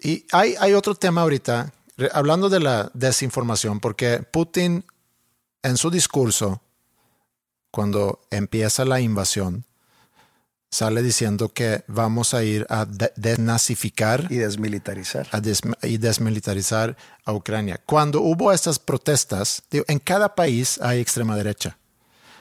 Y 0.00 0.24
hay, 0.32 0.54
hay 0.58 0.72
otro 0.74 0.94
tema 0.94 1.22
ahorita, 1.22 1.72
hablando 2.12 2.48
de 2.48 2.60
la 2.60 2.90
desinformación, 2.94 3.80
porque 3.80 4.18
Putin 4.18 4.84
en 5.62 5.76
su 5.76 5.90
discurso, 5.90 6.62
cuando 7.70 8.20
empieza 8.30 8.84
la 8.84 9.00
invasión, 9.00 9.64
sale 10.70 11.02
diciendo 11.02 11.48
que 11.48 11.82
vamos 11.88 12.34
a 12.34 12.44
ir 12.44 12.66
a 12.68 12.84
de- 12.84 13.12
desnazificar 13.16 14.26
y 14.30 14.36
desmilitarizar. 14.36 15.26
a 15.32 15.40
des- 15.40 15.62
y 15.82 15.96
desmilitarizar 15.98 16.96
a 17.24 17.32
Ucrania. 17.32 17.80
Cuando 17.86 18.20
hubo 18.20 18.52
estas 18.52 18.78
protestas, 18.78 19.62
digo, 19.70 19.84
en 19.88 19.98
cada 19.98 20.34
país 20.34 20.78
hay 20.82 21.00
extrema 21.00 21.36
derecha, 21.36 21.78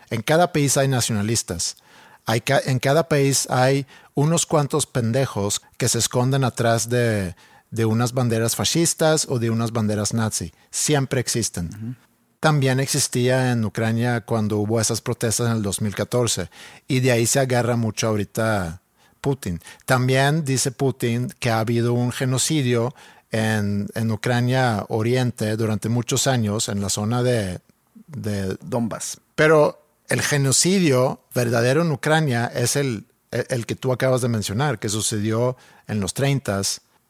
en 0.09 0.21
cada 0.21 0.51
país 0.51 0.75
hay 0.78 0.88
nacionalistas, 0.88 1.78
hay 2.25 2.41
ca- 2.41 2.61
en 2.65 2.80
cada 2.80 3.07
país 3.07 3.47
hay 3.49 3.86
unos 4.13 4.45
cuantos 4.45 4.86
pendejos 4.86 5.61
que 5.78 5.88
se 5.88 5.99
esconden 5.99 6.43
atrás 6.43 6.89
de, 6.89 7.36
de 7.71 7.86
unas 7.86 8.11
banderas 8.13 8.55
fascistas 8.55 9.25
o 9.30 9.39
de 9.39 9.49
unas 9.49 9.71
banderas 9.71 10.13
nazi. 10.13 10.51
Siempre 10.71 11.21
existen. 11.21 11.95
También 12.39 12.79
existía 12.79 13.51
en 13.51 13.65
Ucrania 13.65 14.21
cuando 14.21 14.57
hubo 14.57 14.79
esas 14.79 15.01
protestas 15.01 15.47
en 15.47 15.53
el 15.57 15.63
2014 15.63 16.49
y 16.88 16.99
de 16.99 17.11
ahí 17.11 17.25
se 17.25 17.39
agarra 17.39 17.75
mucho 17.75 18.07
ahorita 18.07 18.81
Putin. 19.21 19.59
También 19.85 20.45
dice 20.45 20.71
Putin 20.71 21.29
que 21.39 21.49
ha 21.49 21.59
habido 21.59 21.93
un 21.93 22.11
genocidio 22.11 22.93
en, 23.31 23.88
en 23.95 24.11
Ucrania 24.11 24.85
Oriente 24.89 25.57
durante 25.57 25.89
muchos 25.89 26.27
años 26.27 26.69
en 26.69 26.79
la 26.81 26.89
zona 26.89 27.23
de, 27.23 27.59
de 28.07 28.55
Donbass. 28.61 29.19
pero 29.35 29.83
el 30.07 30.21
genocidio 30.21 31.19
verdadero 31.35 31.81
en 31.81 31.91
Ucrania 31.91 32.45
es 32.45 32.75
el, 32.77 33.05
el- 33.31 33.45
el 33.49 33.65
que 33.65 33.75
tú 33.75 33.91
acabas 33.91 34.21
de 34.21 34.29
mencionar, 34.29 34.79
que 34.79 34.88
sucedió 34.88 35.57
en 35.88 35.99
los 35.99 36.13
30 36.13 36.61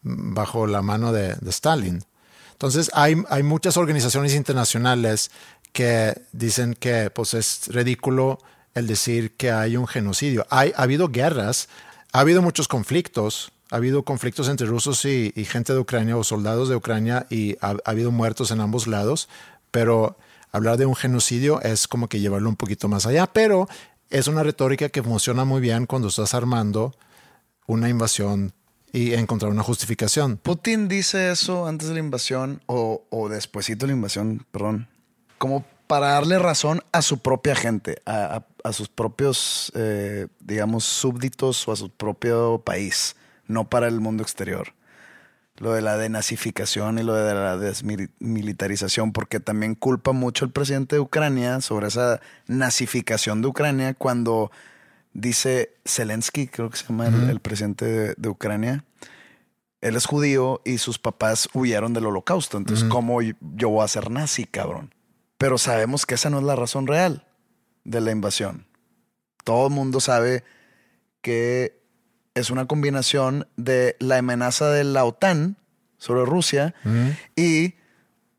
bajo 0.01 0.65
la 0.65 0.81
mano 0.81 1.11
de, 1.11 1.35
de 1.35 1.49
Stalin. 1.51 2.03
Entonces 2.57 2.89
hay, 2.95 3.15
hay 3.29 3.43
muchas 3.43 3.77
organizaciones 3.77 4.33
internacionales 4.33 5.29
que 5.73 6.19
dicen 6.31 6.73
que 6.73 7.11
pues, 7.11 7.35
es 7.35 7.67
ridículo 7.67 8.39
el 8.73 8.87
decir 8.87 9.35
que 9.35 9.51
hay 9.51 9.77
un 9.77 9.85
genocidio. 9.85 10.47
Hay, 10.49 10.73
ha 10.75 10.81
habido 10.81 11.09
guerras, 11.09 11.69
ha 12.13 12.21
habido 12.21 12.41
muchos 12.41 12.67
conflictos, 12.67 13.51
ha 13.69 13.75
habido 13.75 14.01
conflictos 14.01 14.49
entre 14.49 14.65
rusos 14.65 15.05
y, 15.05 15.31
gente 15.45 15.73
de 15.73 15.77
Ucrania 15.77 16.17
o 16.17 16.23
soldados 16.23 16.67
de 16.67 16.75
Ucrania 16.75 17.27
y 17.29 17.57
ha, 17.61 17.75
ha 17.85 17.91
habido 17.91 18.09
muertos 18.09 18.49
en 18.49 18.59
ambos 18.59 18.87
lados, 18.87 19.29
pero 19.69 20.17
hablar 20.51 20.77
de 20.77 20.87
un 20.87 20.95
genocidio 20.95 21.61
es 21.61 21.87
como 21.87 22.07
que 22.07 22.19
llevarlo 22.19 22.49
un 22.49 22.55
poquito 22.55 22.87
más 22.87 23.05
allá, 23.05 23.27
pero 23.27 23.69
es 24.09 24.27
una 24.27 24.41
retórica 24.41 24.89
que 24.89 25.03
funciona 25.03 25.45
muy 25.45 25.61
bien 25.61 25.85
cuando 25.85 26.07
estás 26.07 26.33
armando 26.33 26.95
una 27.67 27.87
invasión 27.87 28.53
y 28.91 29.13
encontrar 29.13 29.51
una 29.51 29.63
justificación. 29.63 30.37
Putin 30.37 30.87
dice 30.87 31.31
eso 31.31 31.67
antes 31.67 31.87
de 31.89 31.95
la 31.95 31.99
invasión 31.99 32.61
o, 32.67 33.03
o 33.09 33.29
de 33.29 33.87
la 33.87 33.93
invasión, 33.93 34.45
perdón, 34.51 34.87
como 35.37 35.65
para 35.87 36.07
darle 36.09 36.37
razón 36.39 36.81
a 36.91 37.01
su 37.01 37.19
propia 37.19 37.55
gente, 37.55 38.01
a, 38.05 38.37
a- 38.37 38.45
a 38.63 38.73
sus 38.73 38.89
propios, 38.89 39.71
eh, 39.75 40.27
digamos, 40.41 40.83
súbditos 40.83 41.65
o 41.67 41.71
a 41.71 41.75
su 41.77 41.89
propio 41.89 42.61
país, 42.65 43.15
no 43.47 43.69
para 43.69 43.87
el 43.87 44.01
mundo 44.01 44.23
exterior. 44.23 44.73
Lo 45.55 45.71
de 45.73 45.81
la 45.81 45.97
denazificación 45.97 46.99
y 46.99 47.03
lo 47.03 47.13
de 47.13 47.33
la 47.33 47.55
desmilitarización, 47.57 49.13
porque 49.13 49.39
también 49.39 49.73
culpa 49.75 50.11
mucho 50.11 50.43
el 50.45 50.51
presidente 50.51 50.97
de 50.97 50.99
Ucrania 50.99 51.61
sobre 51.61 51.87
esa 51.87 52.19
nazificación 52.47 53.41
de 53.41 53.47
Ucrania 53.47 53.93
cuando 53.93 54.51
dice 55.17 55.73
Zelensky, 55.83 56.47
creo 56.47 56.69
que 56.69 56.77
se 56.77 56.85
llama 56.85 57.07
el- 57.07 57.29
el, 57.31 57.39
presidente 57.39 57.85
de, 57.85 58.13
de 58.15 58.29
Ucrania, 58.29 58.85
él 59.81 59.95
es 59.95 60.05
judío 60.05 60.61
y 60.63 60.77
sus 60.77 60.99
papás 60.99 61.49
huyeron 61.53 61.93
del 61.93 62.05
holocausto. 62.05 62.57
Entonces, 62.57 62.85
¿cómo 62.89 63.21
yo- 63.21 63.33
yo 63.41 63.69
voy 63.69 63.83
a 63.83 63.87
ser 63.87 64.09
nazi, 64.11 64.45
cabrón? 64.45 64.93
Pero 65.37 65.57
sabemos 65.57 66.05
que 66.05 66.15
esa 66.15 66.29
no 66.29 66.37
es 66.37 66.43
la 66.43 66.55
razón 66.55 66.85
real 66.87 67.25
de 67.83 67.99
la 68.01 68.11
invasión. 68.11 68.65
Todo 69.43 69.67
el 69.67 69.73
mundo 69.73 69.99
sabe 69.99 70.43
que 71.21 71.79
es 72.35 72.49
una 72.51 72.65
combinación 72.67 73.47
de 73.57 73.95
la 73.99 74.17
amenaza 74.17 74.69
de 74.69 74.83
la 74.83 75.03
OTAN 75.05 75.57
sobre 75.97 76.25
Rusia 76.25 76.75
y 77.35 77.73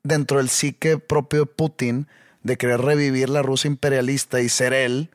dentro 0.04 0.38
del 0.38 0.48
psique 0.48 0.98
propio 0.98 1.40
de 1.40 1.46
Putin 1.46 2.06
de 2.44 2.56
querer 2.56 2.80
revivir 2.80 3.28
la 3.30 3.42
Rusia 3.42 3.68
imperialista 3.68 4.40
y 4.40 4.48
ser 4.48 4.72
él 4.72 5.10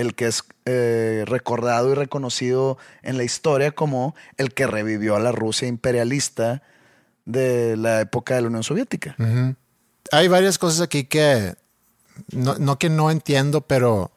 el 0.00 0.14
que 0.14 0.26
es 0.26 0.44
eh, 0.64 1.24
recordado 1.26 1.90
y 1.90 1.94
reconocido 1.94 2.78
en 3.02 3.16
la 3.16 3.24
historia 3.24 3.72
como 3.72 4.14
el 4.36 4.52
que 4.54 4.66
revivió 4.66 5.16
a 5.16 5.20
la 5.20 5.32
Rusia 5.32 5.68
imperialista 5.68 6.62
de 7.24 7.76
la 7.76 8.00
época 8.00 8.34
de 8.34 8.40
la 8.42 8.48
Unión 8.48 8.62
Soviética. 8.62 9.14
Hay 10.12 10.28
varias 10.28 10.58
cosas 10.58 10.80
aquí 10.80 11.04
que 11.04 11.54
no, 12.32 12.78
que 12.78 12.88
no 12.90 13.10
entiendo, 13.10 13.60
pero 13.60 14.10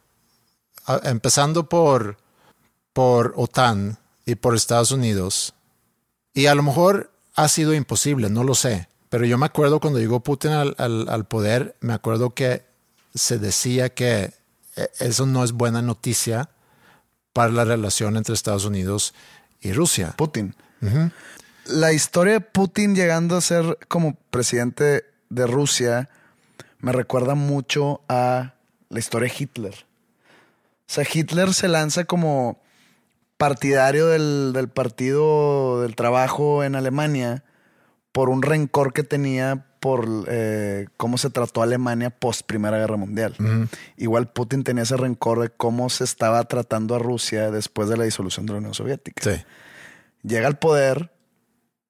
empezando 1.03 1.69
por, 1.69 2.17
por 2.93 3.33
OTAN 3.35 3.97
y 4.25 4.35
por 4.35 4.55
Estados 4.55 4.91
Unidos, 4.91 5.53
y 6.33 6.47
a 6.47 6.55
lo 6.55 6.63
mejor 6.63 7.11
ha 7.35 7.47
sido 7.47 7.73
imposible, 7.73 8.29
no 8.29 8.43
lo 8.43 8.55
sé, 8.55 8.87
pero 9.09 9.25
yo 9.25 9.37
me 9.37 9.45
acuerdo 9.45 9.79
cuando 9.79 9.99
llegó 9.99 10.21
Putin 10.21 10.51
al, 10.51 10.75
al- 10.77 11.07
al 11.09 11.25
poder, 11.25 11.75
me 11.81 11.93
acuerdo 11.93 12.31
que 12.31 12.63
se 13.13 13.37
decía 13.37 13.89
que 13.89 14.33
eso 14.99 15.25
no 15.25 15.43
es 15.43 15.51
buena 15.51 15.81
noticia 15.81 16.49
para 17.33 17.51
la 17.51 17.65
relación 17.65 18.17
entre 18.17 18.33
Estados 18.33 18.65
Unidos 18.65 19.13
y 19.61 19.73
Rusia. 19.73 20.13
Putin. 20.17 20.55
La 21.65 21.93
historia 21.93 22.33
de 22.33 22.41
Putin 22.41 22.95
llegando 22.95 23.37
a 23.37 23.41
ser 23.41 23.77
como 23.87 24.15
presidente 24.29 25.05
de 25.29 25.47
Rusia 25.47 26.09
me 26.79 26.91
recuerda 26.91 27.35
mucho 27.35 28.01
a 28.09 28.55
la 28.89 28.99
historia 28.99 29.29
de 29.29 29.35
Hitler. 29.39 29.73
O 29.73 30.93
sea, 30.93 31.05
Hitler 31.11 31.53
se 31.53 31.69
lanza 31.69 32.03
como 32.03 32.61
partidario 33.37 34.07
del, 34.07 34.51
del 34.53 34.67
Partido 34.67 35.81
del 35.81 35.95
Trabajo 35.95 36.63
en 36.63 36.75
Alemania 36.75 37.43
por 38.11 38.29
un 38.29 38.41
rencor 38.41 38.93
que 38.93 39.03
tenía 39.03 39.65
por 39.83 40.07
eh, 40.29 40.87
cómo 40.95 41.17
se 41.17 41.29
trató 41.29 41.61
Alemania 41.61 42.09
post 42.09 42.43
Primera 42.45 42.77
Guerra 42.77 42.95
Mundial. 42.95 43.35
Igual 43.97 44.31
Putin 44.31 44.63
tenía 44.63 44.83
ese 44.83 44.95
rencor 44.95 45.41
de 45.41 45.49
cómo 45.49 45.89
se 45.89 46.05
estaba 46.05 46.41
tratando 46.45 46.95
a 46.95 46.99
Rusia 46.99 47.51
después 47.51 47.89
de 47.89 47.97
la 47.97 48.05
disolución 48.05 48.45
de 48.45 48.53
la 48.53 48.59
Unión 48.59 48.73
Soviética 48.73 49.21
Sí. 49.21 49.43
llega 50.21 50.47
al 50.47 50.57
poder 50.57 51.11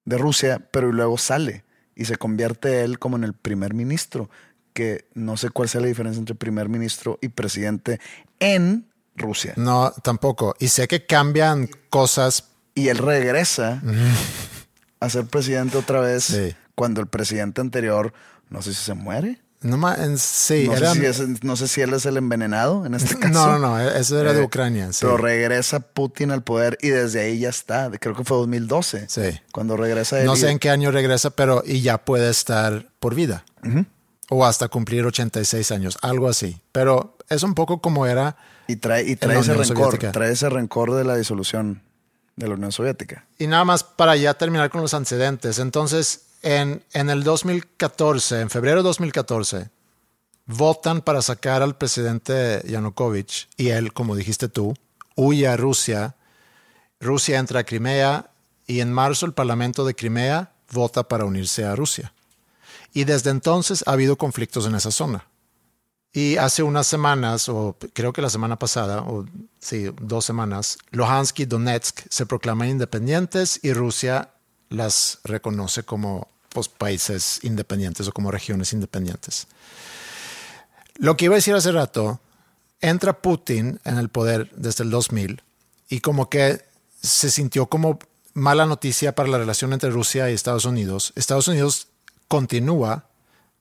de 0.05 0.17
Rusia, 0.17 0.67
pero 0.71 0.91
luego 0.91 1.19
sale 1.19 1.65
y 1.95 2.05
se 2.05 2.15
convierte 2.15 2.83
él 2.83 2.97
como 2.97 3.15
en 3.15 3.23
el 3.25 3.33
primer 3.33 3.75
ministro, 3.75 4.27
que 4.73 5.05
no 5.13 5.37
sé 5.37 5.51
cuál 5.51 5.69
sea 5.69 5.81
la 5.81 5.85
diferencia 5.87 6.17
entre 6.17 6.33
primer 6.33 6.69
ministro 6.69 7.19
y 7.21 7.27
presidente 7.27 7.99
en 8.39 8.89
Rusia. 9.15 9.53
No, 9.55 9.91
tampoco. 10.01 10.55
Y 10.57 10.69
sé 10.69 10.87
que 10.87 11.05
cambian 11.05 11.69
cosas 11.91 12.49
Y 12.73 12.87
él 12.87 12.97
regresa 12.97 13.83
a 14.99 15.09
ser 15.11 15.27
presidente 15.27 15.77
otra 15.77 15.99
vez 16.01 16.23
Sí. 16.23 16.55
Cuando 16.75 17.01
el 17.01 17.07
presidente 17.07 17.61
anterior, 17.61 18.13
no 18.49 18.61
sé 18.61 18.73
si 18.73 18.83
se 18.83 18.93
muere. 18.93 19.39
No, 19.61 19.77
sí, 20.17 20.67
No, 20.67 20.77
sé 20.77 20.91
si 20.93 21.05
es- 21.05 21.43
no 21.43 21.55
sé 21.55 21.69
si 21.69 21.79
él 21.79 21.93
es 21.93 22.05
el 22.05 22.17
envenenado 22.17 22.85
en 22.85 22.95
este 22.95 23.15
caso. 23.19 23.33
no, 23.33 23.59
no, 23.59 23.59
no, 23.59 23.79
eso 23.79 24.19
era 24.19 24.33
de 24.33 24.41
Eh, 24.41 24.45
Ucrania. 24.45 24.91
Sí. 24.91 24.99
Pero 25.01 25.15
regresa 25.15 25.79
Putin 25.79 26.31
al 26.31 26.43
poder 26.43 26.77
y 26.81 26.89
desde 26.89 27.21
ahí 27.21 27.39
ya 27.39 27.47
está. 27.49 27.89
Creo 27.97 28.13
que 28.13 28.25
fue 28.25 28.35
2012. 28.37 29.05
Sí. 29.07 29.39
Cuando 29.53 29.77
regresa 29.77 30.19
él. 30.19 30.25
No 30.25 30.33
y- 30.35 30.37
sé 30.39 30.49
en 30.49 30.59
qué 30.59 30.69
año 30.69 30.91
regresa, 30.91 31.29
pero 31.29 31.63
y 31.65 31.79
ya 31.81 31.99
puede 32.03 32.29
estar 32.29 32.87
por 32.99 33.15
vida. 33.15 33.45
O 34.29 34.45
hasta 34.45 34.67
cumplir 34.67 35.05
86 35.05 35.71
años, 35.71 35.97
algo 36.01 36.27
así. 36.27 36.59
Pero 36.73 37.17
es 37.29 37.43
un 37.43 37.53
poco 37.55 37.79
como 37.79 38.05
era. 38.05 38.35
Y 38.67 38.75
trae, 38.77 39.03
y 39.07 39.15
trae 39.15 39.39
ese 39.39 39.53
rencor, 39.53 39.67
Soviética. 39.77 40.11
trae 40.11 40.31
ese 40.33 40.49
rencor 40.49 40.93
de 40.93 41.03
la 41.05 41.15
disolución 41.15 41.81
de 42.35 42.47
la 42.49 42.55
Unión 42.55 42.71
Soviética. 42.73 43.25
Y 43.37 43.47
nada 43.47 43.63
más 43.63 43.83
para 43.85 44.15
ya 44.17 44.33
terminar 44.33 44.69
con 44.69 44.81
los 44.81 44.93
antecedentes. 44.93 45.59
Entonces, 45.59 46.21
en, 46.43 46.83
en 46.93 47.09
el 47.09 47.23
2014, 47.23 48.41
en 48.41 48.49
febrero 48.51 48.77
de 48.77 48.83
2014, 48.83 49.69
votan 50.45 51.01
para 51.01 51.23
sacar 51.23 51.63
al 51.63 51.75
presidente 51.77 52.61
Yanukovych 52.67 53.47
y 53.57 53.69
él, 53.69 53.93
como 53.93 54.15
dijiste 54.15 54.49
tú, 54.49 54.75
huye 55.15 55.47
a 55.47 55.57
Rusia 55.57 56.15
Rusia 57.03 57.37
entra 57.37 57.59
a 57.59 57.63
Crimea 57.63 58.31
y 58.65 58.79
en 58.79 58.91
marzo 58.91 59.25
el 59.25 59.33
Parlamento 59.33 59.85
de 59.85 59.93
Crimea 59.93 60.53
vota 60.71 61.07
para 61.07 61.25
unirse 61.25 61.65
a 61.65 61.75
Rusia. 61.75 62.13
Y 62.93 63.03
desde 63.03 63.29
entonces 63.29 63.83
ha 63.85 63.91
habido 63.91 64.17
conflictos 64.17 64.65
en 64.65 64.75
esa 64.75 64.89
zona. 64.89 65.27
Y 66.13 66.37
hace 66.37 66.63
unas 66.63 66.87
semanas, 66.87 67.49
o 67.49 67.75
creo 67.93 68.13
que 68.13 68.21
la 68.21 68.29
semana 68.29 68.57
pasada, 68.57 69.01
o 69.01 69.25
sí, 69.59 69.91
dos 69.99 70.25
semanas, 70.25 70.77
Luhansk 70.91 71.39
y 71.39 71.45
Donetsk 71.45 72.01
se 72.07 72.25
proclaman 72.25 72.69
independientes 72.69 73.59
y 73.63 73.73
Rusia 73.73 74.29
las 74.69 75.19
reconoce 75.23 75.83
como 75.83 76.29
pues, 76.53 76.69
países 76.69 77.39
independientes 77.43 78.07
o 78.07 78.11
como 78.11 78.31
regiones 78.31 78.73
independientes. 78.73 79.47
Lo 80.95 81.17
que 81.17 81.25
iba 81.25 81.35
a 81.35 81.37
decir 81.37 81.55
hace 81.55 81.71
rato, 81.71 82.19
entra 82.79 83.21
Putin 83.21 83.79
en 83.83 83.97
el 83.97 84.09
poder 84.09 84.51
desde 84.55 84.83
el 84.83 84.91
2000 84.91 85.41
y 85.89 85.99
como 86.01 86.29
que 86.29 86.61
se 87.01 87.31
sintió 87.31 87.65
como 87.67 87.99
mala 88.33 88.65
noticia 88.65 89.15
para 89.15 89.29
la 89.29 89.37
relación 89.37 89.73
entre 89.73 89.89
Rusia 89.89 90.29
y 90.29 90.33
Estados 90.33 90.65
Unidos. 90.65 91.13
Estados 91.15 91.47
Unidos 91.47 91.87
continúa 92.27 93.05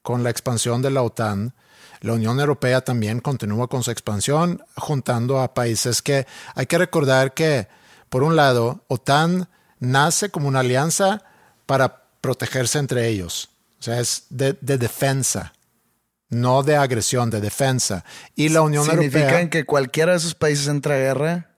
con 0.03 0.23
la 0.23 0.31
expansión 0.31 0.83
de 0.83 0.91
la 0.91 1.03
OTAN. 1.03 1.55
La 2.01 2.15
Unión 2.15 2.41
Europea 2.41 2.83
también 2.83 3.21
continúa 3.21 3.69
con 3.69 3.83
su 3.83 3.91
expansión, 3.91 4.65
juntando 4.77 5.41
a 5.41 5.55
países 5.55 6.03
que 6.03 6.27
hay 6.55 6.67
que 6.67 6.79
recordar 6.79 7.33
que, 7.33 7.69
por 8.09 8.23
un 8.23 8.35
lado, 8.35 8.85
OTAN 8.89 9.49
nace 9.79 10.31
como 10.31 10.49
una 10.49 10.61
alianza 10.61 11.23
para 11.67 12.02
protegerse 12.23 12.79
entre 12.79 13.09
ellos. 13.09 13.51
O 13.79 13.83
sea, 13.83 14.01
es 14.01 14.27
de, 14.31 14.55
defensa, 14.63 15.53
no 16.31 16.63
de 16.63 16.77
agresión, 16.77 17.29
de 17.29 17.43
defensa. 17.43 18.05
Y 18.35 18.49
la 18.49 18.63
Unión 18.63 18.85
Europea. 18.85 19.11
Significa 19.11 19.51
que 19.51 19.67
cualquiera 19.67 20.13
de 20.13 20.19
esos 20.19 20.35
países 20.35 20.69
entra 20.69 20.95
a 20.95 20.99
guerra, 20.99 21.51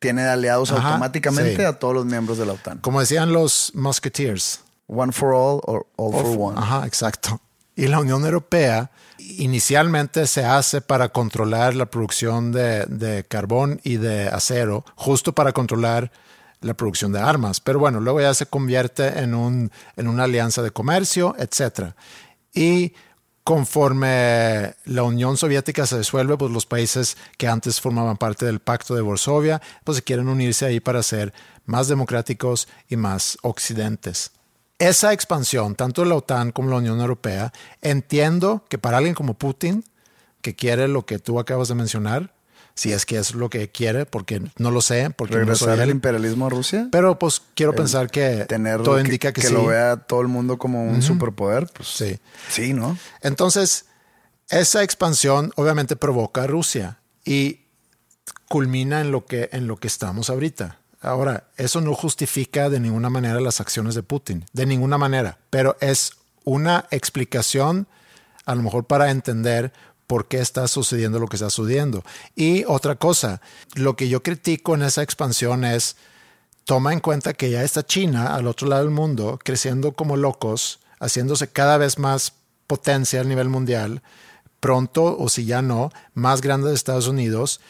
tiene 0.00 0.22
aliados 0.22 0.72
automáticamente 0.72 1.64
a 1.66 1.78
todos 1.78 1.94
los 1.94 2.06
miembros 2.06 2.38
de 2.38 2.46
la 2.46 2.54
OTAN. 2.54 2.78
Como 2.78 3.00
decían 3.00 3.32
los 3.32 3.70
Musketeers. 3.74 4.60
One 4.86 5.12
for 5.12 5.34
all 5.34 5.60
or 5.64 5.86
all 5.96 6.12
for 6.12 6.36
one. 6.38 6.58
Ajá, 6.58 6.86
exacto. 6.86 7.40
Y 7.76 7.86
la 7.88 8.00
Unión 8.00 8.24
Europea 8.24 8.90
inicialmente 9.18 10.26
se 10.26 10.46
hace 10.46 10.80
para 10.80 11.10
controlar 11.10 11.74
la 11.74 11.86
producción 11.86 12.50
de, 12.50 12.86
de, 12.86 13.24
carbón 13.24 13.80
y 13.84 13.98
de 13.98 14.28
acero, 14.28 14.86
justo 14.94 15.34
para 15.34 15.52
controlar 15.52 16.10
la 16.60 16.74
producción 16.74 17.12
de 17.12 17.20
armas. 17.20 17.60
Pero 17.60 17.78
bueno, 17.78 18.00
luego 18.00 18.20
ya 18.20 18.34
se 18.34 18.46
convierte 18.46 19.20
en, 19.20 19.34
un, 19.34 19.70
en 19.96 20.08
una 20.08 20.24
alianza 20.24 20.62
de 20.62 20.70
comercio, 20.70 21.34
etc. 21.38 21.92
Y 22.52 22.92
conforme 23.48 24.74
la 24.84 25.04
Unión 25.04 25.36
Soviética 25.36 25.86
se 25.86 25.98
disuelve, 25.98 26.36
pues 26.36 26.50
los 26.50 26.66
países 26.66 27.16
que 27.38 27.48
antes 27.48 27.80
formaban 27.80 28.18
parte 28.18 28.44
del 28.44 28.60
Pacto 28.60 28.94
de 28.94 29.00
Varsovia, 29.00 29.62
pues 29.84 29.96
se 29.96 30.04
quieren 30.04 30.28
unirse 30.28 30.66
ahí 30.66 30.80
para 30.80 31.02
ser 31.02 31.32
más 31.64 31.88
democráticos 31.88 32.68
y 32.88 32.96
más 32.96 33.38
occidentes. 33.42 34.32
Esa 34.78 35.12
expansión, 35.12 35.74
tanto 35.74 36.02
de 36.02 36.08
la 36.08 36.16
OTAN 36.16 36.52
como 36.52 36.70
la 36.70 36.76
Unión 36.76 37.00
Europea, 37.00 37.52
entiendo 37.80 38.64
que 38.68 38.78
para 38.78 38.98
alguien 38.98 39.14
como 39.14 39.34
Putin, 39.34 39.82
que 40.40 40.54
quiere 40.54 40.86
lo 40.86 41.06
que 41.06 41.18
tú 41.18 41.40
acabas 41.40 41.68
de 41.68 41.74
mencionar, 41.74 42.34
si 42.78 42.92
es 42.92 43.04
que 43.04 43.18
es 43.18 43.34
lo 43.34 43.50
que 43.50 43.70
quiere, 43.70 44.06
porque 44.06 44.40
no 44.56 44.70
lo 44.70 44.80
sé, 44.80 45.10
porque 45.10 45.34
regresar 45.34 45.76
no 45.76 45.82
el 45.82 45.90
imperialismo 45.90 46.46
a 46.46 46.48
Rusia. 46.48 46.86
Pero 46.92 47.18
pues 47.18 47.42
quiero 47.56 47.74
pensar 47.74 48.08
que 48.08 48.46
todo 48.84 49.00
indica 49.00 49.32
que, 49.32 49.40
que 49.40 49.50
lo 49.50 49.66
vea 49.66 49.96
todo 49.96 50.20
el 50.20 50.28
mundo 50.28 50.58
como 50.58 50.84
un 50.84 51.02
superpoder, 51.02 51.66
pues 51.74 51.88
sí, 51.88 52.20
sí, 52.48 52.74
¿no? 52.74 52.96
Entonces 53.20 53.86
esa 54.48 54.84
expansión 54.84 55.50
obviamente 55.56 55.96
provoca 55.96 56.44
a 56.44 56.46
Rusia 56.46 57.00
y 57.24 57.62
culmina 58.48 59.00
en 59.00 59.10
lo 59.10 59.26
que 59.26 59.48
en 59.50 59.66
lo 59.66 59.78
que 59.78 59.88
estamos 59.88 60.30
ahorita. 60.30 60.78
Ahora, 61.00 61.48
eso 61.56 61.80
no 61.80 61.94
justifica 61.94 62.70
de 62.70 62.78
ninguna 62.78 63.10
manera 63.10 63.40
las 63.40 63.60
acciones 63.60 63.96
de 63.96 64.04
Putin, 64.04 64.44
de 64.52 64.66
ninguna 64.66 64.98
manera, 64.98 65.38
pero 65.50 65.76
es 65.80 66.12
una 66.44 66.86
explicación 66.92 67.88
a 68.46 68.54
lo 68.54 68.62
mejor 68.62 68.84
para 68.84 69.10
entender 69.10 69.72
por 70.08 70.26
qué 70.26 70.40
está 70.40 70.66
sucediendo 70.66 71.20
lo 71.20 71.28
que 71.28 71.36
está 71.36 71.50
sucediendo. 71.50 72.02
Y 72.34 72.64
otra 72.64 72.96
cosa, 72.96 73.40
lo 73.74 73.94
que 73.94 74.08
yo 74.08 74.22
critico 74.24 74.74
en 74.74 74.82
esa 74.82 75.02
expansión 75.02 75.64
es, 75.64 75.96
toma 76.64 76.92
en 76.92 77.00
cuenta 77.00 77.34
que 77.34 77.50
ya 77.50 77.62
está 77.62 77.86
China 77.86 78.34
al 78.34 78.48
otro 78.48 78.66
lado 78.66 78.82
del 78.82 78.90
mundo, 78.90 79.38
creciendo 79.44 79.92
como 79.92 80.16
locos, 80.16 80.80
haciéndose 80.98 81.48
cada 81.48 81.76
vez 81.76 81.98
más 81.98 82.32
potencia 82.66 83.20
a 83.20 83.24
nivel 83.24 83.50
mundial, 83.50 84.02
pronto, 84.60 85.16
o 85.18 85.28
si 85.28 85.44
ya 85.44 85.60
no, 85.62 85.90
más 86.14 86.40
grande 86.40 86.70
de 86.70 86.74
Estados 86.74 87.06
Unidos. 87.06 87.60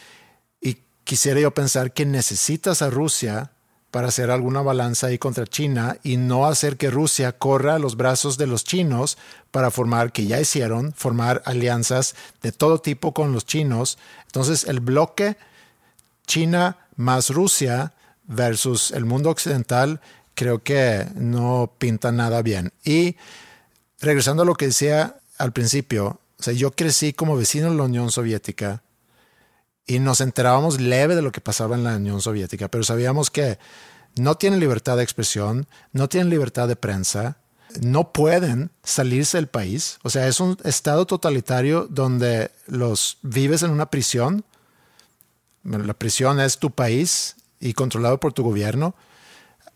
Y 0.60 0.78
quisiera 1.02 1.40
yo 1.40 1.52
pensar 1.52 1.92
que 1.92 2.06
necesitas 2.06 2.82
a 2.82 2.90
Rusia 2.90 3.50
para 3.90 4.08
hacer 4.08 4.30
alguna 4.30 4.60
balanza 4.60 5.06
ahí 5.06 5.18
contra 5.18 5.46
China 5.46 5.96
y 6.02 6.16
no 6.18 6.46
hacer 6.46 6.76
que 6.76 6.90
Rusia 6.90 7.32
corra 7.32 7.76
a 7.76 7.78
los 7.78 7.96
brazos 7.96 8.36
de 8.36 8.46
los 8.46 8.64
chinos 8.64 9.16
para 9.50 9.70
formar, 9.70 10.12
que 10.12 10.26
ya 10.26 10.40
hicieron, 10.40 10.92
formar 10.92 11.42
alianzas 11.46 12.14
de 12.42 12.52
todo 12.52 12.78
tipo 12.80 13.14
con 13.14 13.32
los 13.32 13.46
chinos. 13.46 13.98
Entonces 14.26 14.64
el 14.64 14.80
bloque 14.80 15.36
China 16.26 16.76
más 16.96 17.30
Rusia 17.30 17.94
versus 18.26 18.90
el 18.90 19.06
mundo 19.06 19.30
occidental 19.30 20.00
creo 20.34 20.62
que 20.62 21.06
no 21.14 21.72
pinta 21.78 22.12
nada 22.12 22.42
bien. 22.42 22.72
Y 22.84 23.16
regresando 24.00 24.42
a 24.42 24.46
lo 24.46 24.54
que 24.54 24.66
decía 24.66 25.16
al 25.38 25.52
principio, 25.52 26.20
o 26.38 26.42
sea, 26.42 26.52
yo 26.52 26.70
crecí 26.72 27.12
como 27.12 27.36
vecino 27.36 27.70
de 27.70 27.76
la 27.76 27.84
Unión 27.84 28.10
Soviética 28.10 28.82
y 29.88 29.98
nos 29.98 30.20
enterábamos 30.20 30.80
leve 30.80 31.16
de 31.16 31.22
lo 31.22 31.32
que 31.32 31.40
pasaba 31.40 31.74
en 31.74 31.82
la 31.82 31.96
Unión 31.96 32.20
Soviética, 32.20 32.68
pero 32.68 32.84
sabíamos 32.84 33.30
que 33.30 33.58
no 34.16 34.36
tienen 34.36 34.60
libertad 34.60 34.98
de 34.98 35.02
expresión, 35.02 35.66
no 35.92 36.08
tienen 36.08 36.28
libertad 36.28 36.68
de 36.68 36.76
prensa, 36.76 37.38
no 37.80 38.12
pueden 38.12 38.70
salirse 38.84 39.38
del 39.38 39.46
país. 39.46 39.98
O 40.02 40.10
sea, 40.10 40.28
es 40.28 40.40
un 40.40 40.58
estado 40.62 41.06
totalitario 41.06 41.86
donde 41.88 42.50
los 42.66 43.16
vives 43.22 43.62
en 43.62 43.70
una 43.70 43.86
prisión. 43.86 44.44
La 45.64 45.94
prisión 45.94 46.38
es 46.38 46.58
tu 46.58 46.70
país 46.70 47.36
y 47.58 47.72
controlado 47.72 48.20
por 48.20 48.34
tu 48.34 48.42
gobierno. 48.42 48.94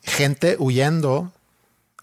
Gente 0.02 0.56
huyendo 0.58 1.32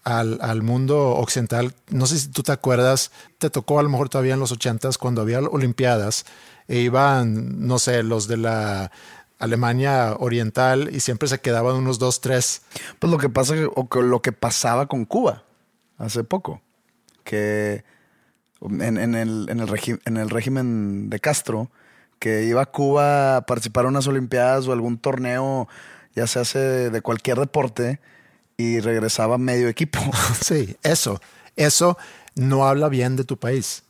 al, 0.02 0.38
al, 0.42 0.62
mundo 0.62 1.10
occidental. 1.10 1.74
No 1.90 2.06
sé 2.06 2.18
si 2.18 2.28
tú 2.28 2.42
te 2.42 2.52
acuerdas, 2.52 3.12
te 3.38 3.50
tocó 3.50 3.78
a 3.78 3.82
lo 3.82 3.88
mejor 3.88 4.08
todavía 4.08 4.34
en 4.34 4.40
los 4.40 4.52
ochentas 4.52 4.98
cuando 4.98 5.20
había 5.20 5.40
Olimpiadas 5.40 6.24
e 6.70 6.78
iban, 6.78 7.66
no 7.66 7.80
sé, 7.80 8.04
los 8.04 8.28
de 8.28 8.36
la 8.36 8.92
Alemania 9.40 10.14
Oriental 10.16 10.88
y 10.92 11.00
siempre 11.00 11.28
se 11.28 11.40
quedaban 11.40 11.74
unos 11.74 11.98
dos, 11.98 12.20
tres. 12.20 12.62
Pues 13.00 13.10
lo 13.10 13.18
que 13.18 13.28
pasa, 13.28 13.54
o 13.74 14.02
lo 14.02 14.22
que 14.22 14.30
pasaba 14.30 14.86
con 14.86 15.04
Cuba 15.04 15.42
hace 15.98 16.22
poco, 16.22 16.62
que 17.24 17.82
en, 18.60 18.80
el, 18.80 18.98
en, 18.98 19.14
el 19.16 20.00
en 20.04 20.16
el 20.16 20.30
régimen 20.30 21.10
de 21.10 21.18
Castro, 21.18 21.72
que 22.20 22.44
iba 22.44 22.62
a 22.62 22.66
Cuba 22.66 23.38
a 23.38 23.40
participar 23.46 23.86
en 23.86 23.90
unas 23.90 24.06
Olimpiadas 24.06 24.68
o 24.68 24.72
algún 24.72 24.96
torneo, 24.96 25.66
ya 26.14 26.28
se 26.28 26.38
hace 26.38 26.58
de 26.90 27.02
cualquier 27.02 27.40
deporte, 27.40 27.98
y 28.56 28.78
regresaba 28.78 29.38
medio 29.38 29.66
equipo. 29.68 29.98
Sí, 30.40 30.76
eso, 30.84 31.20
eso 31.56 31.98
no 32.36 32.68
habla 32.68 32.88
bien 32.88 33.16
de 33.16 33.24
tu 33.24 33.38
país 33.38 33.82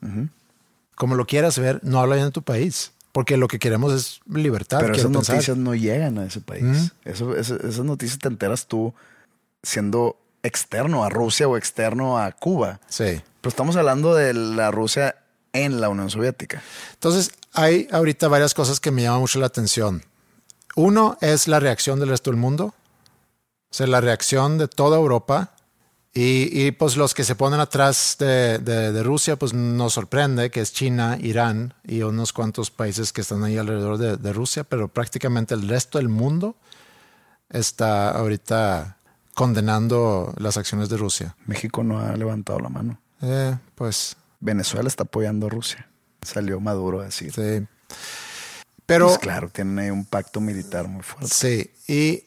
como 1.00 1.14
lo 1.14 1.26
quieras 1.26 1.58
ver, 1.58 1.80
no 1.82 1.98
habla 1.98 2.16
bien 2.16 2.26
de 2.26 2.30
tu 2.30 2.42
país. 2.42 2.92
Porque 3.12 3.38
lo 3.38 3.48
que 3.48 3.58
queremos 3.58 3.90
es 3.94 4.20
libertad. 4.30 4.80
Pero 4.80 4.94
esas 4.94 5.10
noticias 5.10 5.56
no 5.56 5.74
llegan 5.74 6.18
a 6.18 6.26
ese 6.26 6.42
país. 6.42 6.92
Eso, 7.06 7.34
esas 7.34 7.80
noticias 7.86 8.18
te 8.18 8.28
enteras 8.28 8.66
tú 8.66 8.92
siendo 9.62 10.18
externo 10.42 11.02
a 11.02 11.08
Rusia 11.08 11.48
o 11.48 11.56
externo 11.56 12.18
a 12.18 12.30
Cuba. 12.32 12.80
Sí. 12.90 13.22
Pero 13.40 13.48
estamos 13.48 13.76
hablando 13.76 14.14
de 14.14 14.34
la 14.34 14.70
Rusia 14.70 15.16
en 15.54 15.80
la 15.80 15.88
Unión 15.88 16.10
Soviética. 16.10 16.62
Entonces, 16.92 17.32
hay 17.54 17.88
ahorita 17.90 18.28
varias 18.28 18.52
cosas 18.52 18.78
que 18.78 18.90
me 18.90 19.00
llaman 19.00 19.20
mucho 19.20 19.40
la 19.40 19.46
atención. 19.46 20.04
Uno 20.76 21.16
es 21.22 21.48
la 21.48 21.60
reacción 21.60 21.98
del 21.98 22.10
resto 22.10 22.30
del 22.30 22.38
mundo. 22.38 22.74
O 23.70 23.74
sea, 23.74 23.86
la 23.86 24.02
reacción 24.02 24.58
de 24.58 24.68
toda 24.68 24.98
Europa 24.98 25.54
y, 26.12 26.72
pues 26.72 26.96
los 26.96 27.14
que 27.14 27.22
se 27.22 27.36
ponen 27.36 27.60
atrás 27.60 28.16
de, 28.18 29.02
Rusia, 29.04 29.36
pues 29.36 29.54
nos 29.54 29.92
sorprende 29.92 30.50
que 30.50 30.60
es 30.60 30.72
China, 30.72 31.16
Irán 31.20 31.74
y 31.84 32.02
unos 32.02 32.32
cuantos 32.32 32.70
países 32.72 33.12
que 33.12 33.20
están 33.20 33.44
ahí 33.44 33.56
alrededor 33.56 33.96
de, 33.98 34.32
Rusia, 34.32 34.64
pero 34.64 34.88
prácticamente 34.88 35.54
el 35.54 35.68
resto 35.68 35.98
del 35.98 36.08
mundo 36.08 36.56
está 37.48 38.10
ahorita 38.10 38.96
condenando 39.34 40.34
las 40.38 40.56
acciones 40.56 40.88
de 40.88 40.96
Rusia. 40.96 41.36
México 41.46 41.84
no 41.84 42.00
ha 42.00 42.16
levantado 42.16 42.58
la 42.58 42.68
mano. 42.68 43.00
Eh, 43.22 43.56
pues. 43.76 44.16
Venezuela 44.40 44.88
está 44.88 45.04
apoyando 45.04 45.46
a 45.46 45.50
Rusia. 45.50 45.88
Salió 46.22 46.58
Maduro 46.60 47.00
a 47.00 47.04
decir. 47.04 47.32
Sí. 47.32 47.66
Pero. 48.84 49.06
Pues 49.06 49.18
claro, 49.18 49.48
tienen 49.48 49.78
ahí 49.78 49.90
un 49.90 50.04
pacto 50.04 50.40
militar 50.40 50.88
muy 50.88 51.02
fuerte. 51.02 51.28
Sí. 51.32 51.70
Y 51.86 52.24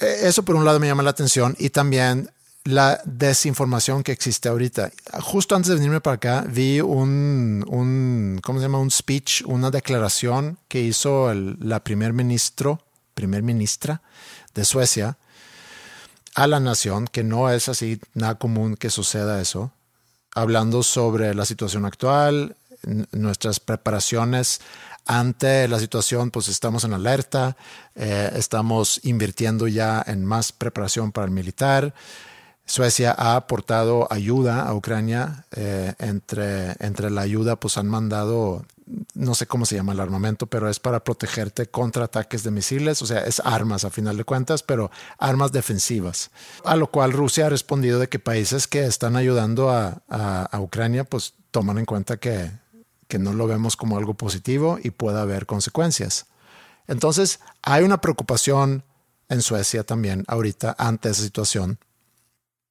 eh, 0.00 0.20
eso 0.22 0.42
por 0.42 0.54
un 0.54 0.64
lado 0.64 0.80
me 0.80 0.86
llama 0.86 1.02
la 1.02 1.10
atención. 1.10 1.54
Y 1.58 1.70
también 1.70 2.30
la 2.66 3.00
desinformación 3.04 4.02
que 4.02 4.12
existe 4.12 4.48
ahorita. 4.48 4.90
Justo 5.20 5.54
antes 5.54 5.68
de 5.68 5.76
venirme 5.76 6.00
para 6.00 6.16
acá, 6.16 6.44
vi 6.48 6.80
un, 6.80 7.64
un 7.68 8.40
¿cómo 8.42 8.58
se 8.58 8.64
llama? 8.64 8.78
Un 8.78 8.90
speech, 8.90 9.42
una 9.46 9.70
declaración 9.70 10.58
que 10.68 10.80
hizo 10.80 11.30
el, 11.30 11.56
la 11.60 11.82
primer 11.82 12.12
ministro, 12.12 12.82
primer 13.14 13.42
ministra 13.42 14.02
de 14.54 14.64
Suecia 14.64 15.16
a 16.34 16.46
la 16.46 16.60
nación, 16.60 17.06
que 17.06 17.24
no 17.24 17.50
es 17.50 17.68
así 17.68 18.00
nada 18.14 18.34
común 18.34 18.76
que 18.76 18.90
suceda 18.90 19.40
eso, 19.40 19.72
hablando 20.34 20.82
sobre 20.82 21.34
la 21.34 21.46
situación 21.46 21.86
actual, 21.86 22.56
nuestras 23.12 23.58
preparaciones 23.58 24.60
ante 25.06 25.68
la 25.68 25.78
situación, 25.78 26.30
pues 26.30 26.48
estamos 26.48 26.84
en 26.84 26.92
alerta, 26.92 27.56
eh, 27.94 28.32
estamos 28.34 29.00
invirtiendo 29.04 29.68
ya 29.68 30.02
en 30.06 30.24
más 30.24 30.52
preparación 30.52 31.12
para 31.12 31.26
el 31.26 31.30
militar. 31.30 31.94
Suecia 32.66 33.14
ha 33.16 33.36
aportado 33.36 34.06
ayuda 34.10 34.62
a 34.62 34.74
Ucrania. 34.74 35.46
Eh, 35.54 35.94
entre, 35.98 36.74
entre 36.80 37.10
la 37.10 37.22
ayuda, 37.22 37.56
pues 37.56 37.78
han 37.78 37.86
mandado, 37.86 38.64
no 39.14 39.34
sé 39.34 39.46
cómo 39.46 39.64
se 39.64 39.76
llama 39.76 39.92
el 39.92 40.00
armamento, 40.00 40.46
pero 40.46 40.68
es 40.68 40.78
para 40.78 41.04
protegerte 41.04 41.66
contra 41.66 42.04
ataques 42.04 42.42
de 42.42 42.50
misiles. 42.50 43.00
O 43.02 43.06
sea, 43.06 43.20
es 43.20 43.40
armas 43.44 43.84
a 43.84 43.90
final 43.90 44.16
de 44.16 44.24
cuentas, 44.24 44.62
pero 44.62 44.90
armas 45.18 45.52
defensivas. 45.52 46.30
A 46.64 46.76
lo 46.76 46.90
cual 46.90 47.12
Rusia 47.12 47.46
ha 47.46 47.50
respondido 47.50 47.98
de 48.00 48.08
que 48.08 48.18
países 48.18 48.66
que 48.66 48.84
están 48.84 49.16
ayudando 49.16 49.70
a, 49.70 50.02
a 50.08 50.60
Ucrania, 50.60 51.04
pues 51.04 51.34
toman 51.50 51.78
en 51.78 51.86
cuenta 51.86 52.18
que 52.18 52.50
que 53.08 53.18
no 53.18 53.32
lo 53.32 53.46
vemos 53.46 53.76
como 53.76 53.96
algo 53.96 54.14
positivo 54.14 54.78
y 54.82 54.90
pueda 54.90 55.22
haber 55.22 55.46
consecuencias. 55.46 56.26
Entonces, 56.86 57.40
hay 57.62 57.84
una 57.84 58.00
preocupación 58.00 58.84
en 59.28 59.42
Suecia 59.42 59.84
también 59.84 60.24
ahorita 60.28 60.74
ante 60.78 61.10
esa 61.10 61.22
situación. 61.22 61.78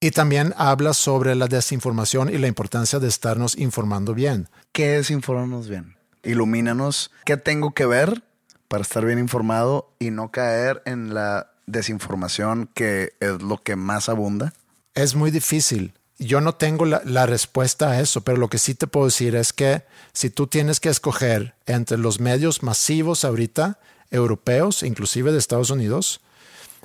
Y 0.00 0.10
también 0.10 0.54
habla 0.56 0.92
sobre 0.94 1.34
la 1.34 1.46
desinformación 1.46 2.28
y 2.28 2.38
la 2.38 2.48
importancia 2.48 2.98
de 2.98 3.08
estarnos 3.08 3.56
informando 3.56 4.14
bien. 4.14 4.48
¿Qué 4.72 4.98
es 4.98 5.10
informarnos 5.10 5.68
bien? 5.68 5.96
Ilumínanos. 6.22 7.10
¿Qué 7.24 7.36
tengo 7.36 7.72
que 7.72 7.86
ver 7.86 8.22
para 8.68 8.82
estar 8.82 9.04
bien 9.04 9.18
informado 9.18 9.94
y 9.98 10.10
no 10.10 10.30
caer 10.30 10.82
en 10.84 11.14
la 11.14 11.50
desinformación 11.66 12.68
que 12.74 13.14
es 13.20 13.42
lo 13.42 13.62
que 13.62 13.76
más 13.76 14.08
abunda? 14.08 14.52
Es 14.94 15.14
muy 15.14 15.30
difícil 15.30 15.94
yo 16.18 16.40
no 16.40 16.54
tengo 16.54 16.86
la, 16.86 17.26
respuesta 17.26 17.90
a 17.90 18.00
eso, 18.00 18.22
pero 18.22 18.38
lo 18.38 18.48
que 18.48 18.58
sí 18.58 18.74
te 18.74 18.86
puedo 18.86 19.06
decir 19.06 19.34
es 19.34 19.52
que 19.52 19.82
si 20.12 20.30
tú 20.30 20.46
tienes 20.46 20.80
que 20.80 20.88
escoger 20.88 21.54
entre 21.66 21.98
los 21.98 22.20
medios 22.20 22.62
masivos 22.62 23.24
ahorita, 23.24 23.78
europeos, 24.10 24.82
inclusive 24.82 25.32
de 25.32 25.38
Estados 25.38 25.70
Unidos, 25.70 26.20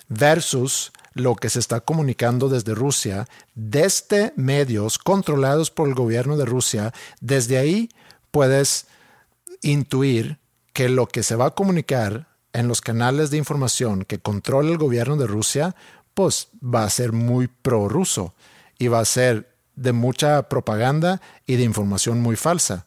versus 0.09 0.91
lo 1.13 1.35
que 1.35 1.49
se 1.49 1.59
está 1.59 1.81
comunicando 1.81 2.49
desde 2.49 2.73
Rusia, 2.73 3.27
desde 3.53 4.33
medios 4.35 4.97
controlados 4.97 5.71
por 5.71 5.87
el 5.87 5.95
gobierno 5.95 6.37
de 6.37 6.45
Rusia, 6.45 6.93
desde 7.19 7.57
ahí 7.57 7.89
puedes 8.31 8.87
intuir 9.61 10.39
que 10.73 10.89
lo 10.89 11.07
que 11.07 11.23
se 11.23 11.35
va 11.35 11.47
a 11.47 11.55
comunicar 11.55 12.27
en 12.53 12.67
los 12.67 12.81
canales 12.81 13.29
de 13.29 13.37
información 13.37 14.03
que 14.05 14.19
controla 14.19 14.71
el 14.71 14.77
gobierno 14.77 15.17
de 15.17 15.27
Rusia, 15.27 15.75
pues 16.13 16.49
va 16.63 16.83
a 16.83 16.89
ser 16.89 17.11
muy 17.11 17.47
pro-ruso 17.47 18.33
y 18.77 18.87
va 18.87 18.99
a 18.99 19.05
ser 19.05 19.55
de 19.75 19.93
mucha 19.93 20.49
propaganda 20.49 21.21
y 21.45 21.55
de 21.55 21.63
información 21.63 22.21
muy 22.21 22.35
falsa. 22.35 22.85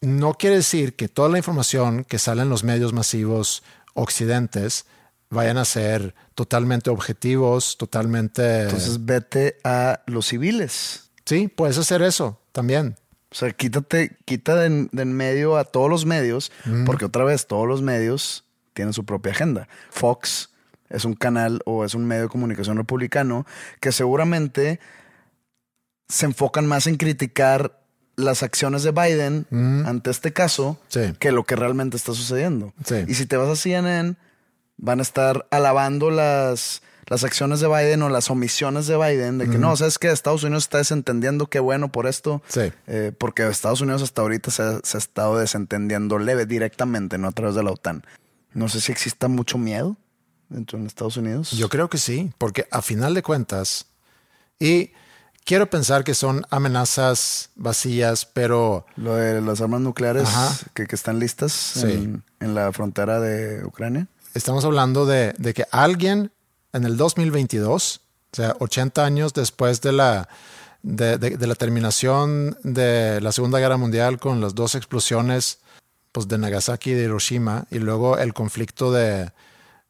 No 0.00 0.34
quiere 0.34 0.56
decir 0.56 0.94
que 0.94 1.08
toda 1.08 1.28
la 1.28 1.38
información 1.38 2.04
que 2.04 2.18
sale 2.18 2.42
en 2.42 2.50
los 2.50 2.64
medios 2.64 2.92
masivos 2.92 3.62
occidentes 3.94 4.86
vayan 5.30 5.58
a 5.58 5.64
ser 5.64 6.14
totalmente 6.34 6.90
objetivos, 6.90 7.76
totalmente... 7.76 8.62
Entonces 8.62 9.04
vete 9.04 9.58
a 9.64 10.02
los 10.06 10.26
civiles. 10.26 11.10
Sí, 11.24 11.48
puedes 11.48 11.78
hacer 11.78 12.02
eso 12.02 12.40
también. 12.52 12.96
O 13.30 13.34
sea, 13.34 13.50
quítate, 13.50 14.16
quita 14.24 14.54
de, 14.54 14.88
en 14.90 15.12
medio 15.12 15.56
a 15.56 15.64
todos 15.64 15.90
los 15.90 16.06
medios, 16.06 16.52
porque 16.86 17.04
otra 17.04 17.24
vez 17.24 17.46
todos 17.46 17.66
los 17.66 17.82
medios 17.82 18.44
tienen 18.72 18.94
su 18.94 19.04
propia 19.04 19.32
agenda. 19.32 19.68
Fox 19.90 20.50
es 20.88 21.04
un 21.04 21.14
canal 21.14 21.60
o 21.64 21.84
es 21.84 21.94
un 21.94 22.06
medio 22.06 22.22
de 22.22 22.28
comunicación 22.28 22.76
republicano 22.76 23.44
que 23.80 23.90
seguramente 23.90 24.78
se 26.08 26.26
enfocan 26.26 26.66
más 26.66 26.86
en 26.86 26.96
criticar 26.96 27.82
las 28.14 28.42
acciones 28.42 28.82
de 28.82 28.92
Biden 28.92 29.46
ante 29.86 30.10
este 30.10 30.32
caso 30.32 30.80
que 31.18 31.32
lo 31.32 31.44
que 31.44 31.56
realmente 31.56 31.96
está 31.96 32.14
sucediendo. 32.14 32.72
Y 33.06 33.14
si 33.14 33.26
te 33.26 33.36
vas 33.36 33.48
a 33.48 33.56
CNN, 33.56 34.16
van 34.78 35.00
a 35.00 35.02
estar 35.02 35.46
alabando 35.50 36.10
las, 36.10 36.82
las 37.06 37.24
acciones 37.24 37.60
de 37.60 37.68
Biden 37.68 38.02
o 38.02 38.08
las 38.08 38.30
omisiones 38.30 38.86
de 38.86 38.96
Biden, 38.96 39.38
de 39.38 39.48
que 39.48 39.58
no, 39.58 39.76
sabes 39.76 39.98
que 39.98 40.10
Estados 40.10 40.42
Unidos 40.42 40.64
está 40.64 40.78
desentendiendo 40.78 41.46
qué 41.46 41.60
bueno 41.60 41.92
por 41.92 42.06
esto, 42.06 42.42
eh, 42.86 43.12
porque 43.16 43.46
Estados 43.46 43.80
Unidos 43.80 44.02
hasta 44.02 44.22
ahorita 44.22 44.50
se 44.50 44.62
ha, 44.62 44.80
se 44.82 44.96
ha, 44.96 44.98
estado 44.98 45.38
desentendiendo 45.38 46.18
leve 46.18 46.46
directamente, 46.46 47.18
no 47.18 47.28
a 47.28 47.32
través 47.32 47.54
de 47.54 47.62
la 47.62 47.70
OTAN. 47.70 48.04
No 48.52 48.68
sé 48.68 48.80
si 48.80 48.92
exista 48.92 49.28
mucho 49.28 49.58
miedo 49.58 49.96
dentro 50.48 50.78
de 50.78 50.86
Estados 50.86 51.16
Unidos. 51.16 51.52
Yo 51.52 51.68
creo 51.68 51.88
que 51.88 51.98
sí, 51.98 52.32
porque 52.38 52.66
a 52.70 52.82
final 52.82 53.14
de 53.14 53.22
cuentas, 53.22 53.86
y 54.58 54.92
quiero 55.44 55.70
pensar 55.70 56.04
que 56.04 56.14
son 56.14 56.44
amenazas 56.50 57.50
vacías, 57.54 58.26
pero... 58.26 58.86
Lo 58.96 59.14
de 59.14 59.40
las 59.40 59.60
armas 59.60 59.80
nucleares 59.80 60.28
que, 60.74 60.86
están 60.90 61.18
listas 61.18 61.84
en, 61.84 62.22
la 62.40 62.72
frontera 62.72 63.20
de 63.20 63.64
Ucrania. 63.64 64.08
Estamos 64.36 64.66
hablando 64.66 65.06
de, 65.06 65.34
que 65.54 65.64
alguien 65.70 66.30
en 66.74 66.84
el 66.84 66.98
2022, 66.98 68.00
o 68.32 68.36
sea, 68.36 68.54
80 68.60 69.02
años 69.02 69.32
después 69.32 69.80
de 69.80 69.92
la, 69.92 70.28
de, 70.82 71.38
la 71.38 71.54
terminación 71.54 72.54
de 72.62 73.22
la 73.22 73.32
Segunda 73.32 73.60
Guerra 73.60 73.78
Mundial 73.78 74.18
con 74.18 74.42
las 74.42 74.54
dos 74.54 74.74
explosiones 74.74 75.60
pues, 76.12 76.28
de 76.28 76.36
Nagasaki 76.36 76.90
y 76.90 76.94
de 76.94 77.04
Hiroshima, 77.04 77.64
y 77.70 77.78
luego 77.78 78.18
el 78.18 78.34
conflicto 78.34 78.92
de, 78.92 79.30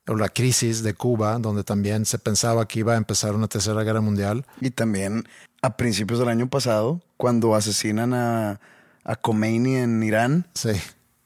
o 0.07 0.14
la 0.14 0.28
crisis 0.28 0.84
de 0.84 0.94
Cuba, 0.94 1.40
donde 1.40 1.64
también 1.64 2.07
se 2.07 2.20
pensaba 2.20 2.68
que 2.68 2.78
iba 2.78 2.94
a 2.94 2.99
empezar 2.99 3.34
una 3.34 3.49
tercera 3.49 3.82
guerra 3.82 4.01
mundial. 4.01 4.47
Y 4.61 4.70
también 4.70 5.24
a 5.61 5.76
principios 5.76 6.20
del 6.20 6.28
año 6.28 6.49
pasado, 6.49 7.01
cuando 7.16 7.57
asesinan 7.57 8.14
a, 8.14 8.61
a 9.03 9.16
Khomeini 9.16 9.74
en 9.74 10.01
Irán. 10.05 10.47
Sí. 10.55 10.70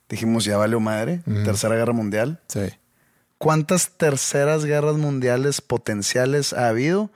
Dijimos, 0.09 0.47
ya 0.47 0.57
valió 0.57 0.81
madre, 0.81 1.21
tercera 1.45 1.77
guerra 1.77 1.93
mundial. 1.93 2.41
Sí. 2.49 2.63
¿Cuántas 3.41 3.91
terceras 3.97 4.65
guerras 4.65 4.97
mundiales 4.97 5.61
potenciales 5.61 6.53
ha 6.53 6.69
habido? 6.69 7.11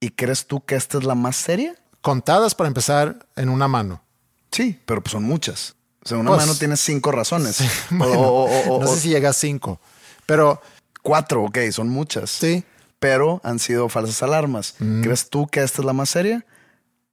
¿Y 0.00 0.10
crees 0.10 0.46
tú 0.46 0.64
que 0.64 0.74
esta 0.74 0.98
es 0.98 1.04
la 1.04 1.14
más 1.14 1.36
seria? 1.36 1.74
Contadas 2.02 2.54
para 2.54 2.68
empezar 2.68 3.26
en 3.36 3.48
una 3.48 3.68
mano. 3.68 4.02
Sí, 4.50 4.78
pero 4.84 5.02
pues 5.02 5.12
son 5.12 5.22
muchas. 5.22 5.76
O 6.04 6.08
sea, 6.08 6.18
una 6.18 6.30
pues, 6.30 6.42
mano 6.42 6.58
tiene 6.58 6.76
cinco 6.76 7.10
razones. 7.12 7.60
no 7.90 8.86
sé 8.86 9.00
si 9.00 9.08
llega 9.08 9.30
a 9.30 9.32
cinco, 9.32 9.80
pero 10.26 10.60
Cuatro, 11.04 11.44
ok, 11.44 11.58
son 11.70 11.90
muchas. 11.90 12.30
Sí. 12.30 12.64
Pero 12.98 13.38
han 13.44 13.58
sido 13.58 13.90
falsas 13.90 14.22
alarmas. 14.22 14.74
Mm. 14.78 15.02
¿Crees 15.02 15.28
tú 15.28 15.46
que 15.46 15.62
esta 15.62 15.82
es 15.82 15.84
la 15.84 15.92
más 15.92 16.08
seria? 16.08 16.46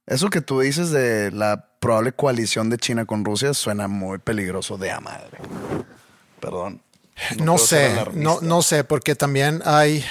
Eso 0.06 0.30
que 0.30 0.40
tú 0.40 0.60
dices 0.60 0.90
de 0.90 1.30
la 1.30 1.68
probable 1.78 2.12
coalición 2.12 2.70
de 2.70 2.78
China 2.78 3.04
con 3.04 3.22
Rusia 3.22 3.52
suena 3.52 3.88
muy 3.88 4.16
peligroso 4.16 4.78
de 4.78 4.90
a 4.90 5.00
madre. 5.00 5.36
Perdón. 6.40 6.80
No, 7.38 7.58
sé, 7.58 7.94
no, 8.14 8.40
no 8.40 8.62
sé, 8.62 8.84
porque 8.84 9.14
también 9.14 9.62
hay, 9.64 10.04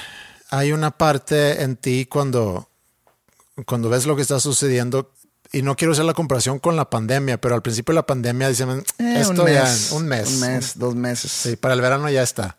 hay 0.49 0.71
una 0.71 0.91
parte 0.91 1.63
en 1.63 1.75
ti 1.75 2.05
cuando, 2.05 2.69
cuando 3.65 3.89
ves 3.89 4.05
lo 4.05 4.15
que 4.15 4.21
está 4.21 4.39
sucediendo 4.39 5.11
y 5.51 5.61
no 5.61 5.75
quiero 5.75 5.91
hacer 5.91 6.05
la 6.05 6.13
comparación 6.13 6.59
con 6.59 6.75
la 6.75 6.89
pandemia, 6.89 7.39
pero 7.39 7.55
al 7.55 7.61
principio 7.61 7.93
de 7.93 7.97
la 7.97 8.05
pandemia 8.05 8.47
dicen, 8.47 8.83
eh, 8.99 9.15
esto 9.17 9.43
un 9.43 9.43
mes, 9.43 9.91
un 9.91 10.07
mes. 10.07 10.29
Un 10.29 10.39
mes, 10.39 10.79
dos 10.79 10.95
meses. 10.95 11.31
Sí, 11.31 11.55
para 11.55 11.73
el 11.73 11.81
verano 11.81 12.09
ya 12.09 12.23
está 12.23 12.57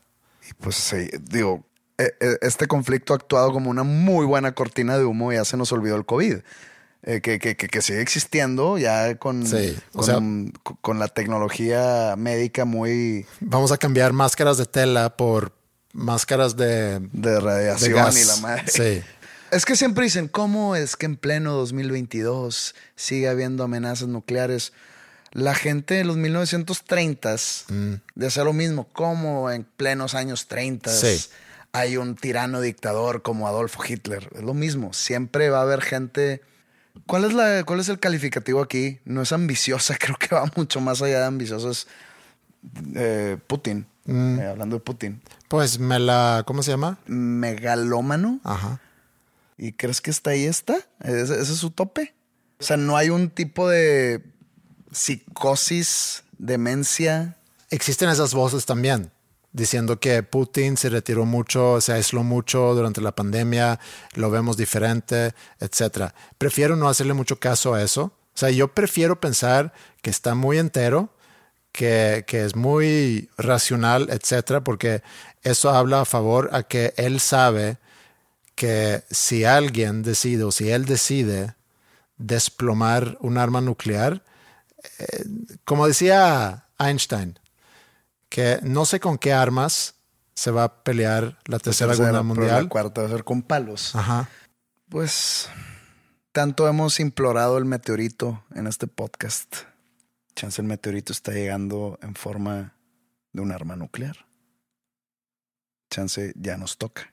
pues 0.61 0.77
sí, 0.77 1.09
digo, 1.21 1.65
e, 1.99 2.15
e, 2.21 2.39
este 2.43 2.67
conflicto 2.67 3.13
ha 3.13 3.17
actuado 3.17 3.53
como 3.53 3.71
una 3.71 3.83
muy 3.83 4.27
buena 4.27 4.53
cortina 4.53 4.99
de 4.99 5.05
humo 5.05 5.33
y 5.33 5.37
ya 5.37 5.45
se 5.45 5.57
nos 5.57 5.73
olvidó 5.73 5.97
el 5.97 6.07
COVID. 6.07 6.39
Eh, 7.05 7.21
que, 7.21 7.41
que, 7.41 7.57
que, 7.57 7.83
sigue 7.83 8.01
existiendo 8.01 8.79
ya 8.79 9.17
con, 9.17 9.45
con, 9.93 10.53
con, 10.81 10.99
la 11.01 11.09
tecnología 11.09 12.15
médica 12.17 12.65
muy... 12.65 13.27
Vamos 13.41 13.73
a 13.73 13.77
cambiar 13.77 14.13
máscaras 14.13 14.57
de 14.57 14.67
tela 14.67 15.17
por 15.17 15.53
máscaras 15.93 16.57
de... 16.57 17.01
De 17.13 17.41
radiación 17.41 18.17
y 18.17 18.25
la 18.25 18.37
madre. 18.37 18.65
Sí. 18.69 19.03
Es 19.51 19.65
que 19.65 19.75
siempre 19.75 20.05
dicen, 20.05 20.29
¿cómo 20.29 20.77
es 20.77 20.95
que 20.95 21.07
en 21.07 21.17
pleno 21.17 21.55
2022 21.55 22.77
sigue 22.95 23.29
habiendo 23.29 23.65
amenazas 23.65 24.09
nucleares? 24.09 24.73
la 25.33 25.55
gente 25.55 25.95
de 25.95 26.05
los 26.05 26.17
1930s 26.19 27.65
mm. 27.69 27.95
de 28.15 28.27
hacer 28.27 28.45
lo 28.45 28.53
mismo, 28.53 28.87
como 28.93 29.51
en 29.51 29.65
plenos 29.65 30.15
años 30.15 30.47
30 30.47 30.91
hay 31.73 31.97
un 31.97 32.17
tirano 32.17 32.61
dictador 32.61 33.23
como 33.23 33.49
Adolfo 33.49 33.83
Hitler. 33.87 34.29
Es 34.35 34.43
lo 34.43 34.53
mismo. 34.53 34.93
Siempre 34.93 35.49
va 35.49 35.61
a 35.61 35.63
haber 35.63 35.81
gente. 35.81 36.43
¿Cuál 37.07 37.25
es, 37.25 37.33
la, 37.33 37.65
cuál 37.65 37.81
es 37.81 37.89
el 37.89 37.99
calificativo 37.99 38.61
aquí? 38.61 38.99
No 39.05 39.23
es 39.23 39.33
ambiciosa, 39.33 39.97
creo 40.01 40.17
que 40.17 40.35
va 40.35 40.51
mucho 40.57 40.81
más 40.81 41.03
allá 41.03 41.21
de 41.21 41.27
ambiciosa. 41.27 41.71
Es 41.71 41.87
eh, 42.95 43.39
Putin. 43.47 43.87
Mm. 44.05 44.41
Eh, 44.41 44.47
hablando 44.47 44.77
de 44.77 44.81
Putin. 44.81 45.23
Pues 45.49 45.79
me 45.79 45.99
la. 45.99 46.43
¿Cómo 46.47 46.63
se 46.63 46.71
llama? 46.71 46.99
Megalómano. 47.07 48.41
Ajá. 48.45 48.81
¿Y 49.57 49.73
crees 49.73 50.01
que 50.01 50.11
está 50.11 50.31
ahí 50.31 50.45
está? 50.45 50.77
¿Ese 51.01 51.41
es 51.41 51.49
su 51.49 51.71
tope? 51.71 52.15
O 52.59 52.65
sea, 52.65 52.77
no 52.77 52.97
hay 52.97 53.11
un 53.11 53.31
tipo 53.31 53.69
de 53.69 54.25
psicosis, 54.91 56.25
demencia. 56.39 57.37
Existen 57.71 58.09
esas 58.09 58.35
voces 58.35 58.67
también. 58.67 59.11
Diciendo 59.53 60.01
que 60.01 60.23
Putin 60.23 60.77
se 60.77 60.89
retiró 60.89 61.25
mucho, 61.25 61.81
se 61.81 61.93
aisló 61.93 62.23
mucho 62.23 62.75
durante 62.75 63.01
la 63.01 63.15
pandemia, 63.15 63.79
lo 64.15 64.31
vemos 64.31 64.57
diferente, 64.57 65.35
etc. 65.61 66.13
Prefiero 66.39 66.77
no 66.77 66.89
hacerle 66.89 67.15
mucho 67.15 67.39
caso 67.39 67.75
a 67.75 67.83
eso. 67.83 68.05
O 68.35 68.39
sea, 68.39 68.51
yo 68.51 68.69
prefiero 68.69 69.21
pensar 69.21 69.73
que 70.01 70.11
está 70.11 70.35
muy 70.35 70.59
entero, 70.59 71.15
que, 71.71 72.25
que 72.27 72.45
es 72.45 72.57
muy 72.57 73.29
racional, 73.37 74.09
etc. 74.11 74.63
Porque 74.65 75.03
eso 75.43 75.71
habla 75.71 76.01
a 76.01 76.05
favor 76.07 76.51
a 76.53 76.63
que 76.63 76.95
él 76.97 77.21
sabe 77.21 77.79
que 78.55 79.03
si 79.11 79.45
alguien 79.45 80.03
decide 80.03 80.45
o 80.45 80.53
si 80.53 80.71
él 80.71 80.85
decide 80.87 81.55
desplomar 82.17 83.19
un 83.21 83.37
arma 83.37 83.61
nuclear, 83.61 84.23
eh, 84.99 85.25
como 85.65 85.87
decía 85.87 86.67
Einstein, 86.79 87.39
que 88.33 88.61
no 88.63 88.87
sé 88.87 88.99
con 88.99 89.19
qué 89.19 89.35
armas 89.35 89.95
se 90.35 90.51
va 90.51 90.65
a 90.65 90.83
pelear 90.85 91.39
la 91.45 91.59
tercera, 91.59 91.95
guerra 91.95 92.23
mundial. 92.23 92.63
La 92.63 92.69
cuarta 92.71 93.03
va 93.03 93.07
a 93.07 93.11
ser 93.11 93.25
con 93.25 93.43
palos. 93.43 93.95
Ajá. 93.95 94.27
Pues 94.89 95.51
tanto 96.33 96.67
hemos 96.67 96.99
implorado 96.99 97.59
el 97.59 97.67
meteorito 97.67 98.43
en 98.55 98.67
este 98.67 98.87
podcast. 98.87 99.55
Chance 100.35 100.63
el 100.63 100.67
meteorito 100.67 101.13
está 101.13 101.33
llegando 101.33 101.99
en 102.01 102.15
forma 102.15 102.75
de 103.35 103.43
un 103.43 103.53
arma 103.53 103.77
nuclear. 103.77 104.17
Chance 105.91 106.33
ya 106.35 106.57
nos 106.57 106.79
toca. 106.79 107.13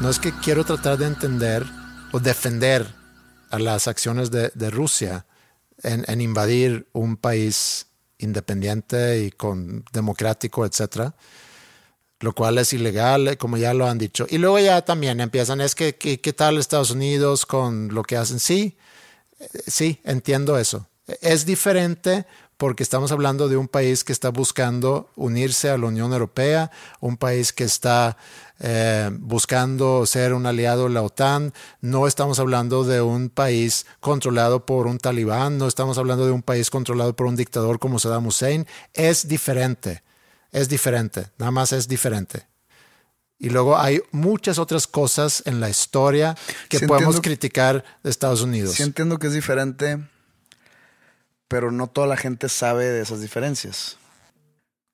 No 0.00 0.10
es 0.10 0.18
que 0.18 0.32
quiero 0.32 0.64
tratar 0.64 0.98
de 0.98 1.06
entender 1.06 1.64
o 2.12 2.20
defender 2.20 2.86
a 3.50 3.58
las 3.58 3.88
acciones 3.88 4.30
de, 4.30 4.70
Rusia 4.70 5.24
en, 5.82 6.20
invadir 6.20 6.88
un 6.92 7.16
país 7.16 7.86
independiente 8.18 9.24
y 9.24 9.30
con 9.30 9.84
democrático, 9.92 10.66
etcétera, 10.66 11.14
lo 12.20 12.34
cual 12.34 12.58
es 12.58 12.72
ilegal, 12.72 13.38
como 13.38 13.56
ya 13.56 13.72
lo 13.72 13.86
han 13.86 13.98
dicho. 13.98 14.26
Y 14.28 14.38
luego 14.38 14.58
ya 14.58 14.82
también 14.82 15.20
empiezan, 15.20 15.60
es 15.60 15.74
que, 15.74 15.96
que 15.96 16.20
¿qué 16.20 16.32
tal 16.32 16.58
Estados 16.58 16.90
Unidos 16.90 17.46
con 17.46 17.94
lo 17.94 18.02
que 18.02 18.16
hacen? 18.16 18.40
Sí, 18.40 18.76
sí, 19.66 20.00
entiendo 20.04 20.58
eso. 20.58 20.88
Es 21.20 21.46
diferente 21.46 22.26
porque 22.56 22.82
estamos 22.82 23.12
hablando 23.12 23.48
de 23.48 23.56
un 23.56 23.68
país 23.68 24.04
que 24.04 24.12
está 24.12 24.30
buscando 24.30 25.10
unirse 25.16 25.70
a 25.70 25.78
la 25.78 25.86
Unión 25.86 26.12
Europea, 26.12 26.70
un 27.00 27.16
país 27.16 27.52
que 27.52 27.64
está 27.64 28.16
eh, 28.60 29.10
buscando 29.12 30.06
ser 30.06 30.32
un 30.32 30.46
aliado 30.46 30.84
de 30.84 30.90
la 30.90 31.02
OTAN. 31.02 31.52
No 31.80 32.06
estamos 32.06 32.38
hablando 32.38 32.84
de 32.84 33.00
un 33.00 33.28
país 33.28 33.86
controlado 34.00 34.64
por 34.66 34.86
un 34.86 34.98
talibán, 34.98 35.58
no 35.58 35.66
estamos 35.66 35.98
hablando 35.98 36.26
de 36.26 36.32
un 36.32 36.42
país 36.42 36.70
controlado 36.70 37.14
por 37.16 37.26
un 37.26 37.36
dictador 37.36 37.78
como 37.78 37.98
Saddam 37.98 38.26
Hussein. 38.26 38.66
Es 38.92 39.26
diferente, 39.26 40.02
es 40.52 40.68
diferente, 40.68 41.30
nada 41.38 41.50
más 41.50 41.72
es 41.72 41.88
diferente. 41.88 42.46
Y 43.38 43.50
luego 43.50 43.76
hay 43.76 44.00
muchas 44.12 44.58
otras 44.58 44.86
cosas 44.86 45.42
en 45.44 45.60
la 45.60 45.68
historia 45.68 46.36
que 46.68 46.78
Sí 46.78 46.86
podemos 46.86 47.20
criticar 47.20 47.84
de 48.02 48.10
Estados 48.10 48.42
Unidos. 48.42 48.76
Sí 48.76 48.84
entiendo 48.84 49.18
que 49.18 49.26
es 49.26 49.32
diferente, 49.32 49.98
pero 51.48 51.70
no 51.70 51.86
toda 51.86 52.06
la 52.06 52.16
gente 52.16 52.48
sabe 52.48 52.84
de 52.86 53.02
esas 53.02 53.20
diferencias. 53.20 53.96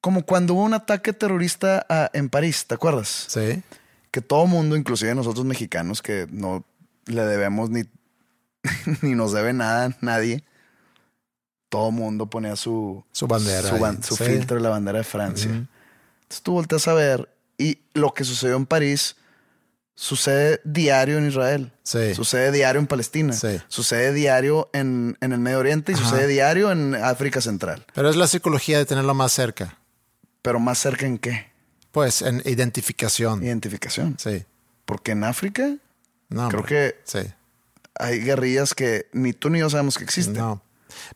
Como 0.01 0.25
cuando 0.25 0.55
hubo 0.55 0.65
un 0.65 0.75
ataque 0.75 1.13
terrorista 1.13 1.85
a- 1.89 2.11
en 2.13 2.29
París, 2.31 2.67
¿te 2.67 2.75
acuerdas? 2.75 3.27
Sí, 3.29 3.63
Que 4.11 4.21
todo 4.21 4.47
mundo, 4.47 4.77
inclusive 4.77 5.15
nosotros 5.15 5.45
mexicanos, 5.45 6.03
que 6.03 6.27
no 6.31 6.65
le 7.07 7.23
debemos 7.25 7.71
ni, 7.71 7.83
ni 9.03 9.15
nos 9.15 9.33
debe 9.33 9.53
nada 9.53 9.85
a 9.87 9.97
nadie, 10.01 10.43
todo 11.69 11.91
mundo 11.93 12.27
ponía 12.27 12.57
su, 12.57 13.05
Su 13.13 13.27
bandera 13.29 13.69
su, 13.69 13.77
ban- 13.79 14.03
su 14.03 14.17
sí. 14.17 14.25
filtro 14.25 14.57
de 14.57 14.63
la 14.63 14.71
bandera 14.71 14.99
de 14.99 15.05
Francia. 15.05 15.51
Ujú. 15.51 15.67
Entonces 16.23 16.43
tú 16.43 16.53
volteas 16.53 16.89
a 16.89 16.95
ver 16.95 17.29
y 17.59 17.79
lo 17.95 18.13
que 18.13 18.25
sucedió 18.25 18.57
en 18.57 18.67
París 18.67 19.17
sucede 20.01 20.61
diario 20.65 21.19
en 21.19 21.29
Israel. 21.29 21.73
Sí. 21.83 22.15
Sucede 22.15 22.51
diario 22.53 22.81
en 22.81 22.87
Palestina. 22.87 23.35
Sí. 23.35 23.61
Sucede 23.69 24.15
diario 24.15 24.71
en, 24.73 25.19
en 25.21 25.33
el 25.33 25.39
Medio 25.41 25.59
Oriente 25.59 25.93
y 25.93 25.95
Ajá. 25.95 26.05
sucede 26.09 26.27
diario 26.27 26.73
en 26.73 26.95
África 26.95 27.43
Central. 27.43 27.85
Pero 27.95 28.09
es 28.09 28.17
la 28.17 28.27
psicología 28.27 28.79
de 28.79 28.87
tenerlo 28.87 29.13
más 29.15 29.33
cerca. 29.33 29.77
Pero 30.41 30.59
más 30.59 30.79
cerca 30.79 31.05
en 31.05 31.19
qué? 31.19 31.51
Pues 31.93 32.23
en 32.23 32.41
identificación. 32.47 33.45
Identificación. 33.45 34.17
Sí. 34.19 34.45
Porque 34.87 35.13
en 35.13 35.23
África 35.25 35.69
No, 36.31 36.49
creo 36.49 36.61
hombre. 36.61 36.65
que 36.65 36.97
Sí. 37.05 37.29
hay 37.95 38.21
guerrillas 38.21 38.75
que 38.75 39.07
ni 39.13 39.35
tú 39.35 39.51
ni 39.51 39.59
yo 39.59 39.69
sabemos 39.69 39.99
que 39.99 40.05
existen. 40.05 40.35
No. 40.35 40.63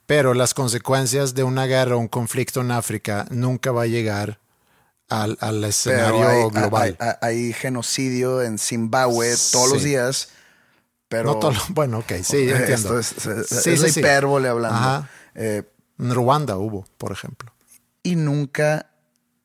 Pero 0.04 0.34
las 0.34 0.52
consecuencias 0.52 1.34
de 1.34 1.42
una 1.42 1.64
guerra 1.64 1.96
o 1.96 1.98
un 1.98 2.08
conflicto 2.08 2.60
en 2.60 2.70
África 2.70 3.24
nunca 3.30 3.72
va 3.72 3.82
a 3.82 3.86
llegar 3.86 4.40
al, 5.08 5.36
al 5.40 5.62
escenario 5.64 6.26
hay, 6.28 6.50
global. 6.50 6.96
hay- 6.98 7.08
hay- 7.20 7.36
hay 7.46 7.52
genocidio 7.52 8.42
en 8.42 8.58
Zimbabue 8.58 9.34
todos 9.52 9.68
los 9.72 9.82
Sí. 9.82 9.88
días. 9.90 10.28
Pero 11.08 11.24
no 11.34 11.38
todo, 11.38 11.52
bueno, 11.68 11.98
ok, 11.98 12.12
sí, 12.22 12.46
yo 12.46 12.56
entiendo. 12.56 12.98
Esto 12.98 13.30
es, 13.32 13.46
Sí, 13.62 13.70
es 13.70 13.92
sí. 13.92 14.00
hipérbole 14.00 14.48
hablando. 14.48 14.76
Ajá. 14.78 15.10
Eh, 15.34 15.62
En 15.98 16.12
Ruanda 16.14 16.56
hubo, 16.56 16.86
por 16.98 17.12
ejemplo. 17.12 17.52
y 18.02 18.16
nunca 18.16 18.90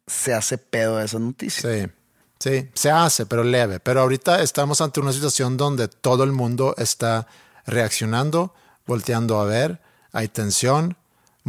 se 0.07 0.33
hace 0.33 0.57
pedo 0.57 0.97
de 0.97 1.05
esa 1.05 1.19
noticia. 1.19 1.61
Sí, 1.61 1.91
sí, 2.39 2.69
se 2.73 2.89
hace, 2.89 3.25
pero 3.27 3.43
leve. 3.43 3.79
Pero 3.79 4.01
ahorita 4.01 4.41
estamos 4.41 4.81
ante 4.81 4.99
una 4.99 5.13
situación 5.13 5.55
donde 5.57 5.87
todo 5.87 6.23
el 6.23 6.31
mundo 6.31 6.73
está 6.77 7.27
reaccionando, 7.67 8.53
volteando 8.87 9.39
a 9.39 9.45
ver, 9.45 9.79
hay 10.11 10.27
tensión, 10.27 10.97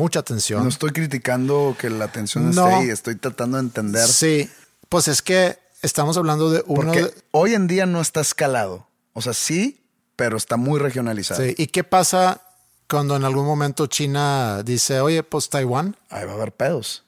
mucha 0.01 0.23
tensión. 0.23 0.63
No 0.63 0.69
estoy 0.69 0.91
criticando 0.91 1.77
que 1.79 1.91
la 1.91 2.07
atención 2.07 2.51
No. 2.55 2.67
esté 2.69 2.75
ahí, 2.75 2.89
estoy 2.91 3.17
tratando 3.17 3.57
de 3.59 3.65
entender. 3.65 4.07
Sí, 4.09 4.51
pues 4.89 5.09
es 5.09 5.23
que 5.23 5.59
estamos 5.83 6.17
hablando 6.17 6.51
de 6.51 6.63
uno 6.67 6.83
Porque 6.83 7.03
de- 7.05 7.15
hoy 7.31 7.55
en 7.55 7.67
día 7.67 7.87
no 7.87 8.01
está 8.01 8.21
escalado. 8.21 8.87
O 9.13 9.23
sea, 9.23 9.35
sí, 9.35 9.85
pero 10.17 10.37
está 10.37 10.57
muy 10.57 10.79
regionalizado. 10.81 11.43
Sí, 11.43 11.55
¿y 11.57 11.67
qué 11.69 11.85
pasa 11.85 12.41
cuando 12.89 13.17
en 13.17 13.25
algún 13.25 13.47
momento 13.47 13.87
China 13.87 14.63
dice, 14.65 15.01
oye, 15.01 15.23
pues 15.23 15.49
Taiwán? 15.51 15.97
Ahí 16.09 16.25
va 16.25 16.33
a 16.33 16.35
haber 16.35 16.53
pedos. 16.53 17.05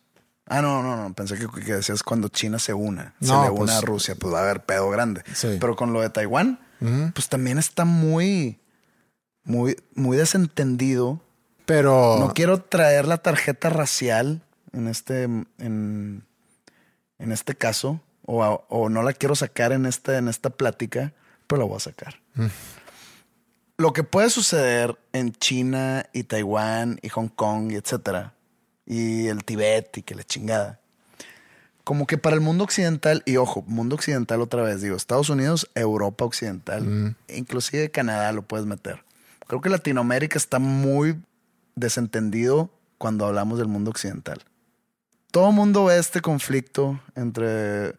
Ah, 0.46 0.60
no, 0.60 0.82
no, 0.82 0.96
no. 0.96 1.14
Pensé 1.14 1.38
que, 1.38 1.46
que 1.48 1.72
decías 1.74 2.02
cuando 2.02 2.28
China 2.28 2.58
se 2.58 2.74
una. 2.74 3.14
No, 3.20 3.42
se 3.44 3.50
le 3.50 3.56
pues- 3.56 3.62
una 3.62 3.78
a 3.78 3.80
Rusia, 3.80 4.14
pues 4.16 4.34
va 4.34 4.40
a 4.40 4.42
haber 4.42 4.64
pedo 4.64 4.90
grande. 4.90 5.22
Sí. 5.34 5.56
Pero 5.60 5.76
con 5.76 5.92
lo 5.92 6.00
de 6.00 6.10
Taiwán, 6.10 6.60
pues 7.14 7.28
también 7.28 7.58
está 7.58 7.84
muy, 7.84 8.58
muy, 9.44 9.76
muy 9.94 10.16
desentendido. 10.16 11.20
Pero 11.72 12.16
No 12.18 12.34
quiero 12.34 12.60
traer 12.60 13.08
la 13.08 13.16
tarjeta 13.16 13.70
racial 13.70 14.42
en 14.74 14.88
este, 14.88 15.22
en, 15.24 16.22
en 17.18 17.32
este 17.32 17.54
caso, 17.54 18.02
o, 18.26 18.44
a- 18.44 18.62
o 18.68 18.90
no 18.90 19.02
la 19.02 19.14
quiero 19.14 19.34
sacar 19.34 19.72
en, 19.72 19.86
este, 19.86 20.16
en 20.18 20.28
esta 20.28 20.50
plática, 20.50 21.14
pero 21.46 21.60
la 21.62 21.66
voy 21.66 21.76
a 21.76 21.80
sacar. 21.80 22.20
Lo 23.78 23.94
que 23.94 24.04
puede 24.04 24.28
suceder 24.28 24.98
en 25.14 25.32
China 25.32 26.04
y 26.12 26.24
Taiwán 26.24 26.98
y 27.00 27.08
Hong 27.08 27.28
Kong 27.28 27.72
y 27.72 27.76
etcétera, 27.76 28.34
y 28.84 29.28
el 29.28 29.42
Tibet 29.44 29.96
y 29.96 30.02
que 30.02 30.14
la 30.14 30.24
chingada, 30.24 30.78
como 31.84 32.06
que 32.06 32.18
para 32.18 32.34
el 32.34 32.42
mundo 32.42 32.64
occidental, 32.64 33.22
y 33.24 33.38
ojo, 33.38 33.62
mundo 33.66 33.94
occidental 33.96 34.42
otra 34.42 34.62
vez, 34.62 34.82
digo, 34.82 34.94
Estados 34.94 35.30
Unidos, 35.30 35.70
Europa 35.74 36.24
occidental, 36.26 37.16
inclusive 37.28 37.90
Canadá 37.90 38.30
lo 38.32 38.42
puedes 38.42 38.66
meter. 38.66 39.02
Creo 39.46 39.62
que 39.62 39.70
Latinoamérica 39.70 40.36
está 40.38 40.58
muy 40.58 41.16
desentendido 41.74 42.70
cuando 42.98 43.26
hablamos 43.26 43.58
del 43.58 43.68
mundo 43.68 43.90
occidental. 43.90 44.42
Todo 45.30 45.48
el 45.48 45.54
mundo 45.54 45.86
ve 45.86 45.98
este 45.98 46.20
conflicto 46.20 47.00
entre 47.14 47.94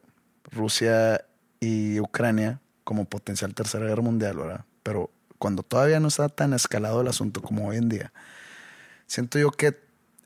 Rusia 0.51 1.25
y 1.59 1.99
Ucrania 1.99 2.59
como 2.83 3.05
potencial 3.05 3.53
tercera 3.53 3.85
guerra 3.85 4.01
mundial, 4.01 4.37
¿verdad? 4.37 4.65
Pero 4.83 5.09
cuando 5.39 5.63
todavía 5.63 5.99
no 5.99 6.09
está 6.09 6.29
tan 6.29 6.53
escalado 6.53 7.01
el 7.01 7.07
asunto 7.07 7.41
como 7.41 7.67
hoy 7.67 7.77
en 7.77 7.89
día, 7.89 8.13
siento 9.07 9.39
yo 9.39 9.51
que 9.51 9.81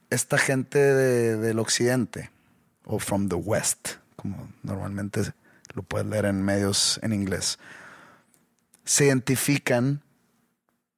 esta 0.10 0.38
gente 0.38 0.80
del 0.80 1.60
occidente, 1.60 2.30
o 2.86 3.00
from 3.00 3.28
the 3.30 3.36
west, 3.36 3.96
como 4.16 4.50
normalmente 4.64 5.22
lo 5.74 5.84
puedes 5.84 6.08
leer 6.08 6.26
en 6.26 6.44
medios 6.44 7.00
en 7.04 7.14
inglés, 7.14 7.60
se 8.84 9.06
identifican 9.06 10.02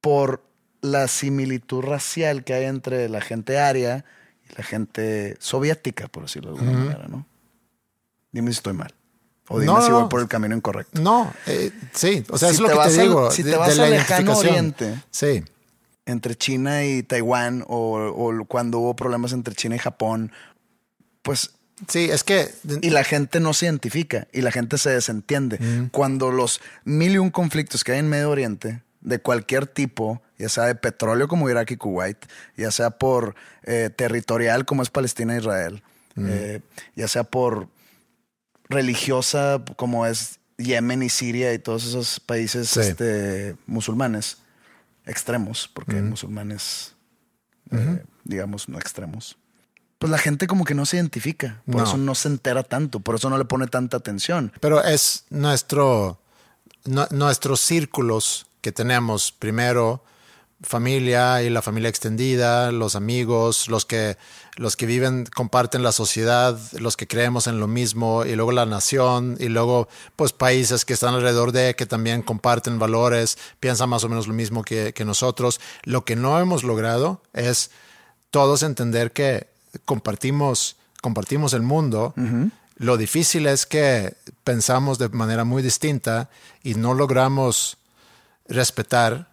por 0.00 0.42
la 0.80 1.08
similitud 1.08 1.82
racial 1.82 2.44
que 2.44 2.54
hay 2.54 2.64
entre 2.64 3.08
la 3.08 3.20
gente 3.20 3.58
aria 3.58 4.04
y 4.48 4.56
la 4.56 4.64
gente 4.64 5.36
soviética, 5.40 6.08
por 6.08 6.24
decirlo 6.24 6.54
de 6.54 6.60
alguna 6.60 6.78
manera, 6.78 7.08
¿no? 7.08 7.26
Dime 8.32 8.50
si 8.50 8.58
estoy 8.58 8.72
mal. 8.72 8.94
O 9.48 9.58
dime 9.58 9.82
si 9.82 9.90
voy 9.90 10.08
por 10.08 10.20
el 10.20 10.28
camino 10.28 10.54
incorrecto. 10.54 11.00
No, 11.00 11.32
eh, 11.46 11.72
sí, 11.92 12.24
o 12.30 12.38
sea, 12.38 12.50
es 12.50 12.60
lo 12.60 12.68
que 12.68 12.88
te 12.88 13.02
digo. 13.02 13.30
si 13.30 13.42
te 13.42 13.56
vas 13.56 13.78
al 13.78 13.90
lejano 13.90 14.36
oriente, 14.36 15.02
sí. 15.10 15.42
entre 16.06 16.36
China 16.36 16.84
y 16.84 17.02
Taiwán, 17.02 17.64
o, 17.66 17.98
o, 17.98 18.44
cuando 18.44 18.78
hubo 18.78 18.94
problemas 18.94 19.32
entre 19.32 19.54
China 19.54 19.74
y 19.76 19.78
Japón, 19.78 20.32
pues 21.22 21.50
Sí, 21.88 22.10
es 22.10 22.24
que... 22.24 22.50
Y 22.82 22.90
la 22.90 23.04
gente 23.04 23.40
no 23.40 23.54
se 23.54 23.66
identifica 23.66 24.28
y 24.32 24.42
la 24.42 24.52
gente 24.52 24.78
se 24.78 24.90
desentiende. 24.90 25.88
Cuando 25.92 26.30
los 26.30 26.60
mil 26.84 27.12
y 27.12 27.18
un 27.18 27.30
conflictos 27.30 27.84
que 27.84 27.92
hay 27.92 27.98
en 27.98 28.08
Medio 28.08 28.30
Oriente, 28.30 28.82
de 29.00 29.20
cualquier 29.20 29.66
tipo, 29.66 30.22
ya 30.38 30.48
sea 30.48 30.64
de 30.64 30.74
petróleo 30.74 31.28
como 31.28 31.48
Irak 31.48 31.70
y 31.70 31.76
Kuwait, 31.76 32.18
ya 32.56 32.70
sea 32.70 32.90
por 32.90 33.34
eh, 33.62 33.90
territorial 33.94 34.64
como 34.64 34.82
es 34.82 34.90
Palestina 34.90 35.34
e 35.34 35.38
Israel, 35.38 35.82
eh, 36.16 36.60
ya 36.96 37.08
sea 37.08 37.24
por 37.24 37.68
religiosa 38.68 39.62
como 39.76 40.06
es 40.06 40.38
Yemen 40.58 41.02
y 41.02 41.08
Siria 41.08 41.54
y 41.54 41.58
todos 41.58 41.86
esos 41.86 42.20
países 42.20 42.76
este, 42.76 43.56
musulmanes 43.66 44.38
extremos, 45.06 45.70
porque 45.72 46.02
musulmanes, 46.02 46.94
eh, 47.70 48.04
digamos, 48.24 48.68
no 48.68 48.78
extremos 48.78 49.36
pues 50.00 50.10
la 50.10 50.16
gente 50.16 50.46
como 50.46 50.64
que 50.64 50.74
no 50.74 50.86
se 50.86 50.96
identifica. 50.96 51.62
Por 51.70 51.82
eso 51.82 51.98
no 51.98 52.14
se 52.14 52.28
entera 52.28 52.62
tanto, 52.62 53.00
por 53.00 53.16
eso 53.16 53.28
no 53.28 53.36
le 53.36 53.44
pone 53.44 53.66
tanta 53.66 53.98
atención. 53.98 54.50
Pero 54.58 54.82
es 54.82 55.26
nuestro, 55.28 56.22
nuestros 57.10 57.60
círculos 57.60 58.46
que 58.60 58.72
tenemos. 58.72 59.32
Primero, 59.32 60.02
familia 60.62 61.42
y 61.42 61.50
la 61.50 61.62
familia 61.62 61.88
extendida, 61.88 62.70
los 62.70 62.94
amigos, 62.94 63.68
los 63.68 63.86
que, 63.86 64.18
los 64.56 64.76
que 64.76 64.86
viven, 64.86 65.26
comparten 65.26 65.82
la 65.82 65.92
sociedad, 65.92 66.58
los 66.78 66.96
que 66.96 67.06
creemos 67.06 67.46
en 67.46 67.60
lo 67.60 67.66
mismo, 67.66 68.24
y 68.24 68.34
luego 68.34 68.52
la 68.52 68.66
nación, 68.66 69.36
y 69.40 69.48
luego 69.48 69.88
pues 70.16 70.32
países 70.32 70.84
que 70.84 70.92
están 70.92 71.14
alrededor 71.14 71.52
de, 71.52 71.74
que 71.74 71.86
también 71.86 72.22
comparten 72.22 72.78
valores, 72.78 73.38
piensan 73.58 73.88
más 73.88 74.04
o 74.04 74.08
menos 74.08 74.26
lo 74.26 74.34
mismo 74.34 74.62
que, 74.62 74.92
que 74.92 75.04
nosotros. 75.04 75.60
Lo 75.84 76.04
que 76.04 76.16
no 76.16 76.38
hemos 76.38 76.62
logrado 76.62 77.22
es 77.32 77.70
todos 78.30 78.62
entender 78.62 79.12
que 79.12 79.48
compartimos, 79.84 80.76
compartimos 81.00 81.52
el 81.52 81.62
mundo. 81.62 82.14
Lo 82.76 82.96
difícil 82.96 83.46
es 83.46 83.66
que 83.66 84.14
pensamos 84.44 84.98
de 84.98 85.08
manera 85.10 85.44
muy 85.44 85.62
distinta 85.62 86.30
y 86.62 86.74
no 86.74 86.94
logramos 86.94 87.76
respetar 88.50 89.30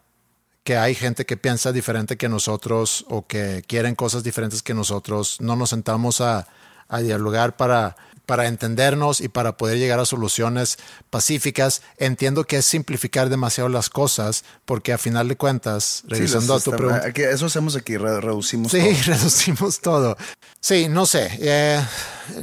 que 0.63 0.77
hay 0.77 0.95
gente 0.95 1.25
que 1.25 1.37
piensa 1.37 1.71
diferente 1.71 2.17
que 2.17 2.29
nosotros 2.29 3.05
o 3.09 3.27
que 3.27 3.63
quieren 3.67 3.95
cosas 3.95 4.23
diferentes 4.23 4.63
que 4.63 4.73
nosotros. 4.73 5.37
No 5.41 5.55
nos 5.55 5.69
sentamos 5.69 6.21
a, 6.21 6.47
a 6.87 6.99
dialogar 6.99 7.57
para 7.57 7.95
para 8.27 8.47
entendernos 8.47 9.21
y 9.21 9.29
para 9.29 9.55
poder 9.55 9.79
llegar 9.79 10.01
a 10.01 10.05
soluciones 10.05 10.77
pacíficas. 11.09 11.81
Entiendo 11.97 12.43
que 12.43 12.57
es 12.57 12.65
simplificar 12.65 13.29
demasiado 13.29 13.69
las 13.69 13.89
cosas, 13.89 14.43
porque 14.65 14.91
a 14.91 14.97
final 14.97 15.29
de 15.29 15.37
cuentas, 15.37 16.03
regresando 16.07 16.53
a 16.53 16.59
tu 16.59 16.71
pregunta. 16.71 17.07
eso 17.07 17.45
hacemos 17.45 17.77
aquí, 17.77 17.95
reducimos 17.95 18.73
sí, 18.73 18.79
todo. 18.79 18.89
Sí, 18.89 19.01
reducimos 19.05 19.79
todo. 19.79 20.17
Sí, 20.59 20.89
no 20.89 21.05
sé. 21.05 21.29
Eh, 21.39 21.81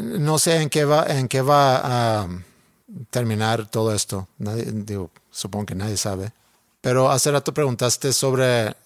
no 0.03 0.39
sé 0.39 0.63
en 0.63 0.71
qué 0.71 0.87
va, 0.87 1.05
en 1.07 1.29
qué 1.29 1.43
va 1.43 2.23
a 2.23 2.29
terminar 3.11 3.69
todo 3.69 3.95
esto. 3.95 4.27
digo, 4.39 5.11
supongo 5.31 5.67
que 5.67 5.75
nadie 5.75 5.99
sabe. 5.99 6.33
Pero 6.85 7.11
hace 7.11 7.33
rato 7.33 7.53
preguntaste 7.53 8.13
sobre. 8.13 8.77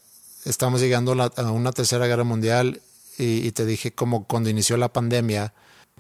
Estamos 0.47 0.81
llegando 0.81 1.13
a 1.13 1.53
una 1.53 1.73
tercera 1.73 2.07
guerra 2.07 2.25
mundial 2.25 2.81
y, 3.19 3.47
y 3.47 3.53
te 3.53 3.67
dije 3.67 3.93
como 3.93 4.25
cuando 4.25 4.49
inició 4.49 4.79
la 4.79 4.91
pandemia 4.91 5.53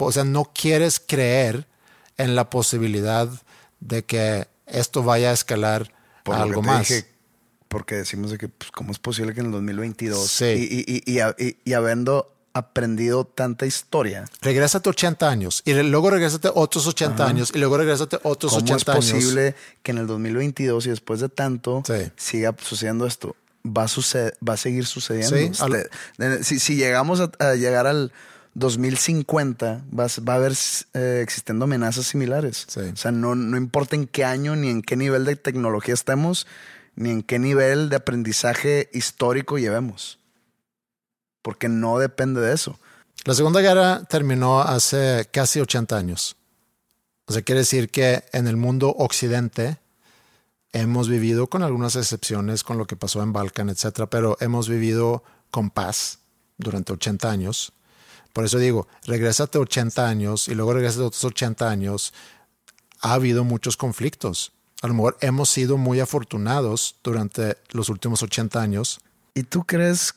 o 0.06 0.12
sea, 0.12 0.24
no 0.24 0.50
quieres 0.54 1.00
creer 1.00 1.66
en 2.16 2.34
la 2.34 2.50
posibilidad 2.50 3.28
de 3.80 4.04
que 4.04 4.48
esto 4.66 5.02
vaya 5.02 5.30
a 5.30 5.32
escalar 5.32 5.92
a 6.24 6.42
algo 6.42 6.62
más. 6.62 7.04
porque 7.68 7.96
decimos 7.96 8.30
de 8.30 8.38
que, 8.38 8.48
pues, 8.48 8.70
¿cómo 8.70 8.92
es 8.92 8.98
posible 8.98 9.34
que 9.34 9.40
en 9.40 9.46
el 9.46 9.52
2022 9.52 10.40
y, 10.42 11.02
y, 11.06 11.20
y, 11.64 11.72
habiendo 11.72 12.34
aprendido 12.58 13.24
tanta 13.24 13.66
historia. 13.66 14.24
Regrésate 14.42 14.88
80 14.88 15.28
años 15.28 15.62
y 15.64 15.72
luego 15.74 16.10
regrésate 16.10 16.50
otros 16.54 16.86
80 16.86 17.26
años 17.26 17.52
y 17.54 17.58
luego 17.58 17.78
regrésate 17.78 18.18
otros 18.22 18.52
80 18.52 18.72
años. 18.72 18.84
¿Cómo 18.84 18.98
es 18.98 19.14
posible 19.14 19.54
que 19.82 19.92
en 19.92 19.98
el 19.98 20.06
2022 20.06 20.86
y 20.86 20.90
después 20.90 21.20
de 21.20 21.28
tanto 21.28 21.82
siga 22.16 22.54
sucediendo 22.58 23.06
esto? 23.06 23.36
Va 23.66 23.82
a, 23.82 23.88
suceder, 23.88 24.36
va 24.46 24.54
a 24.54 24.56
seguir 24.56 24.86
sucediendo. 24.86 25.36
Este, 25.36 26.44
si, 26.44 26.58
si, 26.58 26.76
llegamos 26.76 27.20
a 27.20 27.54
llegar 27.54 27.86
al 27.86 28.12
2050 28.54 29.84
va, 29.98 30.06
va 30.26 30.32
a 30.32 30.36
haber 30.36 30.52
eh, 30.94 31.20
existiendo 31.22 31.64
amenazas 31.64 32.06
similares. 32.06 32.66
O 32.76 32.96
sea, 32.96 33.12
no, 33.12 33.34
no 33.34 33.56
importa 33.56 33.96
en 33.96 34.06
qué 34.06 34.24
año 34.24 34.56
ni 34.56 34.68
en 34.68 34.82
qué 34.82 34.96
nivel 34.96 35.24
de 35.24 35.36
tecnología 35.36 35.94
estemos, 35.94 36.46
ni 36.96 37.10
en 37.10 37.22
qué 37.22 37.38
nivel 37.38 37.88
de 37.88 37.96
aprendizaje 37.96 38.90
histórico 38.92 39.58
llevemos. 39.58 40.17
Porque 41.48 41.70
no 41.70 41.98
depende 41.98 42.42
de 42.42 42.52
eso. 42.52 42.78
La 43.24 43.32
Segunda 43.32 43.62
Guerra 43.62 44.04
terminó 44.04 44.60
hace 44.60 45.26
casi 45.32 45.60
80 45.60 45.96
años. 45.96 46.36
O 47.24 47.32
sea, 47.32 47.40
quiere 47.40 47.60
decir 47.60 47.88
que 47.88 48.24
en 48.34 48.46
el 48.46 48.58
mundo 48.58 48.90
occidente 48.90 49.78
hemos 50.72 51.08
vivido, 51.08 51.46
con 51.46 51.62
algunas 51.62 51.96
excepciones, 51.96 52.62
con 52.62 52.76
lo 52.76 52.86
que 52.86 52.96
pasó 52.96 53.22
en 53.22 53.32
Balkan, 53.32 53.70
etcétera, 53.70 54.10
pero 54.10 54.36
hemos 54.40 54.68
vivido 54.68 55.24
con 55.50 55.70
paz 55.70 56.18
durante 56.58 56.92
80 56.92 57.30
años 57.30 57.72
por 58.38 58.44
eso 58.44 58.58
digo, 58.58 58.86
regrésate 59.04 59.58
80 59.58 60.08
años 60.08 60.46
y 60.46 60.54
luego 60.54 60.72
regrésate 60.72 61.02
otros 61.02 61.24
80 61.24 61.68
años. 61.68 62.12
Ha 63.00 63.14
habido 63.14 63.42
muchos 63.42 63.76
conflictos. 63.76 64.52
A 64.80 64.86
lo 64.86 64.94
mejor 64.94 65.18
hemos 65.22 65.48
sido 65.48 65.76
muy 65.76 65.98
afortunados 65.98 66.94
durante 67.02 67.56
los 67.70 67.88
últimos 67.88 68.22
80 68.22 68.60
años. 68.60 69.00
¿Y 69.34 69.42
tú 69.42 69.64
crees 69.64 70.14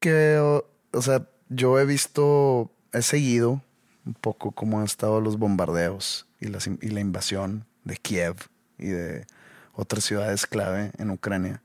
que, 0.00 0.38
o, 0.38 1.02
sea, 1.02 1.28
yo 1.48 1.78
he 1.78 1.84
visto, 1.84 2.70
he 2.92 3.02
seguido 3.02 3.62
un 4.06 4.14
poco 4.14 4.52
cómo 4.52 4.78
han 4.78 4.84
estado 4.84 5.20
los 5.20 5.38
bombardeos 5.38 6.26
y 6.40 6.46
la, 6.46 6.58
y 6.80 6.88
la 6.88 7.00
invasión 7.00 7.66
de 7.84 7.96
Kiev 7.96 8.36
y 8.78 8.86
de 8.86 9.26
otras 9.74 10.04
ciudades 10.04 10.46
clave 10.46 10.92
en 10.98 11.10
Ucrania? 11.10 11.62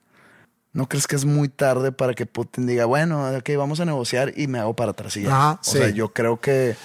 ¿No 0.73 0.89
crees 0.89 1.07
que 1.07 1.15
es 1.15 1.23
muy 1.23 1.47
tarde 1.47 1.93
para 1.93 2.13
que 2.13 2.25
Putin 2.25 2.67
diga, 2.67 2.83
bueno, 2.83 3.33
ok, 3.38 3.49
vamos 3.57 3.79
a 3.79 3.86
negociar 3.86 4.33
y 4.36 4.47
me 4.47 4.59
hago 4.59 4.75
para 4.75 4.91
atrás 4.91 5.15
y 5.15 5.23
ya? 5.23 5.53
o 5.53 5.63
sea, 5.63 5.89
yo 5.89 6.11
creo 6.11 6.41
que 6.41 6.75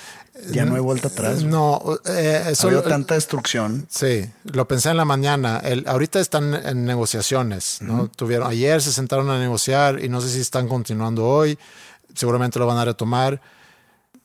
ya 0.52 0.64
no 0.64 0.74
hay 0.74 0.80
vuelta 0.80 1.08
atrás. 1.08 1.42
No, 1.42 1.80
eh, 2.06 2.44
eso. 2.50 2.68
Ha 2.68 2.82
tanta 2.82 3.14
destrucción. 3.14 3.86
Sí, 3.90 4.30
lo 4.44 4.66
pensé 4.66 4.90
en 4.90 4.96
la 4.96 5.04
mañana. 5.04 5.58
El, 5.58 5.86
ahorita 5.86 6.20
están 6.20 6.54
en 6.54 6.84
negociaciones, 6.84 7.78
¿no? 7.80 8.08
Tuvieron, 8.08 8.48
ayer 8.48 8.80
se 8.80 8.92
sentaron 8.92 9.28
a 9.30 9.38
negociar 9.38 10.02
y 10.02 10.08
no 10.08 10.20
sé 10.20 10.28
si 10.28 10.40
están 10.40 10.68
continuando 10.68 11.26
hoy. 11.26 11.58
Seguramente 12.14 12.58
lo 12.58 12.66
van 12.66 12.78
a 12.78 12.84
retomar. 12.84 13.40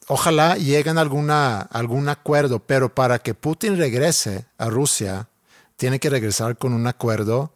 Ojalá 0.08 0.56
lleguen 0.56 0.98
a 0.98 1.02
alguna, 1.02 1.62
algún 1.62 2.08
acuerdo, 2.10 2.60
pero 2.60 2.94
para 2.94 3.20
que 3.20 3.34
Putin 3.34 3.78
regrese 3.78 4.46
a 4.58 4.70
Rusia, 4.70 5.28
tiene 5.78 6.00
que 6.00 6.10
regresar 6.10 6.58
con 6.58 6.74
un 6.74 6.86
acuerdo 6.88 7.52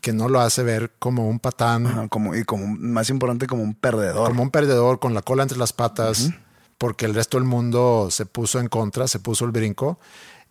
que 0.00 0.12
no 0.12 0.28
lo 0.28 0.40
hace 0.40 0.62
ver 0.62 0.92
como 0.98 1.28
un 1.28 1.38
patán. 1.38 2.08
como, 2.08 2.34
y 2.34 2.44
como 2.44 2.66
más 2.66 3.10
importante, 3.10 3.46
como 3.46 3.62
un 3.62 3.74
perdedor. 3.74 4.28
Como 4.28 4.42
un 4.42 4.50
perdedor 4.50 4.98
con 4.98 5.14
la 5.14 5.22
cola 5.22 5.42
entre 5.42 5.58
las 5.58 5.72
patas, 5.72 6.30
porque 6.78 7.06
el 7.06 7.14
resto 7.14 7.38
del 7.38 7.46
mundo 7.46 8.08
se 8.10 8.26
puso 8.26 8.60
en 8.60 8.68
contra, 8.68 9.08
se 9.08 9.18
puso 9.18 9.44
el 9.44 9.50
brinco. 9.50 9.98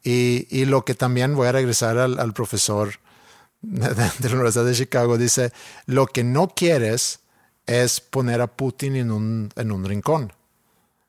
Y, 0.03 0.47
y 0.49 0.65
lo 0.65 0.85
que 0.85 0.95
también 0.95 1.35
voy 1.35 1.47
a 1.47 1.51
regresar 1.51 1.97
al, 1.97 2.19
al 2.19 2.33
profesor 2.33 2.99
de, 3.61 3.89
de, 3.89 4.29
la 4.29 4.35
Universidad 4.35 4.65
de 4.65 4.75
Chicago, 4.75 5.17
dice, 5.17 5.51
lo 5.85 6.07
que 6.07 6.23
no 6.23 6.49
quieres 6.49 7.19
es 7.65 7.99
poner 7.99 8.41
a 8.41 8.47
Putin 8.47 8.95
en 8.95 9.11
un, 9.11 9.49
en 9.55 9.71
un 9.71 9.85
rincón. 9.85 10.33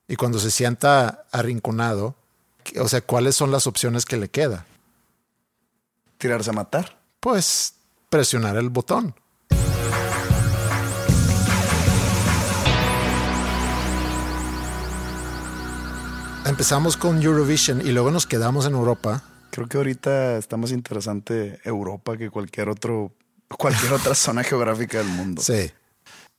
Y 0.08 0.16
cuando 0.16 0.38
se 0.38 0.50
sienta 0.50 1.24
arrinconado, 1.32 2.14
o 2.80 2.88
sea, 2.88 3.00
¿cuáles 3.00 3.34
son 3.34 3.50
las 3.50 3.66
opciones 3.66 4.04
que 4.04 4.16
le 4.16 4.28
queda? 4.28 4.66
Tirarse 6.18 6.50
a 6.50 6.54
matar. 6.54 6.98
Pues 7.20 7.74
presionar 8.08 8.56
el 8.56 8.70
botón. 8.70 9.14
Empezamos 16.46 16.96
con 16.96 17.20
Eurovision 17.20 17.84
y 17.84 17.90
luego 17.90 18.12
nos 18.12 18.24
quedamos 18.24 18.66
en 18.66 18.74
Europa. 18.74 19.20
Creo 19.50 19.66
que 19.66 19.78
ahorita 19.78 20.36
está 20.36 20.56
más 20.56 20.70
interesante 20.70 21.58
Europa 21.64 22.16
que 22.16 22.30
cualquier 22.30 22.68
otro, 22.68 23.12
cualquier 23.48 23.92
otra 23.92 24.14
zona 24.14 24.44
geográfica 24.44 24.98
del 24.98 25.08
mundo. 25.08 25.42
Sí. 25.42 25.72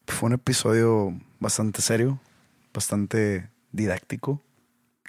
Fue 0.07 0.27
un 0.27 0.33
episodio 0.33 1.13
bastante 1.41 1.81
serio, 1.81 2.21
bastante 2.73 3.49
didáctico, 3.73 4.41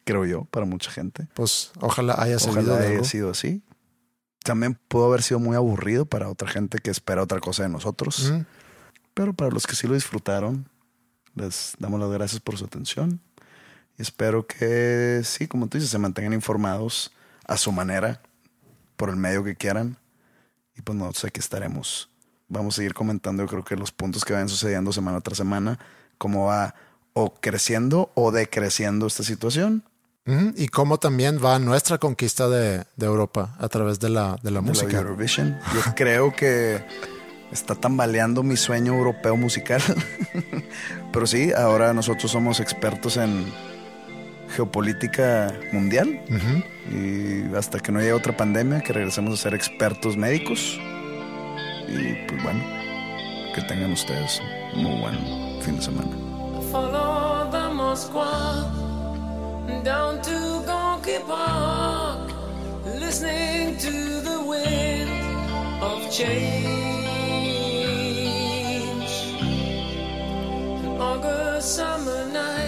creo 0.05 0.27
yo, 0.27 0.47
para 0.47 0.67
mucha 0.67 0.91
gente. 0.91 1.29
Pues 1.35 1.71
ojalá 1.81 2.21
haya 2.21 2.37
Ojalá 2.37 2.79
haya 2.79 3.05
sido 3.05 3.31
así. 3.31 3.63
También 4.43 4.77
pudo 4.89 5.07
haber 5.07 5.23
sido 5.23 5.39
muy 5.39 5.55
aburrido 5.55 6.07
para 6.07 6.29
otra 6.29 6.49
gente 6.49 6.79
que 6.79 6.91
espera 6.91 7.23
otra 7.23 7.39
cosa 7.39 7.63
de 7.63 7.69
nosotros. 7.69 8.33
Pero 9.15 9.33
para 9.33 9.53
los 9.53 9.65
que 9.65 9.77
sí 9.77 9.87
lo 9.87 9.95
disfrutaron, 9.95 10.69
les 11.37 11.75
damos 11.79 12.01
las 12.01 12.11
gracias 12.11 12.41
por 12.41 12.59
su 12.59 12.65
atención. 12.65 13.21
Espero 13.99 14.47
que 14.47 15.23
sí, 15.25 15.47
como 15.47 15.67
tú 15.69 15.79
dices, 15.79 15.91
se 15.91 15.99
mantengan 15.99 16.33
informados 16.33 17.13
a 17.47 17.57
su 17.57 17.73
manera, 17.73 18.23
por 18.97 19.11
el 19.11 19.17
medio 19.17 19.45
que 19.45 19.57
quieran. 19.57 19.99
Y 20.77 20.83
pues 20.83 20.97
nosotros 20.97 21.25
aquí 21.25 21.41
estaremos. 21.41 22.09
Vamos 22.49 22.75
a 22.75 22.77
seguir 22.77 22.95
comentando, 22.95 23.43
yo 23.43 23.49
creo 23.49 23.65
que 23.65 23.77
los 23.77 23.93
puntos 23.93 24.25
que 24.25 24.33
vayan 24.33 24.49
sucediendo 24.49 24.93
semana 24.93 25.21
tras 25.21 25.37
semana, 25.37 25.79
cómo 26.17 26.47
va 26.47 26.75
o 27.13 27.35
creciendo 27.35 28.11
o 28.15 28.31
decreciendo 28.31 29.07
esta 29.07 29.23
situación 29.25 29.83
Y 30.57 30.69
cómo 30.69 30.99
también 30.99 31.43
va 31.43 31.59
nuestra 31.59 31.99
conquista 31.99 32.49
de, 32.49 32.85
de 32.97 33.07
Europa 33.07 33.57
a 33.59 33.69
través 33.69 33.99
de 33.99 34.11
la, 34.11 34.37
de 34.37 34.37
la 34.37 34.43
de 34.43 34.51
la 34.51 34.61
música. 34.61 34.99
Eurovision. 34.99 35.59
Yo 35.75 35.95
creo 35.95 36.35
que 36.35 36.85
está 37.51 37.75
tambaleando 37.75 38.43
mi 38.43 38.57
sueño 38.57 38.95
europeo 38.95 39.37
musical. 39.37 39.83
Pero 41.13 41.27
sí, 41.27 41.53
ahora 41.53 41.95
nosotros 41.95 42.31
somos 42.31 42.61
expertos 42.61 43.17
en 43.17 43.47
geopolítica 44.55 45.53
mundial. 45.73 46.21
Y 46.91 47.55
hasta 47.55 47.81
que 47.81 47.93
no 47.93 48.01
llegue 48.01 48.13
otra 48.13 48.37
pandemia, 48.37 48.81
que 48.81 48.93
regresemos 48.93 49.35
a 49.35 49.37
ser 49.37 49.55
expertos 49.55 50.17
médicos. 50.17 50.79
Y 51.89 52.27
pues 52.27 52.43
bueno, 52.43 52.63
que 53.55 53.63
tengan 53.63 53.93
ustedes 53.93 54.41
un 54.75 54.83
muy 54.85 55.01
buen 55.01 55.17
fin 55.63 55.77
de 55.77 55.83
semana. 55.83 56.11
Follow 56.71 57.51
the 57.51 57.69
Moskwa 57.75 58.67
down 59.85 60.21
to 60.21 60.63
Gonky 60.67 61.19
Park, 61.27 62.31
listening 63.01 63.77
to 63.79 64.21
the 64.23 64.41
wind 64.47 65.11
of 65.81 66.11
change. 66.11 66.79
An 70.85 71.01
August 71.01 71.75
summer 71.77 72.27
night, 72.33 72.68